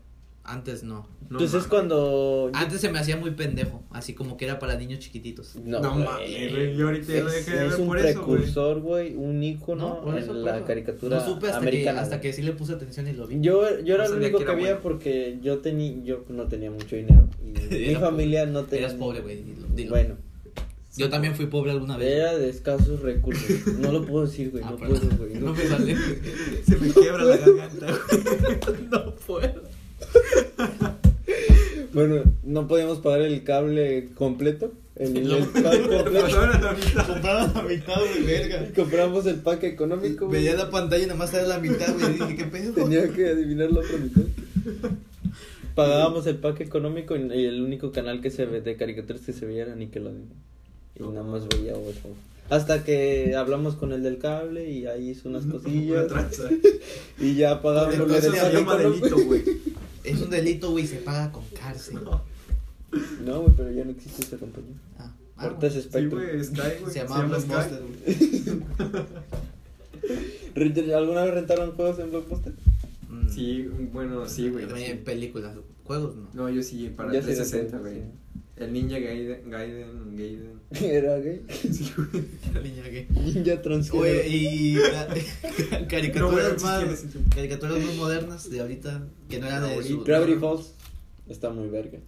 Antes 0.50 0.82
no. 0.84 1.06
No 1.30 1.40
Entonces 1.40 1.64
es 1.64 1.68
cuando. 1.68 2.50
Antes 2.54 2.80
se 2.80 2.90
me 2.90 3.00
hacía 3.00 3.18
muy 3.18 3.32
pendejo, 3.32 3.84
así 3.92 4.14
como 4.14 4.38
que 4.38 4.46
era 4.46 4.60
para 4.60 4.78
niños 4.78 5.00
chiquititos. 5.00 5.58
No, 5.58 5.82
No 5.82 5.96
mames, 5.96 6.52
güey, 6.54 6.76
yo 6.78 6.86
ahorita 6.88 7.14
ya 7.14 7.24
lo 7.24 7.30
dejé 7.32 7.52
de 7.52 7.66
es 7.66 7.72
ver 7.72 7.82
un 7.82 7.88
por 7.88 7.98
precursor, 8.00 8.80
güey, 8.80 9.14
un 9.16 9.44
ícono 9.44 9.90
No, 9.90 10.02
por 10.02 10.18
eso, 10.18 10.32
en 10.32 10.38
por 10.38 10.46
la 10.46 10.58
eso. 10.58 10.66
caricatura 10.66 11.18
No 11.18 11.26
supe 11.26 11.48
hasta, 11.48 11.60
que, 11.60 11.68
americana. 11.68 12.00
hasta 12.02 12.16
güey. 12.16 12.22
que 12.30 12.34
sí 12.34 12.42
le 12.44 12.54
puse 12.54 12.74
atención 12.74 13.08
y 13.10 13.14
lo 13.14 13.28
vi. 13.28 13.42
Yo, 13.42 13.80
yo 13.82 13.96
era 13.96 14.08
No 14.08 14.14
el 14.16 14.22
único 14.22 14.40
que 14.40 14.46
que, 14.46 14.52
había 14.52 14.66
bueno. 14.68 14.80
porque 14.84 15.38
yo 15.42 15.58
tenía, 15.60 15.94
yo 16.06 16.24
no 16.30 16.48
tenía 16.48 16.72
mucho 16.72 16.96
dinero 16.96 17.28
y 17.44 17.76
mi 17.90 17.96
familia 17.96 18.46
no 18.46 18.64
tenía. 18.64 18.86
Eras 18.88 18.98
pobre, 18.98 19.20
güey. 19.20 19.44
Bueno, 19.90 20.16
Yo 20.96 21.10
también 21.10 21.36
fui 21.36 21.48
pobre 21.48 21.72
alguna 21.72 21.98
vez. 21.98 22.08
era 22.14 22.38
de 22.38 22.50
escasos 22.50 23.02
recursos. 23.02 23.68
No 23.80 23.92
lo 23.92 24.06
puedo 24.06 24.26
decir, 24.26 24.50
güey, 24.52 24.64
Ah, 24.66 24.70
no 24.72 24.78
perdón. 24.78 25.00
puedo, 25.10 25.18
güey. 25.30 25.34
No 25.42 25.48
No, 25.48 25.54
me 25.54 25.64
sale. 25.66 25.96
Se 26.66 26.78
me 26.78 26.88
quiebra 26.94 27.24
la 27.26 27.36
garganta, 27.36 27.86
güey. 27.86 28.78
no 28.92 29.14
puedo. 29.16 29.62
Bueno, 31.94 32.22
no 32.44 32.68
podíamos 32.68 33.00
pagar 33.00 33.22
el 33.22 33.44
cable 33.44 34.10
completo, 34.14 34.72
el, 34.98 35.18
el 35.18 35.46
pack 35.48 35.90
completo. 35.90 36.28
La 36.62 36.74
mitad. 36.74 37.08
Compraron 37.08 37.54
la 37.56 37.62
mitad, 37.64 37.96
güey, 38.00 38.24
verga. 38.24 38.68
Y 38.70 38.74
compramos 38.74 39.26
el 39.26 39.38
pack 39.38 39.64
económico, 39.64 40.28
güey. 40.28 40.44
Veía 40.44 40.56
la 40.56 40.70
pantalla 40.70 41.04
y 41.04 41.08
nada 41.08 41.18
más 41.18 41.34
era 41.34 41.48
la 41.48 41.58
mitad, 41.58 41.92
güey. 41.98 42.14
Dije, 42.14 42.36
¿qué 42.36 42.44
pedo? 42.44 42.74
Tenía 42.74 43.10
que 43.10 43.30
adivinar 43.30 43.72
la 43.72 43.80
otra 43.80 43.98
mitad. 43.98 44.22
Pagábamos 45.74 46.28
el 46.28 46.38
pack 46.38 46.62
económico 46.62 47.16
y 47.16 47.46
el 47.46 47.64
único 47.64 47.92
canal 47.92 48.22
que 48.22 48.30
se 48.30 48.46
ve 48.46 48.62
de 48.62 48.76
caricaturas 48.76 49.24
que 49.24 49.34
se 49.34 49.48
veía 49.48 49.64
era 49.64 49.76
Nickelodeon. 49.76 50.26
Y 51.00 51.04
nada 51.04 51.24
más 51.24 51.48
veía 51.48 51.72
Esponja. 51.72 52.20
Hasta 52.50 52.84
que 52.84 53.36
hablamos 53.36 53.76
con 53.76 53.92
el 53.92 54.04
del 54.04 54.20
cable 54.20 54.70
y 54.70 54.86
ahí 54.86 55.10
hizo 55.10 55.30
unas 55.30 55.46
Una 55.46 55.54
cosillas. 55.56 56.12
y 57.20 57.36
ya 57.36 57.62
pagamos 57.62 57.98
lo 57.98 58.06
del 58.06 58.24
Entonces 58.24 59.77
Es 60.08 60.22
un 60.22 60.30
delito, 60.30 60.72
güey, 60.72 60.88
se 60.88 60.98
paga 60.98 61.32
con 61.32 61.44
cárcel. 61.60 62.00
No, 63.26 63.42
güey, 63.42 63.54
pero 63.56 63.72
ya 63.72 63.84
no 63.84 63.92
existe 63.92 64.24
esa 64.24 64.38
compañía. 64.38 64.76
Ah, 64.98 65.12
ah, 65.36 65.44
Ahorita 65.44 65.68
es 65.68 65.74
Sí, 65.74 65.82
Spectrum. 65.82 66.24
güey, 66.24 66.44
Sky, 66.44 66.62
güey. 66.82 66.94
se 66.94 67.00
llamaba 67.00 67.22
llama 67.24 67.38
Blockbuster, 67.38 67.84
güey. 70.56 70.94
¿Alguna 70.94 71.24
vez 71.26 71.34
rentaron 71.34 71.72
juegos 71.74 72.00
en 72.00 72.10
Blockbuster? 72.12 72.54
Mm. 73.10 73.30
Sí, 73.30 73.68
bueno, 73.94 74.28
sí, 74.28 74.50
güey. 74.50 74.66
Sí. 74.76 74.94
Películas, 75.04 75.56
juegos, 75.84 76.16
no. 76.16 76.30
No, 76.34 76.50
yo 76.50 76.64
sí, 76.64 76.92
para 76.96 77.12
Ya 77.14 77.20
sí 77.22 77.28
360, 77.28 77.78
recuerdo, 77.78 78.00
güey. 78.00 78.12
El 78.60 78.74
Ninja 78.74 78.98
Gaiden, 78.98 79.50
Gaiden, 79.50 80.16
Gaiden. 80.18 80.60
Era 80.72 81.20
gay. 81.20 81.44
Sí, 81.72 81.94
güey. 81.96 82.64
Niña 82.64 82.88
gay. 82.88 83.08
Ninja 83.10 83.62
transgénero. 83.62 84.10
Oye, 84.10 84.28
y 84.28 84.76
caricaturas 85.90 86.62
no 86.62 86.68
más 86.68 87.06
caricaturas 87.34 87.84
más 87.84 87.96
modernas 87.96 88.50
de 88.50 88.60
ahorita 88.60 89.08
que 89.30 89.40
no 89.40 89.48
eran 89.48 89.64
de 89.64 89.98
Gravity 90.04 90.40
Falls 90.40 90.74
está 91.28 91.50
muy 91.52 91.70
verga. 91.70 92.00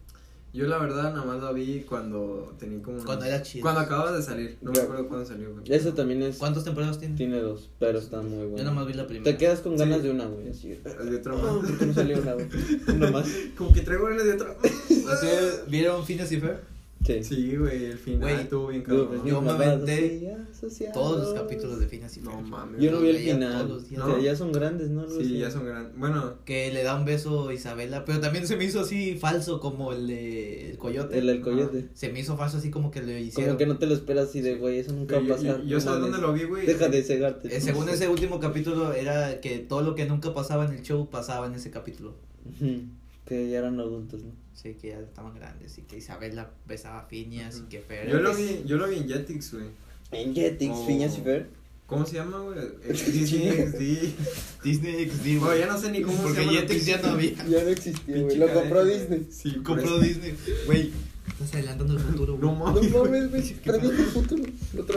Yo 0.52 0.66
la 0.68 0.80
verdad 0.80 1.14
nada 1.14 1.24
más 1.26 1.42
la 1.44 1.52
vi 1.52 1.82
cuando 1.88 2.56
tenía 2.58 2.82
como 2.82 2.96
unos- 2.96 3.06
Cuando 3.06 3.26
era 3.26 3.42
chido. 3.44 3.62
Cuando 3.62 3.82
acababa 3.82 4.12
de 4.12 4.24
salir, 4.24 4.58
no 4.62 4.72
me 4.72 4.80
acuerdo 4.80 5.08
cuándo 5.08 5.26
salió, 5.26 5.52
güey. 5.54 5.64
Eso 5.68 5.94
también 5.94 6.24
es. 6.24 6.38
¿Cuántas 6.38 6.64
temporadas 6.64 6.98
tiene? 6.98 7.16
Tiene 7.16 7.40
dos, 7.40 7.70
pero 7.78 8.00
están 8.00 8.28
muy 8.30 8.40
buenos. 8.48 8.60
Yo 8.60 8.66
nomás 8.66 8.88
vi 8.88 8.94
la 8.94 9.06
primera. 9.06 9.24
Te 9.32 9.38
quedas 9.38 9.60
con 9.60 9.78
ganas 9.78 9.98
Sí. 9.98 10.04
de 10.04 10.12
una, 10.12 10.26
güey, 10.26 10.50
así. 10.50 10.70
De 11.10 11.16
otro 11.18 11.36
Oh, 11.38 11.62
más. 11.62 11.70
¿por 11.70 11.78
qué 11.78 11.86
no 11.86 11.94
salió 11.94 12.20
una, 12.20 12.34
güey? 12.34 12.48
Una 12.96 13.12
más. 13.12 13.28
Como 13.58 13.72
que 13.74 13.82
traigo 13.82 14.06
ganas 14.08 14.24
de 14.26 14.34
otro. 14.34 14.56
¿Ustedes 14.64 15.62
vieron 15.70 16.04
Phineas 16.06 16.32
y 16.32 16.40
Ferb? 16.40 16.58
Sí. 17.06 17.24
Sí, 17.24 17.56
güey, 17.56 17.86
el 17.86 17.98
final 17.98 18.20
Güey, 18.22 18.36
estuvo 18.42 18.68
bien 18.68 18.84
Yo, 18.84 19.06
cabrón. 19.10 19.26
Yo 19.26 19.42
me 19.42 19.52
aventé 19.52 20.06
y. 20.18 20.92
Todos 20.94 21.24
los 21.30 21.34
capítulos 21.34 21.80
de 21.80 21.88
Phineas 21.88 22.18
y 22.18 22.22
No 22.22 22.42
mames. 22.42 22.82
Yo 22.82 22.92
no 22.92 23.00
vi 23.00 23.10
el 23.10 23.16
Veía 23.16 23.34
final. 23.36 23.54
todos 23.54 23.70
los 23.70 23.90
días. 23.90 24.02
O 24.04 24.08
sea, 24.12 24.20
ya 24.22 24.36
son 24.36 24.52
grandes, 24.52 24.90
¿no? 24.90 25.02
Algo 25.02 25.16
Sí, 25.16 25.22
así. 25.22 25.38
ya 25.38 25.50
son 25.50 25.66
grandes. 25.66 25.98
Bueno, 25.98 26.34
Que 26.44 26.74
le 26.74 26.84
da 26.84 26.96
un 26.96 27.06
beso 27.06 27.48
a 27.48 27.54
Isabela, 27.54 28.04
pero 28.04 28.20
también 28.20 28.46
se 28.46 28.58
me 28.58 28.66
hizo 28.66 28.82
así 28.82 29.16
falso 29.16 29.62
como 29.62 29.94
el 29.94 30.08
de 30.08 30.72
el 30.72 30.78
coyote. 30.78 31.18
El 31.18 31.28
del 31.28 31.40
coyote. 31.42 31.88
Se 31.94 32.12
me 32.12 32.20
hizo 32.20 32.36
falso 32.36 32.58
así 32.58 32.70
como 32.70 32.92
que 32.92 33.02
lo 33.02 33.18
hicieron. 33.18 33.52
Como 33.52 33.58
que 33.58 33.66
no 33.66 33.78
te 33.78 33.88
lo 33.88 33.94
esperas 33.94 34.28
así 34.30 34.42
de, 34.42 34.56
güey, 34.56 34.80
eso 34.80 34.92
nunca 34.92 35.16
va 35.16 35.22
a 35.22 35.26
yo, 35.26 35.36
pasar. 35.36 35.62
yo, 35.62 35.64
yo 35.64 35.76
no 35.78 35.82
sabes 35.82 36.00
mames. 36.02 36.12
dónde 36.12 36.28
lo 36.28 36.34
vi, 36.34 36.44
güey. 36.44 36.66
Deja 36.68 36.90
de 36.90 37.02
cegarte. 37.02 37.56
Eh, 37.56 37.62
según 37.62 37.88
ese 37.88 38.10
último 38.10 38.42
capítulo 38.42 38.92
era 38.92 39.40
que 39.40 39.60
todo 39.60 39.82
lo 39.82 39.96
que 39.96 40.06
nunca 40.06 40.34
pasaba 40.34 40.66
en 40.66 40.74
el 40.74 40.82
show 40.84 41.10
pasaba 41.10 41.48
en 41.48 41.56
ese 41.56 41.72
capítulo. 41.72 42.16
Ujú, 42.46 42.82
Que 43.30 43.50
ya 43.50 43.60
eran 43.60 43.80
adultos, 43.80 44.24
¿no? 44.24 44.32
Sí, 44.54 44.74
que 44.74 44.90
ya 44.90 45.00
estaban 45.00 45.34
grandes 45.36 45.78
y 45.78 45.84
que 45.84 45.98
Isabela 46.00 46.50
besaba 46.68 47.00
a 47.02 47.06
Phineas 47.06 47.62
y 47.64 47.70
que 47.70 47.80
Fer. 47.80 48.10
Yo 48.10 48.20
lo 48.20 48.36
vi, 48.36 48.64
yo 48.66 48.76
lo 48.78 48.90
vi 48.90 48.98
en 48.98 49.08
Jetix, 49.08 49.54
güey. 49.54 49.68
En 50.12 50.34
Jetix, 50.36 50.72
Oh. 50.76 50.86
Phineas 50.88 51.18
y 51.18 51.22
Fer. 51.22 51.48
¿Cómo 51.86 52.06
se 52.06 52.16
llama, 52.16 52.40
güey? 52.40 52.58
Disney 52.90 53.52
XD. 53.52 54.64
Disney 54.64 55.10
XD, 55.10 55.40
Bueno, 55.40 55.56
ya 55.58 55.68
no 55.68 55.80
sé 55.80 55.92
ni 55.92 56.02
cómo 56.02 56.18
Porque 56.22 56.40
se 56.40 56.46
llama. 56.46 56.54
la 56.54 56.62
Jetix 56.62 56.86
ya 56.86 57.02
no 57.02 57.08
había. 57.10 57.32
Ya 57.48 57.64
no 57.64 57.70
existía, 57.70 58.22
güey. 58.22 58.38
Lo 58.38 58.54
compró 58.54 58.84
güey. 58.84 59.00
Disney. 59.00 59.28
Sí, 59.32 59.54
Compró 59.64 59.86
eso. 59.86 60.00
Disney. 60.00 60.36
Güey, 60.66 60.92
estás 61.30 61.54
adelantando 61.54 61.94
el 61.94 62.00
futuro, 62.00 62.38
güey. 62.38 62.46
No 62.52 62.58
No 62.58 62.66
mames. 62.74 62.92
mames, 62.92 63.30
güey. 63.32 63.54
Predijo 63.64 63.92
el 63.92 64.08
futuro. 64.08 64.44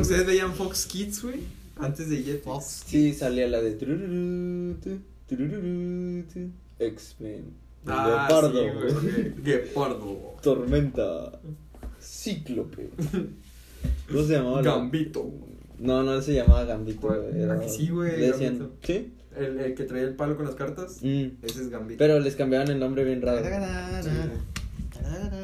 ¿Ustedes 0.00 0.26
veían 0.26 0.54
Fox 0.54 0.86
Kids, 0.86 1.22
güey? 1.22 1.40
Antes 1.76 2.08
de 2.10 2.16
Jetix. 2.22 2.44
Fox. 2.44 2.82
Sí, 2.86 3.12
salía 3.14 3.46
la 3.48 3.60
de 3.60 3.72
X-Men. 6.78 7.61
Ah, 7.86 8.28
Leopardo. 8.28 9.00
sí. 9.00 9.34
Guepardo. 9.42 10.36
Tormenta. 10.42 11.32
Cíclope. 12.00 12.90
¿Cómo 14.08 14.22
se 14.24 14.32
llamaba? 14.34 14.62
la- 14.62 14.70
Gambito. 14.76 15.30
No, 15.78 16.02
no 16.02 16.20
se 16.22 16.34
llamaba 16.34 16.64
Gambito. 16.64 17.12
Era... 17.34 17.60
Sí, 17.68 17.88
güey, 17.88 18.18
le 18.20 18.26
decían- 18.32 18.58
Gambito. 18.58 18.76
¿Sí? 18.82 19.14
El, 19.36 19.58
el 19.60 19.74
que 19.74 19.84
traía 19.84 20.04
el 20.04 20.14
palo 20.14 20.36
con 20.36 20.44
las 20.46 20.54
cartas. 20.54 20.98
Mm. 21.02 21.26
Ese 21.42 21.62
es 21.62 21.70
Gambito. 21.70 21.98
Pero 21.98 22.20
les 22.20 22.36
cambiaban 22.36 22.68
el 22.68 22.78
nombre 22.78 23.02
bien 23.04 23.22
raro. 23.22 23.40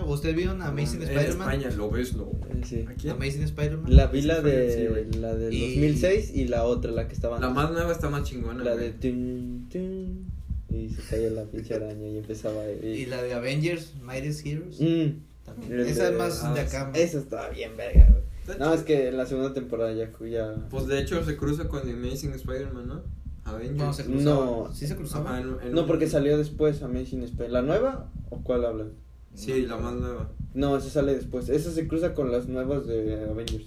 ¿Usted 0.07 0.34
vio 0.34 0.55
una 0.55 0.68
Amazing 0.68 1.03
en 1.03 1.09
Spider-Man? 1.09 1.51
España, 1.53 1.76
lo 1.76 1.91
ves, 1.91 2.14
no. 2.14 2.24
Eh, 2.51 2.62
Sí. 2.64 2.84
¿A 2.89 2.95
quién? 2.95 3.14
Amazing 3.14 3.43
Spider-Man. 3.43 3.95
La 3.97 4.07
vi 4.07 4.22
la 4.22 4.36
Sí, 4.36 4.43
de 4.43 4.89
güey. 4.89 5.12
la 5.20 5.34
del 5.34 5.53
Y- 5.53 5.74
2006 5.74 6.32
y 6.34 6.49
la 6.49 6.64
otra, 6.64 6.91
la 6.93 7.09
que 7.09 7.14
estaba 7.14 7.39
La 7.41 7.51
más 7.51 7.70
nueva 7.72 7.93
está 7.93 8.09
más 8.09 8.22
chingona. 8.24 8.62
La 8.64 8.72
güey. 8.74 8.84
de 8.86 8.93
tun, 8.93 9.68
tun, 9.70 10.28
y 10.71 10.89
se 10.91 11.03
caía 11.03 11.31
la 11.31 11.45
pinche 11.45 11.75
araña 11.75 12.07
y 12.07 12.19
empezaba 12.19 12.62
a 12.62 12.71
Y 12.71 13.07
la 13.07 13.23
de 13.23 13.33
Avengers, 13.35 13.95
Mightiest 14.03 14.47
Heroes. 14.47 14.81
Mm, 14.81 15.19
También. 15.45 15.81
Esa 15.81 16.11
es 16.11 16.16
más 16.16 16.45
ah, 16.45 16.55
de 16.55 16.61
sí. 16.69 16.77
acá. 16.77 16.91
Eso 16.95 17.19
estaba 17.19 17.49
bien 17.51 17.77
verga, 17.77 18.07
güey. 18.11 18.59
No, 18.59 18.73
es 18.73 18.83
que 18.83 19.09
en 19.09 19.16
la 19.16 19.27
segunda 19.27 19.53
temporada 19.53 19.93
ya, 19.93 20.11
ya... 20.31 20.55
Pues 20.71 20.87
de 20.87 21.01
hecho 21.01 21.23
se 21.25 21.37
cruza 21.37 21.69
con 21.69 21.83
The 21.83 21.93
Amazing 21.93 22.33
Spider-Man, 22.33 22.89
¿no? 22.89 23.03
Avengers. 23.45 23.77
No, 23.79 23.93
se 23.93 24.05
cruzaba. 24.05 24.45
No. 24.47 24.71
Sí 24.75 24.87
se 24.87 24.97
cruzaba. 24.97 25.31
Ajá, 25.31 25.41
en- 25.41 25.57
en 25.69 25.73
No, 25.73 25.83
un- 25.83 25.87
porque 25.87 26.07
salió 26.09 26.37
después 26.39 26.83
Amazing 26.83 27.23
Spider. 27.25 27.51
¿La 27.51 27.62
nueva 27.62 28.11
o 28.31 28.43
cuál 28.43 28.64
hablan? 28.64 28.93
Sí, 29.35 29.66
la 29.66 29.77
más 29.77 29.95
nueva. 29.95 30.31
No, 30.55 30.77
esa 30.77 30.89
sale 30.91 31.14
después. 31.14 31.49
Esa 31.49 31.71
se 31.71 31.87
cruza 31.87 32.14
con 32.14 32.33
las 32.33 32.47
nuevas 32.49 32.87
de 32.87 33.25
Avengers. 33.31 33.66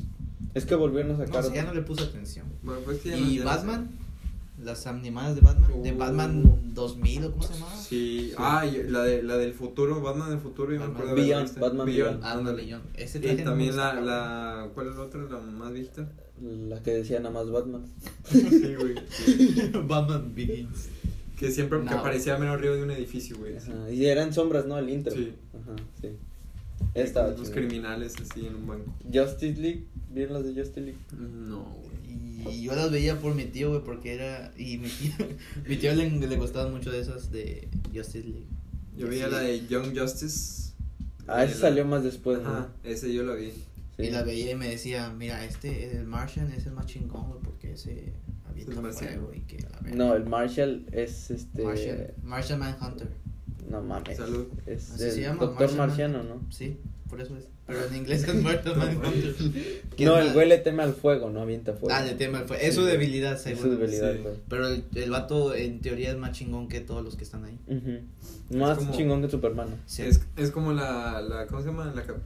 Es 0.53 0.65
que 0.65 0.75
volvieron 0.75 1.11
a 1.11 1.17
No, 1.17 1.25
sacar. 1.25 1.43
sí, 1.45 1.51
ya 1.53 1.63
no 1.63 1.73
le 1.73 1.81
puse 1.83 2.03
atención. 2.03 2.45
Bueno, 2.61 2.81
pues 2.83 2.99
que 2.99 3.09
ya 3.09 3.17
no- 3.17 3.25
¿Y 3.27 3.33
ya 3.37 3.39
no 3.43 3.45
Batman? 3.49 3.89
Las 4.63 4.85
animadas 4.87 5.35
de 5.35 5.41
Batman. 5.41 5.81
De 5.83 5.91
Uh. 5.91 5.97
Batman 5.97 6.59
2000 6.73 7.23
o 7.25 7.31
cómo 7.31 7.43
se 7.43 7.53
llamaba. 7.53 7.75
sé. 7.77 7.89
Sí. 7.89 8.31
Ah, 8.37 8.65
y 8.65 8.83
la, 8.89 9.01
de, 9.03 9.23
la 9.23 9.37
del 9.37 9.53
futuro, 9.53 10.01
Batman 10.01 10.29
del 10.29 10.39
futuro, 10.39 10.71
yo 10.71 10.79
me 10.79 10.85
Batman 10.87 11.01
acuerdo 11.01 11.15
de 11.15 11.21
haberla 11.33 11.37
Beyond. 11.45 11.59
Batman 11.59 11.85
Beyond, 11.87 12.07
Beyond. 12.09 12.23
Ah, 12.23 12.31
ándale. 12.33 12.57
Legion. 12.63 12.81
Ese 12.95 13.17
Y 13.17 13.21
me 13.21 13.35
también 13.43 13.75
la, 13.75 13.93
la, 14.01 14.69
¿cuál 14.73 14.87
es 14.89 14.95
la 14.95 15.01
otra? 15.01 15.21
La 15.23 15.39
más 15.39 15.73
vista. 15.73 16.07
La 16.41 16.81
que 16.81 16.91
decía 16.91 17.19
nada 17.19 17.31
más 17.31 17.49
Batman. 17.51 17.83
Sí, 18.25 18.75
güey. 18.75 18.95
Batman 19.87 20.33
Begins. 20.35 20.89
Que 21.37 21.49
siempre 21.51 21.79
que 21.79 21.85
No. 21.85 21.91
aparecía 21.99 22.37
menos 22.37 22.53
arriba 22.55 22.75
de 22.75 22.83
un 22.83 22.91
edificio, 22.91 23.37
güey. 23.39 23.57
Ajá, 23.57 23.89
Y 23.91 24.05
eran 24.05 24.31
sombras, 24.33 24.65
¿no? 24.67 24.77
El 24.77 24.89
intro. 24.89 25.13
Sí. 25.13 25.33
Ajá, 25.59 25.75
sí. 25.99 26.09
Estaba 26.93 27.29
Los 27.29 27.41
chido. 27.41 27.53
criminales 27.53 28.15
así 28.21 28.45
en 28.45 28.55
un 28.55 28.67
banco. 28.67 28.93
Justice 29.11 29.59
League. 29.61 29.85
¿Vieron 30.09 30.33
las 30.33 30.43
de 30.43 30.59
Justice 30.61 30.81
League? 30.81 30.97
No, 31.17 31.63
güey. 31.63 31.91
Y 32.55 32.63
yo 32.63 32.75
las 32.75 32.91
veía 32.91 33.19
por 33.19 33.35
mi 33.35 33.45
tío, 33.45 33.69
güey, 33.69 33.83
porque 33.83 34.13
era. 34.15 34.51
Y 34.57 34.77
mi 34.77 34.89
tío, 34.89 35.13
mi 35.67 35.77
tío 35.77 35.93
le, 35.95 36.09
le 36.09 36.35
gustaban 36.37 36.71
mucho 36.73 36.91
de 36.91 36.99
esas 36.99 37.31
de 37.31 37.67
Justice 37.93 38.27
League. 38.27 38.47
Yo 38.97 39.07
veía 39.07 39.25
Sí. 39.27 39.31
la 39.31 39.39
de 39.39 39.67
Young 39.67 39.97
Justice. 39.97 40.73
Ah, 41.27 41.43
ese 41.43 41.53
la- 41.55 41.59
salió 41.61 41.85
más 41.85 42.03
después, 42.03 42.41
¿no? 42.41 42.49
Ajá, 42.49 42.69
ese 42.83 43.13
yo 43.13 43.23
lo 43.23 43.35
vi. 43.35 43.51
Sí. 43.95 44.03
Y 44.03 44.09
la 44.09 44.23
veía 44.23 44.51
y 44.51 44.55
me 44.55 44.67
decía, 44.69 45.09
mira, 45.11 45.45
este, 45.45 45.95
el 45.95 46.05
Martian 46.07 46.51
es 46.51 46.65
el 46.65 46.73
más 46.73 46.87
chingón, 46.87 47.27
güey, 47.29 47.39
porque 47.43 47.73
ese 47.73 48.11
avienta 48.49 48.71
Es 48.71 48.77
el 48.77 48.83
marciano. 48.83 49.11
fuego 49.27 49.33
y 49.35 49.39
que 49.41 49.59
la 49.61 49.79
verga. 49.81 49.95
No, 49.95 50.15
el 50.15 50.25
Marshall 50.25 50.85
es 50.91 51.29
este. 51.31 51.63
Martian, 51.63 52.07
Martian 52.23 52.59
Manhunter. 52.59 53.07
No 53.69 53.81
mames. 53.81 54.17
Salud. 54.17 54.47
Es 54.65 54.91
Así 54.91 55.03
el 55.03 55.11
se 55.11 55.21
llama, 55.21 55.39
doctor 55.45 55.73
marciano, 55.75 56.23
¿no? 56.23 56.41
Sí, 56.49 56.77
por 57.09 57.21
eso 57.21 57.35
es. 57.37 57.45
Pero 57.67 57.85
en 57.85 57.95
inglés 57.95 58.23
es. 58.23 58.31
Que 59.95 60.05
No, 60.05 60.17
es 60.19 60.27
el 60.27 60.33
güey 60.33 60.47
le 60.49 60.57
teme 60.57 60.83
al 60.83 60.93
fuego, 60.93 61.29
no 61.29 61.41
avienta 61.41 61.73
fuego. 61.73 61.95
Ah, 61.97 62.03
de 62.03 62.15
tema 62.15 62.43
fue. 62.45 62.65
Es 62.65 62.75
su 62.75 62.81
Sí. 62.81 62.87
debilidad, 62.87 63.33
Es 63.33 63.41
su 63.41 63.49
seguro. 63.49 63.77
debilidad, 63.77 64.13
Sí. 64.13 64.19
güey. 64.21 64.33
Pero 64.49 64.67
el, 64.67 64.83
el 64.95 65.09
vato 65.09 65.55
en 65.55 65.79
teoría 65.79 66.11
es 66.11 66.17
más 66.17 66.31
chingón 66.33 66.67
que 66.67 66.81
todos 66.81 67.03
los 67.03 67.15
que 67.15 67.23
están 67.23 67.45
ahí. 67.45 67.57
Ujú. 67.67 68.57
Más 68.57 68.77
como- 68.77 68.91
chingón 68.93 69.21
que 69.21 69.29
Superman. 69.29 69.69
Sí. 69.85 70.01
Es, 70.03 70.21
es 70.35 70.51
como 70.51 70.73
la, 70.73 71.21
la, 71.21 71.47
¿cómo 71.47 71.61
se 71.61 71.67
llama? 71.67 71.91
La 71.95 72.03
cap- 72.03 72.17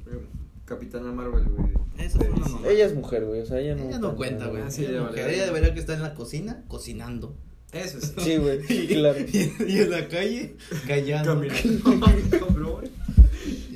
Capitana 0.65 1.11
Marvel, 1.11 1.43
güey. 1.45 1.69
Eso 1.99 2.17
De 2.17 2.27
una 2.29 2.39
mamada. 2.47 2.67
Ella 2.71 2.85
es 2.87 2.95
mujer, 2.95 3.23
güey, 3.25 3.41
o 3.41 3.45
sea, 3.45 3.59
ella 3.59 3.75
no. 3.75 3.83
Ella 3.87 3.99
no 3.99 4.15
cuenta, 4.15 4.47
güey. 4.47 4.63
Ah, 4.63 4.71
sí, 4.71 4.81
Ella 4.81 4.89
es 4.93 4.95
vale, 4.97 5.09
mujer. 5.11 5.23
vale. 5.25 5.35
Ella 5.35 5.45
debería 5.45 5.73
que 5.75 5.79
estar 5.79 5.95
en 5.95 6.01
la 6.01 6.15
cocina 6.15 6.63
cocinando. 6.67 7.35
Eso 7.75 7.99
sí. 8.01 8.11
Sí, 8.17 8.37
güey, 8.37 8.59
Y, 8.69 8.87
claro. 8.87 9.19
y, 9.19 9.53
y 9.67 9.79
en 9.79 9.91
la 9.91 10.07
calle 10.07 10.55
callando. 10.87 11.33
Caminando. 11.35 12.29
Cabrón. 12.39 12.85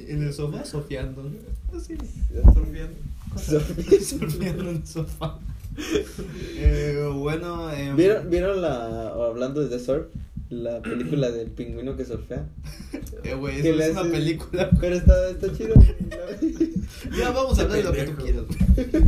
En 0.08 0.24
el 0.24 0.34
sofá 0.34 0.66
sofiando. 0.66 1.24
¿no? 1.24 1.78
Así. 1.78 1.96
Surfeando. 2.54 2.96
Surfeando 4.04 4.70
en 4.70 4.76
el 4.78 4.88
sofá. 4.88 5.40
Eh, 6.58 7.10
bueno, 7.14 7.72
eh, 7.72 7.94
¿Vieron, 7.96 8.30
¿Vieron 8.30 8.62
la. 8.62 9.10
hablando 9.10 9.62
de 9.62 9.70
The 9.70 9.80
Surf? 9.84 10.08
La 10.50 10.82
película 10.82 11.30
del 11.30 11.52
pingüino 11.52 11.96
que 11.96 12.06
surfea. 12.06 12.48
eh, 13.24 13.36
güey, 13.36 13.60
eso 13.60 13.80
es 13.80 13.92
una 13.92 14.02
hace- 14.02 14.10
película. 14.10 14.70
Pero 14.82 14.96
está, 14.96 15.30
está 15.30 15.54
chido. 15.56 15.76
Ya 17.16 17.30
vamos 17.30 17.60
a 17.60 17.62
hablar 17.62 17.78
de 17.78 17.84
lo 17.84 17.92
que 17.92 18.04
tú 18.06 18.16
quieras. 18.24 18.44
güey. 18.48 19.04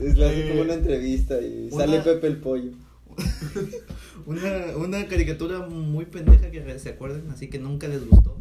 Es 0.00 0.16
Eh, 0.16 0.46
como 0.50 0.62
una 0.62 0.74
entrevista 0.74 1.40
y 1.40 1.68
una- 1.72 1.84
sale 1.86 2.00
Pepe 2.02 2.28
el 2.28 2.36
pollo. 2.36 2.70
Una, 4.26 4.76
una 4.76 5.06
caricatura 5.08 5.60
muy 5.66 6.06
pendeja 6.06 6.50
que 6.50 6.78
se 6.78 6.90
acuerden, 6.90 7.30
así 7.30 7.48
que 7.48 7.58
nunca 7.58 7.88
les 7.88 8.06
gustó. 8.08 8.36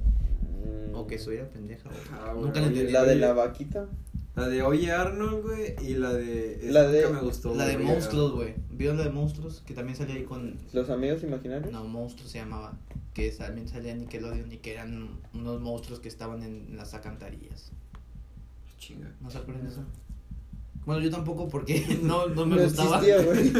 Mm. 0.64 0.96
O 0.96 1.08
que 1.08 1.18
soy 1.18 1.38
pendeja. 1.52 1.90
o- 1.90 1.92
Ah, 2.14 2.34
bueno, 2.34 2.54
la 2.54 2.68
entendí. 2.68 2.92
La 2.92 3.04
de 3.04 3.12
Oye. 3.12 3.20
la 3.20 3.34
vaquita. 3.34 3.88
La 4.36 4.48
de 4.48 4.62
Oye 4.62 4.92
Arnold, 4.92 5.44
güey, 5.44 5.76
y 5.86 5.96
la 5.96 6.14
de... 6.14 6.60
La 6.72 6.84
de- 6.88 7.02
nunca 7.04 7.16
me 7.20 7.22
gustó. 7.28 7.54
La 7.56 7.66
de 7.66 7.76
güey. 7.76 7.86
monstruos, 7.88 8.32
güey. 8.32 8.54
¿Vieron 8.70 8.98
la 8.98 9.04
de 9.04 9.10
monstruos? 9.10 9.62
Que 9.66 9.74
también 9.74 9.98
salía 9.98 10.16
ahí 10.16 10.24
con. 10.24 10.58
Los 10.72 10.90
amigos 10.90 11.22
imaginarios. 11.24 11.72
No, 11.72 11.84
monstruos 11.84 12.32
se 12.32 12.38
llamaba. 12.38 12.78
Que 13.14 13.30
también 13.32 13.68
salía 13.68 13.94
Nickelodeon 13.94 14.50
y 14.52 14.58
que 14.58 14.72
eran 14.74 15.10
unos 15.34 15.60
monstruos 15.60 16.00
que 16.00 16.08
estaban 16.08 16.44
en 16.44 16.78
las 16.78 16.94
alcantarillas. 16.94 17.72
Chinga. 18.80 19.12
¿No 19.20 19.30
se 19.30 19.38
acuerdan 19.40 19.66
de 19.66 19.72
eso? 19.72 19.84
Bueno, 20.86 21.02
yo 21.02 21.12
tampoco 21.12 21.48
porque 21.48 22.00
no, 22.04 22.28
no 22.28 22.46
me 22.46 22.56
No 22.56 22.64
gustaba. 22.64 22.98
existía, 23.00 23.22
güey. 23.24 23.52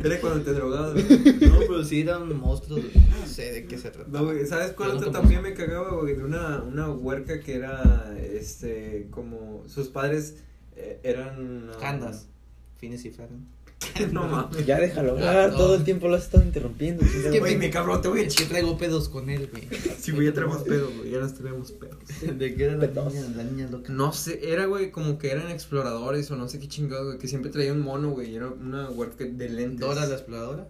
Era 0.04 0.20
cuando 0.20 0.42
te 0.44 0.52
drogabas, 0.52 0.92
güey. 0.94 1.34
No, 1.40 1.58
pero 1.60 1.84
sí 1.84 2.00
eran 2.02 2.36
monstruos. 2.38 2.84
No 2.94 3.26
sé 3.26 3.52
de 3.52 3.66
qué 3.66 3.76
se 3.78 3.90
trataba. 3.90 4.18
No, 4.18 4.24
güey, 4.26 4.46
¿sabes 4.46 4.72
cuál 4.72 4.94
nunca 4.94 5.10
también 5.10 5.42
me 5.42 5.54
cagaba, 5.54 5.96
güey? 6.00 6.14
De 6.14 6.22
una, 6.24 6.62
una 6.62 6.90
huerca 6.90 7.40
que 7.40 7.54
era, 7.56 8.16
este, 8.18 9.08
como, 9.10 9.64
sus 9.66 9.88
padres 9.88 10.36
eh, 10.76 11.00
eran... 11.02 11.70
ah, 11.74 11.78
Candas. 11.80 12.28
Fines 12.76 13.04
y 13.04 13.10
Ferran. 13.10 13.44
no 14.12 14.26
mames. 14.26 14.66
Ya 14.66 14.78
déjalo 14.80 15.12
Ah, 15.20 15.28
hablar, 15.30 15.50
no. 15.52 15.56
todo 15.56 15.74
el 15.76 15.84
tiempo 15.84 16.08
lo 16.08 16.16
has 16.16 16.24
estado 16.24 16.42
interrumpiendo. 16.44 17.04
chingada 17.06 17.30
que 17.30 17.38
Güey, 17.38 17.56
me 17.56 17.70
cabrón, 17.70 18.02
te 18.02 18.08
voy 18.08 18.20
a 18.20 18.22
Es 18.24 18.32
echar. 18.34 18.48
traigo 18.48 18.76
pedos 18.76 19.08
con 19.08 19.30
él, 19.30 19.48
güey. 19.50 19.68
Sí, 20.00 20.12
güey, 20.12 20.26
ya 20.26 20.32
traemos 20.32 20.62
pedos, 20.62 20.90
güey, 20.96 21.10
ya 21.10 21.18
nos 21.20 21.34
traemos 21.34 21.72
pedos. 21.72 21.96
¿De 22.38 22.54
qué 22.54 22.64
era 22.64 22.76
la 22.76 22.88
Pedos. 22.88 23.14
niña, 23.14 23.26
la 23.36 23.44
niña 23.44 23.68
loca? 23.70 23.92
No 23.92 24.12
sé, 24.12 24.40
era, 24.52 24.66
güey, 24.66 24.90
como 24.90 25.18
que 25.18 25.30
eran 25.30 25.50
exploradores 25.50 26.30
o 26.30 26.36
no 26.36 26.48
sé 26.48 26.58
qué 26.58 26.68
chingado, 26.68 27.06
güey, 27.06 27.18
que 27.18 27.28
siempre 27.28 27.50
traía 27.50 27.72
un 27.72 27.80
mono, 27.80 28.10
güey, 28.10 28.30
y 28.32 28.36
era 28.36 28.48
una 28.48 28.90
huerca 28.90 29.24
de 29.24 29.48
lentes. 29.48 29.80
Dora 29.80 30.06
la 30.06 30.14
exploradora. 30.14 30.68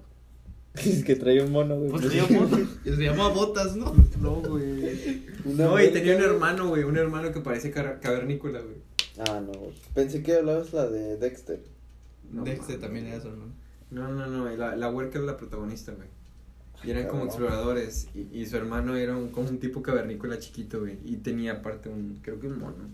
Es 0.74 1.02
que 1.02 1.16
traía 1.16 1.42
un 1.44 1.50
mono, 1.50 1.76
güey. 1.76 1.90
Pues 1.90 2.04
se 2.12 2.16
llama, 2.16 2.48
se 2.84 2.90
llama 3.02 3.28
Botas, 3.30 3.74
¿no? 3.74 3.94
No, 4.20 4.34
güey. 4.42 5.22
Una 5.44 5.64
No, 5.64 5.82
y 5.82 5.88
tenía 5.88 6.16
un 6.16 6.22
hermano, 6.22 6.68
güey, 6.68 6.84
un 6.84 6.96
hermano 6.96 7.32
que 7.32 7.40
parece 7.40 7.70
cavernícola, 7.72 8.60
güey. 8.60 8.76
Ah, 9.18 9.40
no. 9.44 9.52
güey. 9.58 9.72
Pensé 9.94 10.22
que 10.22 10.34
hablabas 10.34 10.72
la 10.72 10.88
de 10.88 11.16
Dexter. 11.16 11.58
No, 12.32 12.44
Dexter 12.44 12.76
mames. 12.76 12.80
también 12.80 13.06
era 13.06 13.20
su 13.20 13.28
hermano. 13.28 13.52
No, 13.90 14.08
no, 14.12 14.26
no, 14.26 14.48
la, 14.56 14.76
la 14.76 14.90
huerca 14.90 15.18
es 15.18 15.24
la 15.24 15.36
protagonista, 15.36 15.92
güey. 15.92 16.08
Y 16.84 16.90
eran 16.90 17.08
como 17.08 17.24
exploradores. 17.24 18.08
Y, 18.14 18.38
y 18.38 18.46
su 18.46 18.56
hermano 18.56 18.94
era 18.96 19.16
un, 19.16 19.28
como 19.30 19.48
un 19.48 19.58
tipo 19.58 19.82
cavernícola 19.82 20.38
chiquito, 20.38 20.80
güey. 20.80 20.98
Y 21.04 21.16
tenía 21.16 21.52
aparte 21.54 21.88
un, 21.88 22.18
creo 22.22 22.38
que 22.38 22.46
un 22.46 22.58
mono. 22.60 22.88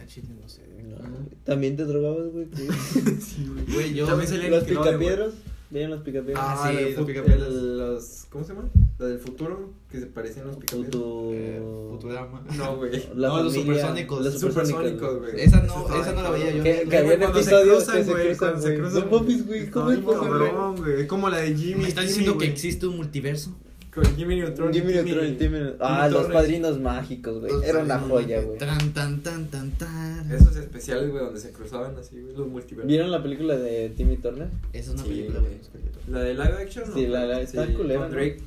A 0.00 0.06
Chile 0.06 0.28
no 0.40 0.48
sé. 0.48 0.62
No. 0.84 0.96
También 1.44 1.76
te 1.76 1.84
drogabas, 1.84 2.30
güey. 2.30 2.46
Sí, 3.20 3.50
güey. 3.72 3.94
Yo. 3.94 4.06
También 4.06 4.28
salía 4.28 4.46
en 4.46 4.50
Los 4.52 4.64
picapiedras. 4.64 5.32
¿Veían 5.68 5.90
los 5.90 6.00
picapiedras? 6.02 6.44
Ah, 6.46 6.64
Ah, 6.64 6.70
sí, 6.70 6.94
los 6.96 7.48
los, 7.76 8.26
¿Cómo 8.30 8.44
se 8.44 8.54
llama? 8.54 8.68
La 8.98 9.06
del 9.06 9.18
futuro, 9.18 9.72
que 9.90 9.98
se 10.00 10.06
parecen 10.06 10.44
a 10.44 10.46
los 10.46 10.56
picapiedras. 10.58 10.94
Futu- 10.94 11.30
Eh, 11.34 11.60
Futurama. 11.90 12.44
No, 12.56 12.76
güey. 12.76 12.92
La 13.16 13.28
No, 13.28 13.42
los 13.42 13.52
familia- 13.54 13.74
supersónicos. 13.74 14.24
Los 14.24 14.40
Supersónicos, 14.40 15.18
güey. 15.18 15.40
Esa 15.40 15.62
no, 15.62 16.00
esa 16.00 16.12
no 16.12 16.22
la 16.22 16.30
veía 16.30 16.50
yo. 16.52 16.62
Que, 16.62 16.72
que 16.80 16.84
güey, 16.84 16.98
habían 16.98 17.18
cuando 17.20 17.42
se 17.42 17.50
cruzan, 17.62 18.04
güey, 18.06 18.36
cuando 18.36 18.60
se 18.62 18.68
güey. 18.68 18.78
cruzan. 18.80 19.10
No 19.10 19.18
mames, 19.20 19.46
güey. 19.46 19.70
¿Cómo 19.70 19.90
es 19.90 19.98
posible? 19.98 20.50
güey. 20.78 21.00
Es 21.02 21.06
como 21.08 21.28
la 21.28 21.38
de 21.38 21.54
Jimmy. 21.56 21.82
¿Me 21.82 21.88
estás 21.88 22.06
diciendo 22.06 22.38
que 22.38 22.46
existe 22.46 22.86
un 22.86 22.96
multiverso? 22.96 23.56
Con 23.96 24.16
Jimmy 24.16 24.36
Neutron. 24.36 24.72
Jimmy 24.72 24.92
Neutron 24.92 25.26
y 25.26 25.32
Timmy 25.32 25.58
Neutron. 25.58 25.78
Ah, 25.80 26.08
los 26.08 26.26
padrinos 26.26 26.78
mágicos, 26.78 27.40
güey. 27.40 27.52
Era 27.64 27.78
una 27.82 27.98
joya, 27.98 28.40
güey. 28.42 28.58
Tan, 28.58 28.92
tan, 28.92 29.22
tan, 29.22 29.46
tan, 29.46 29.70
tan. 29.72 30.30
Esos 30.30 30.54
especiales, 30.56 31.10
güey, 31.10 31.24
donde 31.24 31.40
se 31.40 31.50
cruzaban 31.50 31.96
así, 31.98 32.20
güey, 32.20 32.36
los 32.36 32.46
multiversos. 32.46 32.86
¿Vieron 32.88 33.10
la 33.10 33.22
película 33.22 33.56
de 33.56 33.88
Timmy 33.96 34.18
Turner? 34.18 34.48
Esa 34.72 34.92
es 34.92 35.00
una 35.00 35.04
película, 35.08 35.40
güey. 35.40 35.52
¿La 36.08 36.20
de 36.20 36.34
live 36.34 36.62
action? 36.62 36.84
Sí, 36.94 37.06
no? 37.06 37.12
la- 37.14 37.26
la- 37.26 37.40
está 37.40 37.66
culera, 37.74 38.00
Con. 38.02 38.10
Drake. 38.12 38.42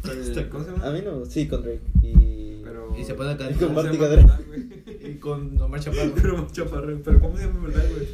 ¿Cómo 0.52 0.64
se 0.64 0.72
llama? 0.72 0.88
A 0.88 0.92
mí 0.92 1.02
no, 1.04 1.26
sí, 1.26 1.48
con 1.48 1.62
Drake. 1.64 1.82
Y. 2.04 2.62
Pero... 2.64 2.96
Y 2.98 3.04
se 3.04 3.16
puede 3.16 3.32
acá- 3.32 3.50
Y 3.50 3.56
con 3.56 3.68
¿Cómo 3.70 3.82
se 3.82 3.98
Marty 3.98 3.98
güey? 3.98 5.12
Y 5.12 5.16
con 5.16 5.60
Omar 5.62 5.80
Chaparro. 5.84 6.14
Pero 6.16 6.34
Omar 6.36 6.52
Chaparro. 6.52 7.00
Pero 7.04 7.20
¿cómo 7.20 7.36
se 7.38 7.46
llama, 7.46 7.56
en 7.58 7.64
verdad, 7.74 7.86
güey? 7.90 8.08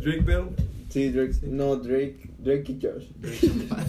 Drake 0.00 0.22
Bell. 0.22 0.44
Sí, 0.88 1.10
Drake. 1.10 1.32
Sí. 1.34 1.46
No, 1.50 1.76
Drake. 1.76 2.16
Drake 2.38 2.72
y 2.72 2.78
Josh. 2.80 3.06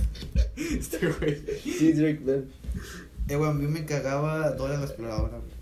Este 0.58 0.98
güey. 1.08 1.38
Sí, 1.64 1.94
Drake 1.94 2.22
Bell. 2.26 2.46
Eh, 3.30 3.36
güey, 3.36 3.50
a 3.50 3.54
mí 3.54 3.68
me 3.68 3.86
cagaba 3.86 4.52
Dora 4.52 4.78
la 4.78 4.86
exploradora, 4.86 5.38
güey. 5.38 5.58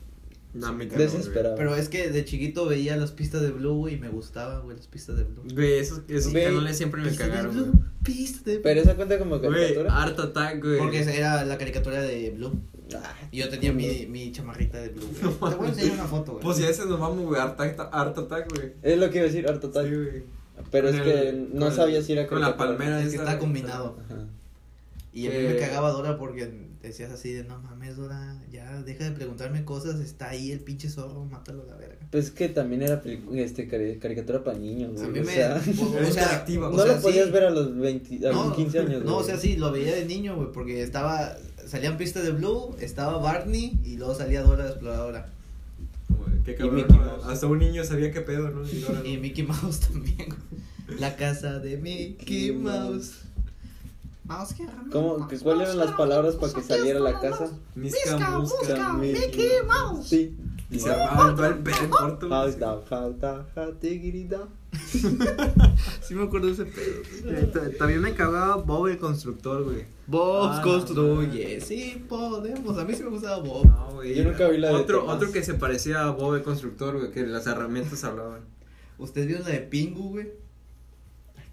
No, 0.54 0.72
me 0.72 0.88
cagó, 0.88 1.02
Desesperado. 1.02 1.56
Pero 1.58 1.76
es 1.76 1.90
que 1.90 2.10
de 2.10 2.24
chiquito 2.24 2.66
veía 2.66 2.96
las 2.96 3.12
pistas 3.12 3.42
de 3.42 3.52
Blue, 3.52 3.76
güey, 3.76 3.96
y 3.96 3.98
me 4.00 4.08
gustaba, 4.08 4.60
güey, 4.60 4.78
las 4.78 4.88
pistas 4.88 5.18
de 5.18 5.26
Blue. 5.26 5.44
Güey, 5.54 5.80
esos, 5.80 6.02
esos 6.08 6.32
Güey, 6.32 6.46
canales 6.46 6.78
siempre 6.78 7.02
me 7.02 7.10
Pistas 7.10 7.28
de 7.28 7.32
cagaron, 7.34 7.54
Blue, 7.56 7.66
güey. 7.74 7.84
pistas 8.04 8.46
de 8.46 8.54
Blue. 8.54 8.62
Pero 8.64 8.82
esa 8.82 8.96
cuenta 8.96 9.20
como 9.20 9.40
Güey, 9.40 9.52
caricatura. 9.52 10.02
Art 10.02 10.18
Attack, 10.20 10.64
güey. 10.64 10.78
Porque 10.78 11.00
esa 11.02 11.14
era 11.14 11.44
la 11.44 11.58
caricatura 11.58 12.02
de 12.02 12.30
Blue. 12.30 12.54
Ah, 12.96 13.14
Y 13.32 13.40
yo 13.40 13.50
tenía 13.50 13.74
mi, 13.74 14.06
mi 14.06 14.32
chamarrita 14.32 14.78
de 14.80 14.90
Blue, 14.90 15.04
güey. 15.22 15.34
Te 15.52 15.56
voy 15.58 15.66
a 15.66 15.70
enseñar 15.70 15.94
una 15.96 16.06
foto, 16.06 16.32
güey. 16.34 16.44
Pues 16.44 16.58
ya 16.60 16.70
ese 16.70 16.86
nos 16.86 17.00
vamos, 17.02 17.26
güey. 17.26 17.42
Art 17.42 17.60
Attack, 17.60 17.90
Art 17.92 18.18
Attack, 18.18 18.56
güey. 18.56 18.74
Es 18.82 18.98
lo 18.98 19.10
que 19.10 19.18
iba 19.18 19.26
a 19.26 19.28
decir, 19.30 19.46
harto. 19.50 19.68
Sí, 19.74 19.90
güey. 19.94 20.24
Pero 20.72 20.88
es 20.88 20.96
Con 20.96 21.04
que 21.04 21.30
el- 21.30 21.50
no 21.54 21.66
con- 21.66 21.76
sabía 21.76 22.02
si 22.02 22.14
era 22.14 22.28
Con 22.28 22.40
la 22.40 22.48
caricatura. 22.56 22.78
palmera 22.78 23.00
Es 23.02 23.10
que 23.10 23.16
esa, 23.16 23.24
está 23.24 23.32
güey. 23.34 23.40
combinado. 23.42 23.98
Ajá. 24.06 24.24
Y 25.12 25.28
a 25.28 25.32
mí 25.32 25.38
me 25.48 25.58
cagaba 25.58 25.92
Dora 25.92 26.18
porque 26.18 26.50
decías 26.88 27.12
así 27.12 27.32
de, 27.34 27.44
no 27.44 27.60
mames, 27.62 27.96
Dora, 27.98 28.42
ya 28.52 28.82
deja 28.84 29.04
de 29.06 29.12
preguntarme 29.12 29.64
cosas, 29.66 30.00
está 30.00 30.30
ahí 30.30 30.52
el 30.52 30.60
pinche 30.60 30.90
zorro, 30.90 31.26
mátalo 31.26 31.64
a 31.64 31.66
la 31.66 31.76
verga. 31.76 32.08
Pues 32.12 32.26
es 32.26 32.32
que 32.32 32.50
también 32.50 32.82
era 32.82 33.02
este, 33.34 33.68
cari- 33.70 34.00
caricatura 34.00 34.44
para 34.44 34.58
niños, 34.58 34.94
güey. 34.94 35.06
A 35.06 35.10
mí 35.10 35.20
o 35.20 35.24
me... 35.24 35.34
sea, 35.34 35.56
o- 35.80 35.98
Era 35.98 36.08
o 36.08 36.12
sea, 36.12 36.24
interactiva, 36.24 36.70
o 36.70 36.72
no 36.72 36.84
sea, 36.84 36.96
lo 36.96 37.02
podías 37.02 37.26
sí. 37.28 37.32
ver 37.32 37.44
a 37.46 37.50
los 37.50 37.78
20, 37.78 38.28
a 38.28 38.32
los 38.32 38.46
No, 38.48 38.56
15 38.56 38.80
años. 38.80 39.04
No, 39.06 39.18
o 39.18 39.24
sea, 39.24 39.38
sí, 39.38 39.56
lo 39.58 39.72
veía 39.72 39.94
de 39.96 40.06
niño, 40.06 40.36
güey, 40.36 40.52
porque 40.52 40.82
estaba, 40.82 41.36
salían 41.68 41.98
pistas 41.98 42.24
de 42.24 42.32
Blue, 42.32 42.76
estaba 42.80 43.18
Barney 43.18 43.80
y 43.84 43.98
luego 43.98 44.16
salía 44.16 44.42
Dora 44.44 44.64
la 44.66 44.70
exploradora. 44.72 45.30
Güey, 46.10 46.44
Qué 46.44 46.56
cabrón. 46.56 46.76
Mickey 46.76 46.98
¿no? 46.98 47.06
Mouse. 47.06 47.26
Hasta 47.26 47.48
un 47.48 47.60
niño 47.60 47.84
sabía 47.84 48.12
qué 48.12 48.22
pedo, 48.22 48.50
¿no? 48.50 48.64
Y 48.68 48.86
no. 48.94 49.06
Y 49.06 49.18
Mickey 49.18 49.44
Mouse 49.46 49.80
también, 49.92 50.30
güey. 50.30 51.00
La 51.00 51.16
casa 51.16 51.60
de 51.60 51.78
Mickey 51.78 52.52
Mouse. 52.52 52.64
Mouse 52.92 53.12
que 54.58 54.66
¿Cómo, 54.92 55.28
que, 55.28 55.38
¿Cuáles 55.40 55.70
eran 55.70 55.78
las 55.78 55.92
palabras 55.92 56.36
para 56.36 56.52
que 56.54 56.62
saliera 56.64 57.00
la 57.00 57.20
casa? 57.20 57.52
Misca, 57.76 58.40
musca. 58.40 58.94
Mickey 58.94 59.50
Mouse. 59.68 60.08
Sí. 60.08 60.36
Y 60.72 60.80
se 60.80 60.90
armaba 60.92 61.36
todo 61.36 61.46
el 61.46 61.60
pedo 61.60 61.76
en 61.84 61.90
corto. 61.90 62.30
jauta, 62.90 63.46
jatigirida. 63.54 64.48
Sí 66.02 66.14
me 66.16 66.24
acuerdo 66.24 66.48
de 66.48 66.54
ese 66.54 66.66
pedo. 66.66 67.32
Eh, 67.32 67.50
ta- 67.52 67.70
También 67.78 68.02
me 68.02 68.14
cagaba 68.14 68.58
Bob 68.58 68.88
el 68.88 68.98
constructor, 68.98 69.64
güey. 69.64 69.86
Bob 70.08 70.50
Ah, 70.52 70.62
construye, 70.62 71.58
no. 71.60 71.66
sí 71.66 72.06
podemos. 72.08 72.78
A 72.78 72.84
mí 72.86 72.94
sí 72.94 73.04
me 73.04 73.10
gustaba 73.10 73.38
Bob. 73.38 73.66
No, 73.66 73.92
güey. 73.94 74.16
Yo 74.16 74.24
nunca 74.24 74.48
vi 74.48 74.58
la 74.58 74.70
de 74.70 74.76
otro, 74.76 75.00
Tomás. 75.02 75.16
otro 75.16 75.32
que 75.32 75.44
se 75.44 75.54
parecía 75.56 76.04
a 76.04 76.12
Bob 76.12 76.36
el 76.36 76.44
constructor, 76.44 76.98
güey, 76.98 77.12
que 77.12 77.26
las 77.26 77.48
herramientas 77.48 78.04
hablaban. 78.04 78.42
¿Ustedes 78.98 79.28
vieron 79.28 79.46
la 79.46 79.52
de 79.52 79.60
Pingu, 79.62 80.10
güey? 80.12 80.30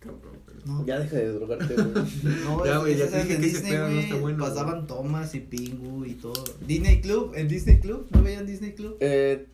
Ay, 0.02 0.10
cabrón, 0.10 0.38
pero- 0.46 0.58
No. 0.66 0.86
Ya 0.86 0.98
deja 0.98 1.16
de 1.16 1.28
drogarte, 1.32 1.74
güey. 1.74 1.86
No, 2.44 2.64
Ya, 2.64 2.78
güey, 2.78 2.96
ya 2.96 3.08
te 3.08 3.16
dije 3.22 3.28
que 3.28 3.34
ese 3.34 3.42
Disney, 3.46 3.72
pedo 3.72 3.84
no 3.88 3.90
güey, 3.92 4.04
está 4.04 4.16
bueno, 4.16 4.44
Pasaban 4.44 4.86
Thomas 4.86 5.34
y 5.34 5.40
Pingu 5.40 6.04
y 6.04 6.12
todo. 6.14 6.44
Disney 6.66 7.00
Club, 7.00 7.32
en 7.34 7.48
Disney 7.48 7.78
Club, 7.80 8.06
¿no 8.10 8.22
veían 8.22 8.46
Disney 8.46 8.72
Club? 8.72 8.96
Eh, 9.00 9.46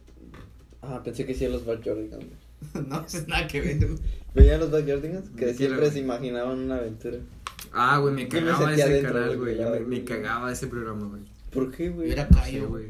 ah, 0.83 1.03
pensé 1.03 1.25
que 1.27 1.35
sí 1.35 1.47
los 1.49 1.65
Backyardigans. 1.65 2.25
no, 2.89 3.05
eso 3.07 3.19
es 3.19 3.29
nada 3.29 3.47
que 3.47 3.61
ver. 3.61 3.79
güey. 3.79 3.99
¿Veían 4.35 4.61
los 4.61 4.71
Backyardigans? 4.71 5.31
Que 5.31 5.47
Mentira, 5.47 5.69
siempre 5.69 5.91
se 5.91 6.01
imaginaban 6.01 6.59
una 6.59 6.77
aventura. 6.77 7.19
Ah, 7.73 7.99
güey, 7.99 8.15
me 8.15 8.29
cagaba 8.29 8.73
ese 8.75 9.03
canal, 9.03 9.37
güey, 9.37 9.57
Me, 9.59 9.81
me 9.81 10.05
cagaba 10.05 10.53
ese 10.53 10.67
programa, 10.67 11.07
güey. 11.07 11.23
¿Por 11.51 11.71
qué, 11.71 11.89
güey? 11.91 12.11
Era 12.13 12.29
No 12.31 12.37
sé, 12.39 12.53
callo, 12.53 12.69
güey. 12.69 12.87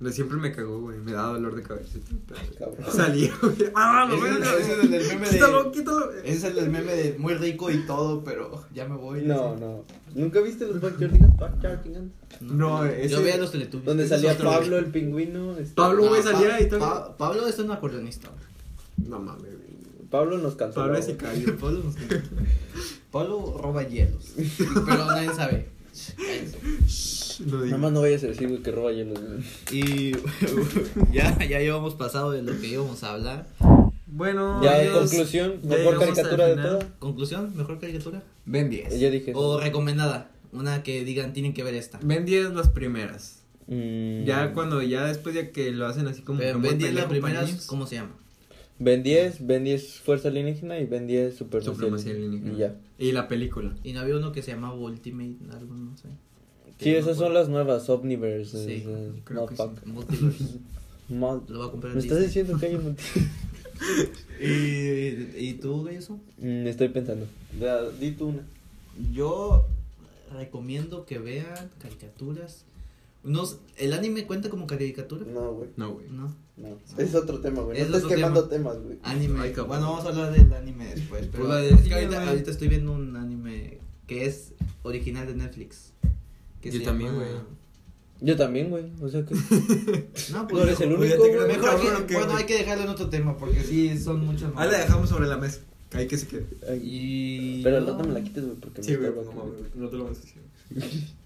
No, 0.00 0.10
Siempre 0.12 0.36
me 0.38 0.52
cagó, 0.52 0.80
güey. 0.80 0.98
Me 0.98 1.10
daba 1.12 1.32
dolor 1.32 1.56
de 1.56 1.62
cabeza. 1.62 1.98
Salía, 2.92 3.32
güey. 3.42 3.56
¡Ah, 3.74 4.06
lo 4.08 4.14
Ese 4.16 4.28
es- 4.28 4.32
verga! 4.38 4.52
ese 4.60 4.72
es 4.72 4.78
el 4.78 4.90
del 4.92 5.08
meme 5.08 5.26
de- 5.26 5.32
Quítalo, 5.32 5.72
quítalo. 5.72 6.12
Ese 6.22 6.48
es 6.48 6.56
el 6.56 6.70
meme 6.70 6.94
de 6.94 7.16
muy 7.18 7.34
rico 7.34 7.68
y 7.70 7.84
todo, 7.84 8.22
pero 8.22 8.64
ya 8.72 8.86
me 8.86 8.96
voy. 8.96 9.22
No, 9.22 9.56
no. 9.56 9.84
¿Nunca 10.14 10.40
viste 10.40 10.66
los 10.66 10.80
Backyardigans? 10.80 11.36
Backyardigans. 11.36 12.12
No, 12.40 12.84
ese- 12.84 13.08
Yo 13.08 13.22
veía 13.22 13.38
los 13.38 13.50
Teletubbies. 13.50 13.86
Donde 13.86 14.06
salía 14.06 14.36
Pablo 14.38 14.78
el 14.78 14.86
pingüino. 14.86 15.56
este- 15.58 15.74
Pablo, 15.74 16.06
güey, 16.08 16.22
salía 16.22 16.60
y 16.60 16.68
todo. 16.68 16.78
Pa- 16.80 17.16
Pablo 17.16 17.48
es 17.48 17.58
un 17.58 17.70
acordeonista. 17.72 18.28
güey. 18.28 19.08
No 19.08 19.18
mames, 19.18 19.42
güey. 19.52 19.68
Pablo 20.10 20.38
nos 20.38 20.54
cantó. 20.54 20.76
Pablo 20.80 20.96
es 20.96 21.06
sicario. 21.06 21.56
Pablo, 21.60 21.80
nos- 21.84 21.96
Pablo 23.10 23.58
roba 23.60 23.82
hielos. 23.82 24.34
Pero 24.86 25.04
nadie 25.06 25.32
sabe. 25.34 25.68
Cállense. 26.16 27.44
No 27.44 27.52
Nada 27.52 27.64
digas. 27.64 27.78
más 27.80 27.92
no 27.92 28.00
vayas 28.00 28.24
a 28.24 28.26
decir, 28.28 28.48
güey, 28.48 28.62
que 28.62 28.70
roba 28.72 28.92
hielos. 28.92 29.18
güey. 29.20 29.40
Y 29.70 30.12
ya, 31.12 31.38
ya 31.38 31.60
llevamos 31.60 31.94
pasado 31.94 32.32
de 32.32 32.42
lo 32.42 32.58
que 32.60 32.66
íbamos 32.66 33.02
a 33.04 33.12
hablar. 33.14 33.46
Bueno, 34.06 34.62
Ya, 34.62 34.92
conclusión, 34.92 35.60
ya 35.62 35.76
mejor 35.76 35.98
caricatura 36.00 36.46
de 36.46 36.56
toda. 36.56 36.78
Conclusión, 36.98 37.52
mejor 37.56 37.78
caricatura. 37.78 38.22
Ben 38.46 38.70
10. 38.70 38.98
Yo 38.98 39.10
dije. 39.10 39.32
O 39.34 39.60
recomendada. 39.60 40.30
Una 40.50 40.82
que 40.82 41.04
digan, 41.04 41.32
tienen 41.34 41.52
que 41.52 41.62
ver 41.62 41.74
esta. 41.74 42.00
Ben 42.02 42.24
10 42.24 42.54
las 42.54 42.68
primeras. 42.70 43.42
Mm, 43.66 44.24
Ya 44.24 44.52
cuando, 44.54 44.80
ya 44.82 45.04
después 45.04 45.34
ya 45.34 45.52
que 45.52 45.70
lo 45.72 45.86
hacen 45.86 46.08
así 46.08 46.22
como. 46.22 46.38
Pero 46.38 46.54
como 46.54 46.68
Ben 46.68 46.78
10 46.78 46.94
la 46.94 47.00
pendejo 47.02 47.08
primera, 47.10 47.34
para 47.40 47.46
niños. 47.46 47.66
¿cómo 47.66 47.86
se 47.86 47.96
llama? 47.96 48.12
Ben 48.80 49.02
10, 49.02 49.46
Ben 49.46 49.64
10 49.64 50.00
Fuerza 50.00 50.28
Alienígena 50.28 50.78
y 50.78 50.86
Ben 50.86 51.06
10 51.06 51.36
Supremacía, 51.36 51.72
Supremacía 51.74 52.12
alienígena. 52.12 52.52
Y 52.52 52.56
ya. 52.58 52.76
Y 52.98 53.12
la 53.12 53.26
película. 53.28 53.74
Y 53.82 53.92
no 53.92 54.00
había 54.00 54.16
uno 54.16 54.30
que 54.32 54.42
se 54.42 54.52
llamaba 54.52 54.74
Ultimate, 54.74 55.36
algo, 55.52 55.74
no 55.74 55.96
sé. 55.96 56.08
Sí, 56.78 56.84
Que 56.84 56.92
no 56.92 56.98
esas 56.98 57.16
me 57.18 57.24
son 57.24 57.34
las 57.34 57.48
nuevas, 57.48 57.88
Omniverse. 57.90 58.64
Sí, 58.64 58.84
eh, 58.86 59.12
creo 59.24 59.46
que 59.46 59.54
motherfucker. 59.56 59.86
Multiverse. 59.88 60.44
Mod- 61.10 61.48
Lo 61.48 61.58
voy 61.58 61.68
a 61.68 61.70
comprar 61.72 61.94
¿Me 61.94 62.00
en 62.00 62.04
estás 62.06 62.18
Disney. 62.20 62.26
diciendo 62.44 62.58
que 62.58 62.66
hay 62.66 62.74
un 62.76 62.84
multi- 62.84 63.02
¿Y, 64.40 65.48
¿Y 65.48 65.54
tú, 65.54 65.88
eso? 65.88 66.18
Mm, 66.38 66.66
Estoy 66.66 66.88
pensando. 66.90 67.26
Ya, 67.58 67.82
di 67.90 68.12
tú 68.12 68.28
una. 68.28 68.42
Yo 69.12 69.66
recomiendo 70.36 71.04
que 71.06 71.18
vean 71.18 71.70
caricaturas. 71.80 72.64
Unos, 73.24 73.58
¿El 73.76 73.92
anime 73.92 74.26
cuenta 74.26 74.48
como 74.48 74.66
caricatura? 74.66 75.24
No, 75.32 75.52
güey. 75.52 75.70
No, 75.76 75.92
güey. 75.94 76.06
No. 76.08 76.34
No. 76.56 76.78
Es 76.96 77.14
otro 77.14 77.40
tema, 77.40 77.62
güey. 77.62 77.80
Es 77.80 77.88
No 77.90 77.96
otro 77.98 78.08
quemando 78.08 78.48
tema. 78.48 78.70
temas, 78.72 78.84
güey. 78.84 78.98
Anime. 79.02 79.40
Ay, 79.40 79.52
bueno, 79.54 79.90
vamos 79.90 80.04
a 80.04 80.08
hablar 80.08 80.32
del 80.32 80.52
anime 80.52 80.86
después. 80.94 81.28
Pero 81.30 81.46
Pues 81.46 81.72
es 81.72 81.82
que 81.82 82.00
cine, 82.00 82.16
ahorita, 82.16 82.50
estoy 82.50 82.68
viendo 82.68 82.92
un 82.92 83.16
anime 83.16 83.78
que 84.06 84.26
es 84.26 84.52
original 84.82 85.26
de 85.26 85.34
Netflix. 85.34 85.92
Que 86.60 86.70
Yo 86.70 86.82
también, 86.82 87.12
llama- 87.12 87.24
güey. 87.24 87.36
Yo 88.20 88.36
también, 88.36 88.70
güey. 88.70 88.84
O 89.00 89.08
sea 89.08 89.24
que. 89.24 89.34
No, 90.32 90.48
No 90.50 90.62
eres 90.62 90.80
el 90.80 90.92
Oye, 90.94 91.14
único. 91.16 91.18
güey. 91.36 91.46
Mejor 91.48 91.80
que- 91.80 91.88
¿o 92.02 92.06
qué, 92.06 92.14
bueno, 92.14 92.34
hay 92.36 92.44
que 92.46 92.58
dejarlo 92.58 92.84
en 92.84 92.90
otro 92.90 93.08
tema 93.08 93.36
porque 93.36 93.62
sí 93.62 93.96
son 93.98 94.24
muchos. 94.26 94.50
Ahí 94.56 94.70
la 94.70 94.78
dejamos 94.78 95.08
sobre 95.08 95.28
la 95.28 95.36
mesa. 95.36 95.60
Ahí 95.92 96.06
que 96.08 96.18
se 96.18 96.26
quede. 96.26 96.46
Y 96.82 97.62
Pero 97.62 97.80
rato 97.80 98.04
me 98.04 98.12
la 98.14 98.22
quites, 98.22 98.44
güey, 98.44 98.56
porque 98.56 98.82
Sí, 98.82 98.92
me 98.92 98.96
güey, 99.10 99.20
estorba 99.20 99.34
no 99.34 99.50
güey, 99.50 99.62
no 99.74 99.88
te 99.88 99.96
lo 99.96 100.04
vas 100.04 100.18
a 100.18 100.20
decir. 100.20 100.42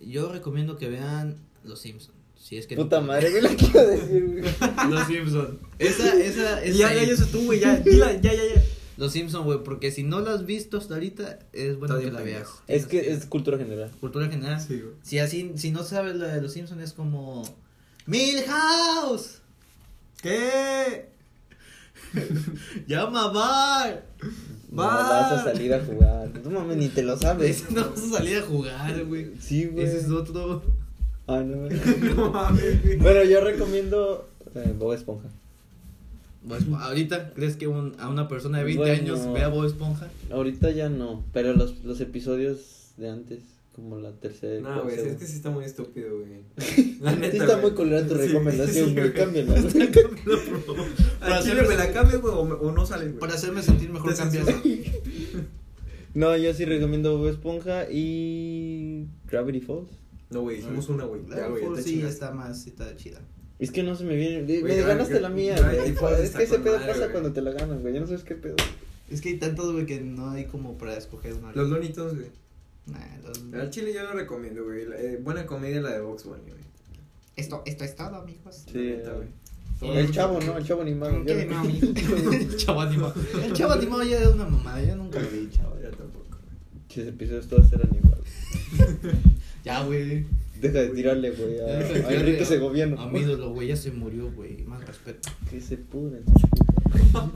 Yo 0.00 0.30
recomiendo 0.32 0.76
que 0.76 0.88
vean 0.88 1.36
Los 1.64 1.80
Simpsons. 1.80 2.16
Si 2.38 2.56
es 2.56 2.66
que 2.66 2.76
Puta 2.76 3.00
madre, 3.00 3.30
güey, 3.30 3.42
la 3.42 3.54
quiero 3.54 3.86
decir, 3.86 4.26
güey. 4.26 4.90
Los 4.90 5.06
Simpsons. 5.06 5.58
Esa, 5.78 6.14
esa, 6.14 6.62
esa. 6.64 6.78
Ya, 6.78 6.94
ya, 6.94 7.04
ya, 7.04 7.12
eso 7.12 7.26
tú, 7.26 7.44
güey, 7.44 7.60
ya, 7.60 7.76
dila, 7.76 8.12
ya, 8.20 8.32
ya, 8.32 8.54
ya. 8.54 8.62
Los 8.96 9.12
Simpsons, 9.12 9.44
güey, 9.44 9.62
porque 9.62 9.92
si 9.92 10.02
no 10.02 10.20
la 10.20 10.32
has 10.32 10.46
visto 10.46 10.78
hasta 10.78 10.94
ahorita, 10.94 11.38
es 11.52 11.78
bueno 11.78 11.96
Está 11.96 12.08
que 12.08 12.12
la 12.12 12.22
veas. 12.22 12.48
Es 12.66 12.86
que 12.86 13.12
es 13.12 13.26
cultura 13.26 13.58
general. 13.58 13.90
Cultura 14.00 14.28
general. 14.28 14.60
Sí, 14.60 14.80
güey. 14.80 14.94
Si 15.02 15.18
así, 15.18 15.52
si 15.56 15.70
no 15.70 15.84
sabes 15.84 16.16
la 16.16 16.28
de 16.28 16.40
los 16.40 16.52
Simpsons 16.52 16.82
es 16.82 16.92
como 16.92 17.44
Milhouse, 18.06 19.40
¿Qué? 20.22 21.08
llama 22.86 23.24
a 23.24 23.28
Bar. 23.28 24.04
No 24.70 24.82
Va. 24.82 24.86
vas 25.08 25.32
a 25.32 25.44
salir 25.44 25.72
a 25.74 25.84
jugar. 25.84 26.30
No 26.44 26.50
mames, 26.50 26.76
ni 26.76 26.88
te 26.88 27.02
lo 27.02 27.16
sabes. 27.18 27.64
No 27.70 27.88
vas 27.90 28.02
a 28.02 28.18
salir 28.18 28.38
a 28.38 28.42
jugar, 28.42 29.04
güey. 29.04 29.32
Sí, 29.40 29.66
güey. 29.66 29.84
Ese 29.86 29.98
es 30.00 30.10
otro. 30.10 30.62
Ah, 31.26 31.40
no. 31.44 31.68
No 32.16 32.30
mames, 32.30 32.82
güey. 32.82 32.96
Bueno, 32.98 33.24
yo 33.24 33.40
recomiendo 33.40 34.28
eh, 34.54 34.74
Bob 34.78 34.92
Esponja. 34.92 35.28
Pues, 36.46 36.62
ahorita, 36.80 37.30
¿crees 37.34 37.56
que 37.56 37.66
un- 37.66 37.94
a 37.98 38.08
una 38.08 38.28
persona 38.28 38.58
de 38.58 38.64
20 38.64 38.80
Bueno. 38.82 39.02
años 39.02 39.32
vea 39.34 39.48
Bob 39.48 39.64
Esponja? 39.66 40.08
Ahorita 40.30 40.70
ya 40.70 40.88
no, 40.88 41.22
pero 41.32 41.52
los, 41.52 41.84
los 41.84 42.00
episodios 42.00 42.92
de 42.96 43.10
antes, 43.10 43.40
como 43.78 43.98
la 44.00 44.12
tercera. 44.12 44.60
No, 44.60 44.82
güey, 44.82 44.96
es 44.98 45.16
que 45.16 45.24
sí 45.26 45.36
está 45.36 45.50
muy 45.50 45.64
estúpido, 45.64 46.18
güey. 46.18 46.42
La 47.00 47.12
Sí 47.14 47.20
neta, 47.20 47.36
está 47.36 47.46
güey. 47.54 47.62
muy 47.62 47.70
culera 47.72 48.06
tu 48.06 48.14
recomendación, 48.14 48.88
sí, 48.88 48.92
güey, 48.94 49.10
güey. 49.10 49.14
cámbiala. 49.14 49.54
Al 49.54 49.64
Para 51.20 51.38
hacerme 51.38 51.62
me 51.62 51.68
la 51.76 51.84
sentir- 51.84 51.92
cambio, 51.94 52.20
güey, 52.20 52.34
o, 52.34 52.44
me- 52.44 52.54
o 52.54 52.72
no 52.72 52.84
sale, 52.84 53.04
güey. 53.06 53.18
Para 53.18 53.34
hacerme 53.34 53.62
sentir 53.62 53.90
mejor, 53.90 54.16
cambias. 54.16 54.46
No, 56.14 56.36
yo 56.36 56.52
sí 56.54 56.64
recomiendo 56.64 57.16
Bob 57.18 57.28
Esponja 57.28 57.86
y 57.90 59.06
Gravity 59.30 59.60
Falls. 59.60 59.88
No, 60.30 60.40
güey, 60.42 60.58
hicimos 60.58 60.88
una, 60.88 61.04
güey. 61.04 61.22
Ya, 61.28 61.48
ya 61.48 61.74
te 61.74 61.82
sí, 61.82 62.02
está 62.02 62.32
más, 62.32 62.66
está 62.66 62.94
chida. 62.96 63.20
Es 63.58 63.70
que 63.70 63.82
no 63.82 63.94
se 63.94 64.04
me 64.04 64.16
viene. 64.16 64.42
me 64.62 64.76
ganaste 64.76 65.20
la 65.20 65.28
mía, 65.28 65.56
Gravity 65.56 65.80
güey. 65.80 65.94
Falls 65.94 66.20
Es 66.20 66.30
que 66.32 66.42
ese 66.44 66.58
pedo 66.58 66.78
madre, 66.78 66.92
pasa 66.92 67.12
cuando 67.12 67.32
te 67.32 67.40
la 67.42 67.52
ganan, 67.52 67.80
güey. 67.80 67.94
Yo 67.94 68.00
no 68.00 68.06
sabes 68.06 68.24
qué 68.24 68.34
pedo. 68.34 68.56
Es 69.10 69.20
que 69.20 69.30
hay 69.30 69.36
tantos, 69.38 69.72
güey, 69.72 69.86
que 69.86 70.00
no 70.00 70.30
hay 70.30 70.44
como 70.46 70.76
para 70.76 70.96
escoger 70.96 71.34
una. 71.34 71.52
Los 71.52 71.68
Tunes, 71.70 72.14
güey. 72.14 72.26
Nah, 72.90 73.18
los- 73.26 73.42
Al 73.60 73.70
chile 73.70 73.92
yo 73.92 74.02
lo 74.04 74.12
recomiendo, 74.12 74.64
güey. 74.64 74.82
Eh, 74.96 75.18
buena 75.22 75.46
comedia 75.46 75.80
la 75.80 75.90
de 75.92 76.00
Box 76.00 76.24
Bunny, 76.24 76.42
güey. 76.50 76.62
Esto, 77.36 77.62
esto 77.66 77.84
es 77.84 77.94
todo, 77.94 78.16
amigos. 78.16 78.64
Sí, 78.70 78.78
neta, 78.78 79.12
güey. 79.12 79.28
El 79.96 80.10
chavo, 80.10 80.40
¿no? 80.40 80.58
El 80.58 80.64
chavo 80.64 80.82
animado. 80.82 81.24
¿Qué 81.24 81.32
animado? 81.42 81.68
El 82.32 82.56
chavo 82.56 82.80
animado. 82.80 83.14
El 83.44 83.52
chavo 83.52 83.72
animado 83.74 84.02
ya 84.02 84.18
era 84.18 84.30
una 84.30 84.44
mamada, 84.46 84.82
yo 84.82 84.96
nunca 84.96 85.20
lo 85.20 85.28
vi, 85.30 85.48
chavo. 85.50 85.76
Ya 85.80 85.90
tampoco, 85.90 86.26
güey. 86.30 86.88
Chis 86.88 87.06
episodios 87.06 87.46
todos 87.46 87.72
eran 87.72 87.88
iguales. 87.94 88.24
Ya, 89.64 89.84
güey. 89.84 90.26
Deja 90.60 90.80
de 90.80 90.88
tirarle, 90.88 91.30
güey, 91.30 91.60
a, 91.60 91.66
a 92.08 92.12
Enrique 92.12 92.44
Segoviano. 92.44 93.00
A 93.00 93.08
mi 93.08 93.20
ídolo, 93.20 93.50
güey, 93.50 93.68
ya 93.68 93.76
se 93.76 93.92
murió, 93.92 94.32
güey. 94.32 94.64
Más 94.64 94.84
respeto. 94.84 95.30
Que 95.48 95.60
se 95.60 95.76
pudren. 95.76 96.24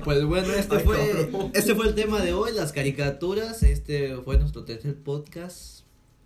Pues 0.04 0.24
bueno, 0.24 0.52
este 0.52 0.76
Ay, 0.76 0.84
fue 0.84 1.26
cabrón. 1.30 1.50
este 1.54 1.74
fue 1.74 1.86
el 1.88 1.94
tema 1.94 2.20
de 2.20 2.32
hoy, 2.32 2.52
las 2.52 2.72
caricaturas. 2.72 3.62
Este 3.62 4.16
fue 4.24 4.38
nuestro 4.38 4.64
tercer 4.64 4.96
podcast. 4.96 5.82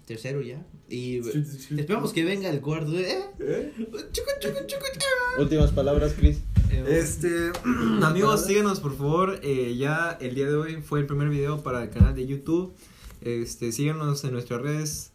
Tercero 0.06 0.40
ya. 0.40 0.64
Y 0.88 1.18
esperamos 1.76 2.12
que 2.12 2.24
venga 2.24 2.48
el 2.48 2.60
cuarto. 2.60 2.92
¿eh? 2.98 3.18
¿Eh? 3.40 3.72
Últimas 5.38 5.72
palabras, 5.72 6.14
Chris. 6.16 6.38
Eh, 6.70 6.84
Este, 7.00 7.50
amigos, 8.02 8.46
síganos 8.46 8.80
por 8.80 8.96
favor. 8.96 9.40
eh, 9.42 9.76
ya 9.76 10.16
el 10.20 10.34
día 10.34 10.46
de 10.46 10.54
hoy 10.54 10.76
fue 10.82 11.00
el 11.00 11.06
primer 11.06 11.28
video 11.28 11.62
para 11.62 11.82
el 11.82 11.90
canal 11.90 12.14
de 12.14 12.26
YouTube. 12.26 12.72
Este, 13.20 13.72
síganos 13.72 14.22
en 14.24 14.32
nuestras 14.32 14.60
redes. 14.62 15.10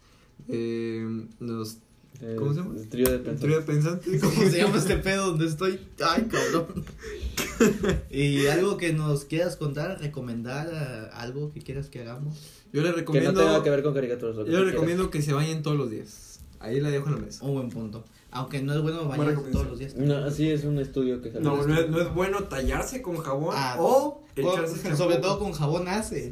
Eh, 0.50 1.26
nos, 1.40 1.78
Eh, 2.22 2.36
¿Cómo 2.38 2.54
se 2.54 2.60
llama? 2.60 2.76
El 2.78 2.88
trío 2.90 3.06
de 3.10 3.16
el 3.16 3.22
pensamiento. 3.22 3.46
trío 3.46 3.60
de 3.60 3.66
pensantes. 3.66 4.22
¿Cómo 4.22 4.42
se 4.52 4.58
llama 4.58 4.78
este 4.78 4.98
pedo 4.98 5.28
donde 5.28 5.48
estoy? 5.48 5.80
Ay, 6.06 6.28
cabrón. 6.30 6.84
y 8.10 8.48
algo 8.48 8.78
que 8.78 8.94
nos 8.94 9.26
quieras 9.26 9.56
contar, 9.56 10.00
recomendar, 10.00 10.70
eh, 10.72 11.10
algo 11.14 11.52
que 11.52 11.62
quieras 11.62 11.90
que 11.90 12.02
hagamos. 12.02 12.38
Yo 12.74 12.82
les 12.82 12.92
Que 12.92 12.96
no 12.96 12.98
recomiendo. 12.98 13.40
tenga 13.42 13.64
que 13.64 13.70
ver 13.70 13.84
con 13.84 13.94
caricaturas. 13.94 14.36
yo 14.38 14.44
les 14.64 14.72
recomiendo 14.74 15.10
que 15.10 15.22
se 15.22 15.34
bañen 15.34 15.62
todos 15.64 15.78
los 15.78 15.90
días. 15.92 16.40
Ahí 16.60 16.80
la 16.80 16.90
dejo 16.90 17.08
en 17.10 17.16
la 17.16 17.22
mesa. 17.22 17.44
Un 17.46 17.54
buen 17.56 17.70
punto. 17.70 18.06
Aunque 18.34 18.62
no 18.62 18.74
es 18.74 18.82
bueno 18.82 19.06
bañarse 19.08 19.42
todos 19.52 19.68
los 19.68 19.80
días. 19.80 19.96
No, 19.96 20.16
así 20.18 20.50
es 20.50 20.64
un 20.64 20.80
estudio 20.80 21.22
que 21.22 21.32
salió. 21.32 21.50
No, 21.50 21.66
no 21.68 21.76
es, 21.78 21.90
no 21.90 22.00
es 22.02 22.14
bueno 22.14 22.44
tallarse 22.46 23.02
con 23.02 23.18
jabón 23.18 23.54
Ah, 23.58 23.76
o 23.80 24.24
Con- 24.42 24.96
sobre 24.98 25.18
todo 25.18 25.38
con 25.40 25.52
jabón 25.52 25.88
hace. 25.90 26.32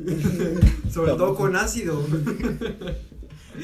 Sobre 0.93 1.13
todo 1.15 1.36
con 1.36 1.55
ácido. 1.57 2.01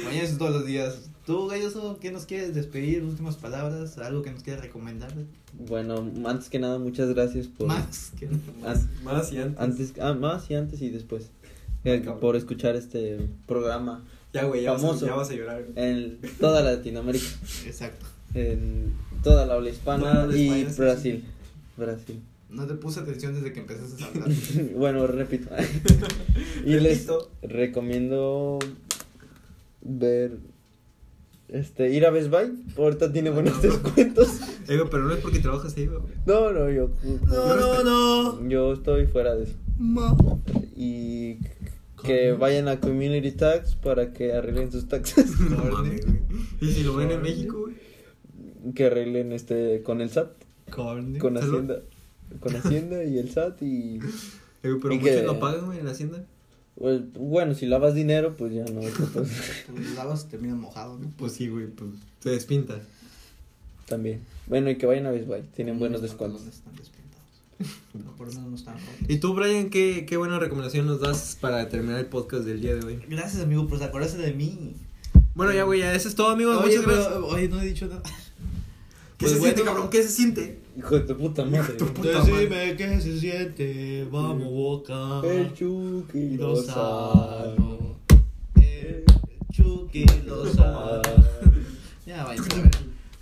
Bañarse 0.05 0.35
todos 0.37 0.51
los 0.51 0.65
días. 0.65 1.09
Tú, 1.25 1.47
Galloso, 1.47 1.97
¿qué 1.99 2.11
nos 2.11 2.25
quieres 2.25 2.53
despedir? 2.53 3.03
Últimas 3.03 3.35
palabras, 3.37 3.97
algo 3.97 4.21
que 4.21 4.31
nos 4.31 4.43
quieras 4.43 4.61
recomendar. 4.63 5.11
Bueno, 5.67 6.07
antes 6.25 6.49
que 6.49 6.59
nada, 6.59 6.77
muchas 6.77 7.09
gracias 7.13 7.47
por. 7.47 7.67
Más 7.67 8.11
que 8.19 8.27
An- 8.27 8.41
Más 9.03 9.31
y 9.33 9.39
antes. 9.39 9.59
antes, 9.59 9.93
ah, 9.99 10.13
más 10.13 10.49
y 10.51 10.55
antes 10.55 10.81
y 10.81 10.89
después. 10.89 11.31
Eh, 11.83 12.03
por 12.19 12.35
escuchar 12.35 12.75
este 12.75 13.19
programa 13.47 14.03
Ya, 14.33 14.43
güey, 14.45 14.63
ya, 14.63 14.71
vas 14.73 14.83
a- 14.83 14.87
famoso. 14.87 15.05
ya 15.07 15.15
vas 15.15 15.29
a 15.29 15.33
llorar. 15.33 15.63
güey. 15.63 15.73
en 15.89 16.19
toda 16.39 16.61
Latinoamérica, 16.61 17.25
Exacto. 17.65 18.05
en 18.35 18.93
toda 19.23 19.45
la 19.47 19.53
habla 19.55 19.69
hispana 19.69 20.25
la 20.25 20.35
y 20.35 20.47
España, 20.49 20.69
sí, 20.69 20.81
Brasil. 20.81 21.23
Brasil. 21.77 22.21
No 22.49 22.65
te 22.67 22.75
puse 22.75 22.99
atención 22.99 23.33
desde 23.33 23.51
que 23.51 23.59
empezaste 23.61 24.03
a 24.03 24.07
hablar. 24.07 24.29
bueno, 24.75 25.07
repito. 25.07 25.49
y 26.65 26.69
les 26.79 27.05
Repito. 27.07 27.31
recomiendo 27.43 28.59
ver 29.81 30.37
este 31.49 31.89
ir 31.91 32.05
a 32.05 32.09
Best 32.11 32.29
Buy. 32.29 32.53
Ahorita 32.77 33.11
tiene 33.11 33.29
buenos 33.29 33.61
descuentos. 33.61 34.27
Güey, 34.67 34.79
pero 34.89 35.03
no 35.03 35.13
es 35.13 35.19
porque 35.19 35.37
trabajas 35.39 35.77
ahí, 35.77 35.85
güey. 35.85 35.99
No, 36.25 36.51
no, 36.51 36.71
yo 36.71 36.89
No, 37.27 37.55
no, 37.55 37.83
no. 37.83 38.49
yo 38.49 38.73
estoy 38.73 39.05
fuera 39.05 39.35
de 39.35 39.43
eso. 39.43 39.53
Ma. 39.77 40.15
Y 40.75 41.37
que 42.03 42.33
vayan 42.33 42.67
a 42.67 42.79
Community 42.79 43.31
Tax 43.31 43.75
para 43.75 44.11
que 44.11 44.33
arreglen 44.33 44.71
sus 44.71 44.87
taxes. 44.87 45.39
No 45.49 45.57
mames, 45.71 46.03
güey. 46.05 46.19
¿Y 46.61 46.71
si 46.71 46.83
lo 46.83 46.95
ven 46.95 47.11
en 47.11 47.21
México, 47.21 47.59
güey? 47.61 47.75
que 48.73 48.85
arreglen 48.87 49.31
este 49.31 49.83
con 49.83 50.01
el 50.01 50.09
SAT, 50.09 50.31
con. 50.71 51.19
Hacienda, 51.37 51.81
con 52.39 52.55
Hacienda 52.55 53.03
y 53.03 53.19
el 53.19 53.29
SAT 53.29 53.61
y 53.61 53.99
güey, 53.99 54.79
pero 54.81 54.93
Y 54.95 54.97
muchos 54.97 55.15
que- 55.15 55.23
lo 55.23 55.39
pagan, 55.39 55.67
güey, 55.67 55.77
en 55.79 55.87
hacienda. 55.87 56.25
Pues, 56.77 57.01
bueno, 57.13 57.53
si 57.53 57.65
lavas 57.65 57.93
dinero, 57.95 58.35
pues 58.37 58.53
ya 58.53 58.65
no. 58.65 58.81
pues, 59.13 59.29
Pues 59.67 59.95
lavas 59.95 60.27
termina 60.29 60.55
mojado, 60.55 60.97
¿no? 60.99 61.09
Pues 61.17 61.33
sí, 61.33 61.47
güey, 61.47 61.67
pues 61.67 61.89
se 62.21 62.29
despinta. 62.31 62.79
también. 63.87 64.21
Bueno, 64.47 64.69
y 64.69 64.77
que 64.77 64.85
vayan 64.85 65.05
a 65.07 65.11
Best 65.11 65.27
Buy, 65.27 65.41
tienen 65.55 65.79
buenos 65.79 66.01
descuentos. 66.01 66.41
están 66.45 66.75
despintados. 66.75 67.25
No, 67.93 68.11
por 68.17 68.27
lo 68.27 68.33
menos 68.33 68.49
no 68.49 68.55
están 68.55 68.75
rotos. 68.75 69.09
Y 69.09 69.17
tú, 69.19 69.33
Brian, 69.33 69.69
¿qué, 69.69 70.05
qué 70.07 70.17
buena 70.17 70.37
recomendación 70.39 70.85
nos 70.85 70.99
das 71.01 71.37
para 71.39 71.67
terminar 71.69 71.99
el 71.99 72.07
podcast 72.07 72.43
del 72.43 72.61
día 72.61 72.75
de 72.75 72.85
hoy? 72.85 72.99
Gracias, 73.09 73.41
amigo, 73.41 73.67
por 73.67 73.81
acordarse 73.81 74.17
de 74.17 74.33
mí. 74.33 74.75
Bueno, 75.33 75.53
ya, 75.53 75.63
güey, 75.63 75.79
ya, 75.79 75.93
eso 75.93 76.07
es 76.09 76.15
todo, 76.15 76.29
amigos. 76.29 76.57
Oye, 76.63 76.77
Muchas 76.77 76.93
gracias. 76.95 77.13
oye, 77.23 77.47
no 77.49 77.61
he 77.61 77.65
dicho 77.65 77.87
nada. 77.87 78.01
¿Qué 78.03 78.11
pues 79.19 79.31
se 79.31 79.37
bueno. 79.39 79.53
siente, 79.53 79.63
cabrón? 79.63 79.89
¿Qué 79.89 80.03
se 80.03 80.09
siente? 80.09 80.59
Hijo 80.77 80.95
de 80.95 81.01
tu 81.01 81.17
puta 81.17 81.45
madre. 81.45 81.73
Tu 81.73 81.85
puta 81.85 82.19
madre. 82.19 82.33
Decime 82.33 82.75
qué 82.75 83.01
se 83.01 83.19
siente, 83.19 84.07
vamos, 84.11 84.51
boca. 84.51 85.21
El 85.23 85.53
Chucky 85.53 86.35
Lozano. 86.37 87.95
El 88.55 89.05
Chucky 89.53 90.05
Lozano. 90.25 91.01
Ya, 92.05 92.25
vaya, 92.25 92.41
a 92.41 92.61
ver. 92.61 92.71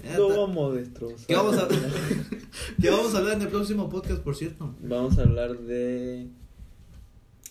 Ya 0.04 0.18
Lo 0.18 0.30
vamos 0.30 0.74
a 0.74 0.76
destrozar. 0.78 1.28
¿Qué 1.28 1.36
vamos 1.36 1.58
a, 1.58 1.68
¿Qué 2.82 2.90
vamos 2.90 3.14
a 3.14 3.18
hablar 3.20 3.36
en 3.36 3.44
el 3.44 3.48
próximo 3.50 3.88
podcast, 3.90 4.22
por 4.22 4.36
cierto? 4.36 4.74
Vamos 4.82 5.18
a 5.20 5.22
hablar 5.22 5.58
de 5.60 6.28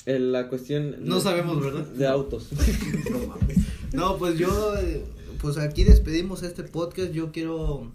eh, 0.07 0.19
la 0.19 0.49
cuestión 0.49 0.97
No 1.01 1.21
sabemos, 1.21 1.63
¿verdad? 1.63 1.87
de 1.87 2.07
autos. 2.09 2.49
No 3.11 3.29
mames. 3.29 3.59
No, 3.93 4.17
pues 4.19 4.37
yo, 4.37 4.75
eh, 4.79 5.05
pues 5.41 5.59
aquí 5.59 5.85
despedimos 5.85 6.43
este 6.43 6.65
podcast. 6.65 7.13
Yo 7.13 7.31
quiero 7.31 7.93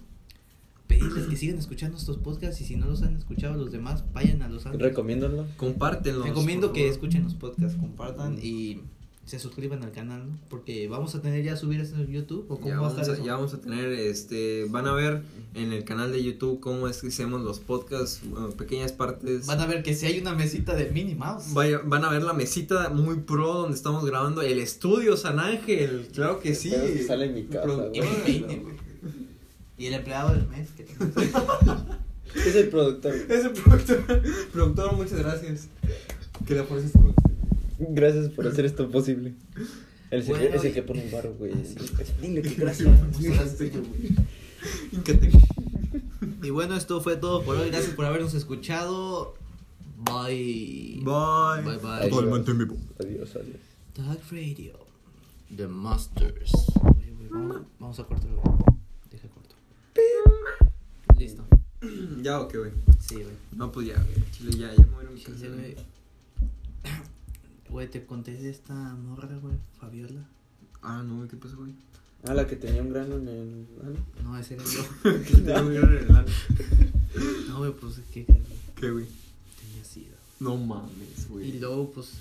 pedirles 0.87 1.25
que 1.27 1.35
sigan 1.35 1.57
escuchando 1.57 1.97
estos 1.97 2.17
podcasts 2.17 2.61
y 2.61 2.65
si 2.65 2.75
no 2.77 2.87
los 2.87 3.01
han 3.03 3.15
escuchado 3.17 3.55
los 3.55 3.71
demás, 3.71 4.03
vayan 4.13 4.41
a 4.41 4.47
los 4.49 4.65
antes. 4.65 4.81
Recomiéndalo. 4.81 5.45
Compártenlo. 5.57 6.23
Recomiendo 6.23 6.73
que 6.73 6.87
escuchen 6.87 7.23
los 7.23 7.33
podcasts, 7.35 7.77
compartan 7.79 8.39
y 8.41 8.81
se 9.25 9.39
suscriban 9.39 9.83
al 9.83 9.91
canal, 9.91 10.25
¿no? 10.29 10.37
Porque 10.49 10.87
vamos 10.87 11.13
a 11.13 11.21
tener 11.21 11.43
ya 11.43 11.57
subir 11.57 11.81
esto 11.81 11.97
en 11.97 12.09
YouTube 12.09 12.45
o 12.47 12.55
cómo 12.55 12.67
Ya 12.69 12.79
va 12.79 12.87
a 12.87 12.89
vamos, 12.91 12.97
estar 13.01 13.09
a, 13.09 13.13
eso? 13.17 13.25
ya 13.25 13.33
vamos 13.35 13.53
a 13.53 13.59
tener, 13.59 13.89
este, 13.91 14.65
van 14.69 14.87
a 14.87 14.93
ver 14.93 15.21
en 15.53 15.73
el 15.73 15.83
canal 15.83 16.13
de 16.13 16.23
YouTube 16.23 16.61
cómo 16.61 16.87
es 16.87 17.01
que 17.01 17.07
hacemos 17.09 17.41
los 17.41 17.59
podcasts, 17.59 18.21
bueno, 18.23 18.51
pequeñas 18.51 18.93
partes. 18.93 19.45
Van 19.45 19.59
a 19.59 19.65
ver 19.65 19.83
que 19.83 19.93
si 19.95 20.05
hay 20.05 20.21
una 20.21 20.33
mesita 20.33 20.75
de 20.75 20.89
Minnie 20.91 21.15
Mouse. 21.15 21.53
Vaya- 21.53 21.81
van 21.83 22.05
a 22.05 22.09
ver 22.09 22.23
la 22.23 22.31
mesita 22.31 22.87
muy 22.87 23.15
pro 23.17 23.53
donde 23.55 23.75
estamos 23.75 24.05
grabando, 24.05 24.41
el 24.43 24.59
estudio 24.59 25.17
San 25.17 25.39
Ángel, 25.41 26.07
claro 26.13 26.39
que 26.39 26.55
sí. 26.55 26.69
Que 26.69 27.03
sale 27.03 27.25
en 27.25 27.33
mi 27.33 27.43
casa, 27.47 27.63
Productor, 27.63 27.95
Y 27.97 27.99
mi 28.07 28.15
peine, 28.47 28.55
güey. 28.63 28.75
Y 29.77 29.85
el 29.87 29.93
empleado 29.93 30.33
del 30.33 30.47
mes. 30.47 30.69
Que 30.71 30.83
Es 32.49 32.55
el 32.55 32.69
productor. 32.69 33.13
Ese 33.15 33.49
productor, 33.49 34.23
productor, 34.51 34.93
muchas 34.95 35.19
gracias. 35.19 35.67
Que 36.45 36.55
la 36.55 36.63
fuerza 36.63 36.89
con. 36.99 37.13
Gracias 37.79 38.29
por 38.29 38.47
hacer 38.47 38.65
esto 38.65 38.89
posible. 38.89 39.33
El 40.09 40.23
Bueno, 40.23 40.43
es 40.55 40.63
el 40.63 40.71
y- 40.71 40.73
que 40.73 40.83
pone 40.83 41.03
un 41.05 41.11
barro, 41.11 41.33
güey. 41.35 41.51
Sí. 41.65 41.75
Dile 42.21 42.41
que 42.41 42.55
gracias. 42.55 42.89
Y 46.43 46.49
bueno, 46.49 46.75
esto 46.75 47.01
fue 47.01 47.17
todo 47.17 47.43
por 47.43 47.57
hoy. 47.57 47.69
Gracias 47.69 47.93
por 47.93 48.05
habernos 48.05 48.33
escuchado. 48.33 49.35
Bye. 49.97 51.01
Bye. 51.03 51.63
Bye, 51.63 51.77
bye. 51.77 52.09
Totalmente 52.09 52.51
en 52.51 52.57
vivo. 52.59 52.77
Adiós, 52.99 53.35
adiós. 53.35 53.57
Tag 53.93 54.19
Radio. 54.31 54.73
The 55.55 55.67
Masters. 55.67 56.51
Oye, 56.83 57.11
güey, 57.17 57.29
vamos, 57.29 57.61
vamos 57.79 57.99
a 57.99 58.03
cortarlo. 58.03 58.41
Listo. 61.17 61.43
Ya, 62.21 62.39
ok, 62.41 62.55
güey. 62.57 62.71
Sí, 62.99 63.15
güey. 63.15 63.27
No, 63.55 63.71
pues 63.71 63.87
ya, 63.87 63.93
güey. 63.95 64.31
Chile, 64.31 64.51
ya, 64.57 64.73
ya 64.73 64.83
me 64.83 64.95
voy 64.95 65.05
a 65.05 65.09
mi 65.11 65.21
casa, 65.21 65.45
güey. 67.69 67.89
te 67.89 68.05
conté 68.05 68.31
de 68.33 68.49
esta 68.49 68.73
morra, 68.73 69.29
güey, 69.41 69.53
Fabiola. 69.79 70.25
Ah, 70.81 71.03
no, 71.03 71.17
güey, 71.17 71.29
¿qué 71.29 71.37
pasó, 71.37 71.57
güey? 71.57 71.73
Ah, 72.27 72.33
la 72.33 72.47
que 72.47 72.55
tenía 72.55 72.81
un 72.81 72.89
grano 72.91 73.17
en 73.17 73.27
el. 73.27 73.65
ano. 73.83 73.95
No, 74.23 74.37
ese 74.37 74.55
era 74.55 74.63
yo. 74.63 74.83
Que 75.03 75.37
te 75.37 75.61
voy 75.61 75.77
a 75.77 75.79
ir 75.79 75.85
en 75.85 75.97
el 76.09 76.15
ano. 76.15 76.27
No, 77.47 77.57
güey, 77.59 77.71
pues 77.73 77.95
güey, 78.13 78.25
¿Qué, 78.75 78.91
güey? 78.91 79.05
tenía 79.59 79.83
sida. 79.85 80.15
No 80.39 80.57
mames, 80.57 81.29
güey. 81.29 81.49
Y 81.49 81.59
luego, 81.59 81.91
pues, 81.91 82.13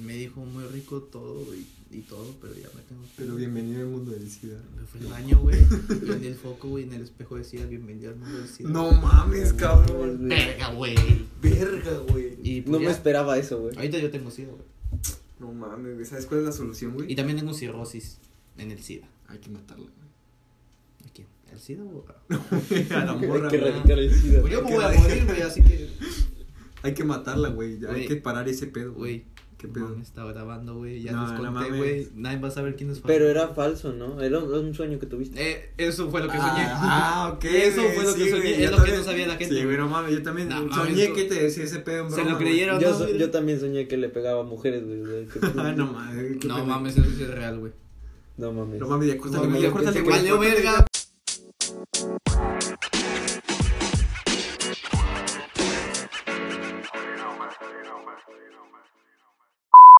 me 0.00 0.14
dijo 0.14 0.40
muy 0.44 0.64
rico 0.64 1.02
todo 1.02 1.54
y, 1.54 1.66
y 1.90 2.00
todo, 2.02 2.34
pero 2.40 2.54
ya 2.54 2.68
me 2.74 2.82
tengo 2.82 3.02
que... 3.02 3.08
Pero 3.16 3.34
bienvenido 3.36 3.80
al 3.80 3.86
mundo 3.88 4.12
del 4.12 4.28
SIDA. 4.30 4.58
Me 4.78 4.84
fui 4.86 5.00
al 5.00 5.06
baño, 5.12 5.38
güey, 5.40 5.58
prendí 6.04 6.28
el 6.28 6.34
foco, 6.36 6.68
güey, 6.68 6.84
en 6.84 6.94
el 6.94 7.02
espejo 7.02 7.36
decía, 7.36 7.66
bienvenido 7.66 8.10
al 8.10 8.16
mundo 8.16 8.38
del 8.38 8.48
SIDA. 8.48 8.68
No 8.70 8.92
mames, 8.92 9.52
cabrón. 9.52 10.28
Verga, 10.28 10.72
güey. 10.72 10.94
Verga, 11.42 11.98
güey. 12.08 12.38
Y 12.42 12.62
pues 12.62 12.72
No 12.72 12.80
me 12.80 12.90
esperaba 12.90 13.36
eso, 13.38 13.60
güey. 13.60 13.76
ahorita 13.76 13.98
yo 13.98 14.10
tengo 14.10 14.30
SIDA, 14.30 14.50
güey. 14.52 14.62
No 15.38 15.52
mames, 15.52 15.94
güey. 15.94 16.06
¿Sabes 16.06 16.26
cuál 16.26 16.40
es 16.40 16.46
la 16.46 16.52
solución, 16.52 16.94
güey? 16.94 17.12
Y 17.12 17.16
también 17.16 17.38
tengo 17.38 17.52
cirrosis 17.54 18.18
en 18.58 18.70
el 18.70 18.80
SIDA. 18.82 19.08
Hay 19.28 19.38
que 19.38 19.50
matarla, 19.50 19.84
güey. 19.84 21.08
¿A 21.08 21.12
quién? 21.12 21.26
¿El 21.52 21.58
SIDA 21.60 21.82
o...? 21.84 22.04
a 22.08 22.24
la 23.04 23.14
morra, 23.14 23.44
Hay 23.44 23.50
que 23.50 23.58
güey. 23.58 23.70
erradicar 23.70 23.98
el 23.98 24.14
SIDA. 24.14 24.40
Pues 24.40 24.52
yo 24.52 24.62
me 24.62 24.74
voy 24.74 24.84
a 24.84 24.90
morir, 24.98 25.24
güey, 25.26 25.42
así 25.42 25.62
que... 25.62 25.88
Hay 26.82 26.94
que 26.94 27.04
matarla, 27.04 27.50
güey. 27.50 27.78
Hay 27.86 28.06
que 28.06 28.16
parar 28.16 28.48
ese 28.48 28.66
pedo, 28.66 28.94
Güey, 28.94 29.24
¿Qué 29.60 29.66
no 29.66 29.72
pedo? 29.74 29.88
mames, 29.90 30.08
estaba 30.08 30.32
grabando, 30.32 30.76
güey, 30.76 31.02
ya 31.02 31.12
No, 31.12 31.22
les 31.30 31.32
no 31.42 31.52
conté, 31.52 31.76
güey. 31.76 32.08
Nadie 32.14 32.38
va 32.38 32.48
a 32.48 32.50
saber 32.50 32.76
quién 32.76 32.88
es 32.90 33.00
Pero 33.00 33.28
era 33.28 33.48
falso, 33.48 33.92
¿no? 33.92 34.20
Era 34.22 34.38
un, 34.38 34.48
era 34.48 34.58
un 34.60 34.74
sueño 34.74 34.98
que 34.98 35.04
tuviste. 35.06 35.50
Eh, 35.50 35.70
eso 35.76 36.10
fue 36.10 36.20
lo 36.22 36.28
que 36.28 36.38
soñé. 36.38 36.64
Ah, 36.66 37.30
ok. 37.34 37.44
Eso 37.44 37.82
güey, 37.82 37.94
fue 37.94 38.04
lo 38.04 38.14
que 38.14 38.30
soñé, 38.30 38.40
güey, 38.40 38.64
es 38.64 38.70
lo 38.70 38.82
que 38.82 38.92
no 38.92 39.02
sabía 39.04 39.26
la 39.26 39.36
gente. 39.36 39.54
Sí, 39.54 39.64
güey, 39.64 39.76
no 39.76 39.88
mames. 39.88 40.12
Yo 40.12 40.22
también 40.22 40.48
No, 40.48 40.56
soñé 40.74 41.08
mames, 41.08 41.10
que 41.10 41.24
te 41.24 41.34
decía 41.42 41.64
ese 41.64 41.80
pedo 41.80 42.04
en 42.04 42.10
Se 42.10 42.16
broma, 42.16 42.30
lo 42.30 42.36
güey. 42.38 42.48
creyeron. 42.48 42.80
Yo, 42.80 42.90
no, 42.90 42.98
so- 42.98 43.10
yo 43.10 43.30
también 43.30 43.60
soñé 43.60 43.86
que 43.86 43.96
le 43.98 44.08
pegaba 44.08 44.40
a 44.40 44.44
mujeres, 44.44 44.82
güey. 44.86 45.00
de 45.00 45.26
que- 45.26 45.40
Ah, 45.58 45.74
no 45.76 45.86
mames. 45.92 46.44
No 46.44 46.64
mames, 46.64 46.96
eso 46.96 47.10
sí 47.14 47.22
es 47.22 47.30
real, 47.30 47.58
güey. 47.58 47.72
No 48.38 48.52
mames. 48.52 48.80
No 48.80 48.88
mames, 48.88 49.08
ya 49.08 49.18
córtale, 49.18 49.46
No, 49.46 49.54
ya 49.56 49.60
ya 49.60 49.70
córtale, 49.70 50.00
te 50.02 50.32
güey. 50.32 50.50
verga. 50.50 50.86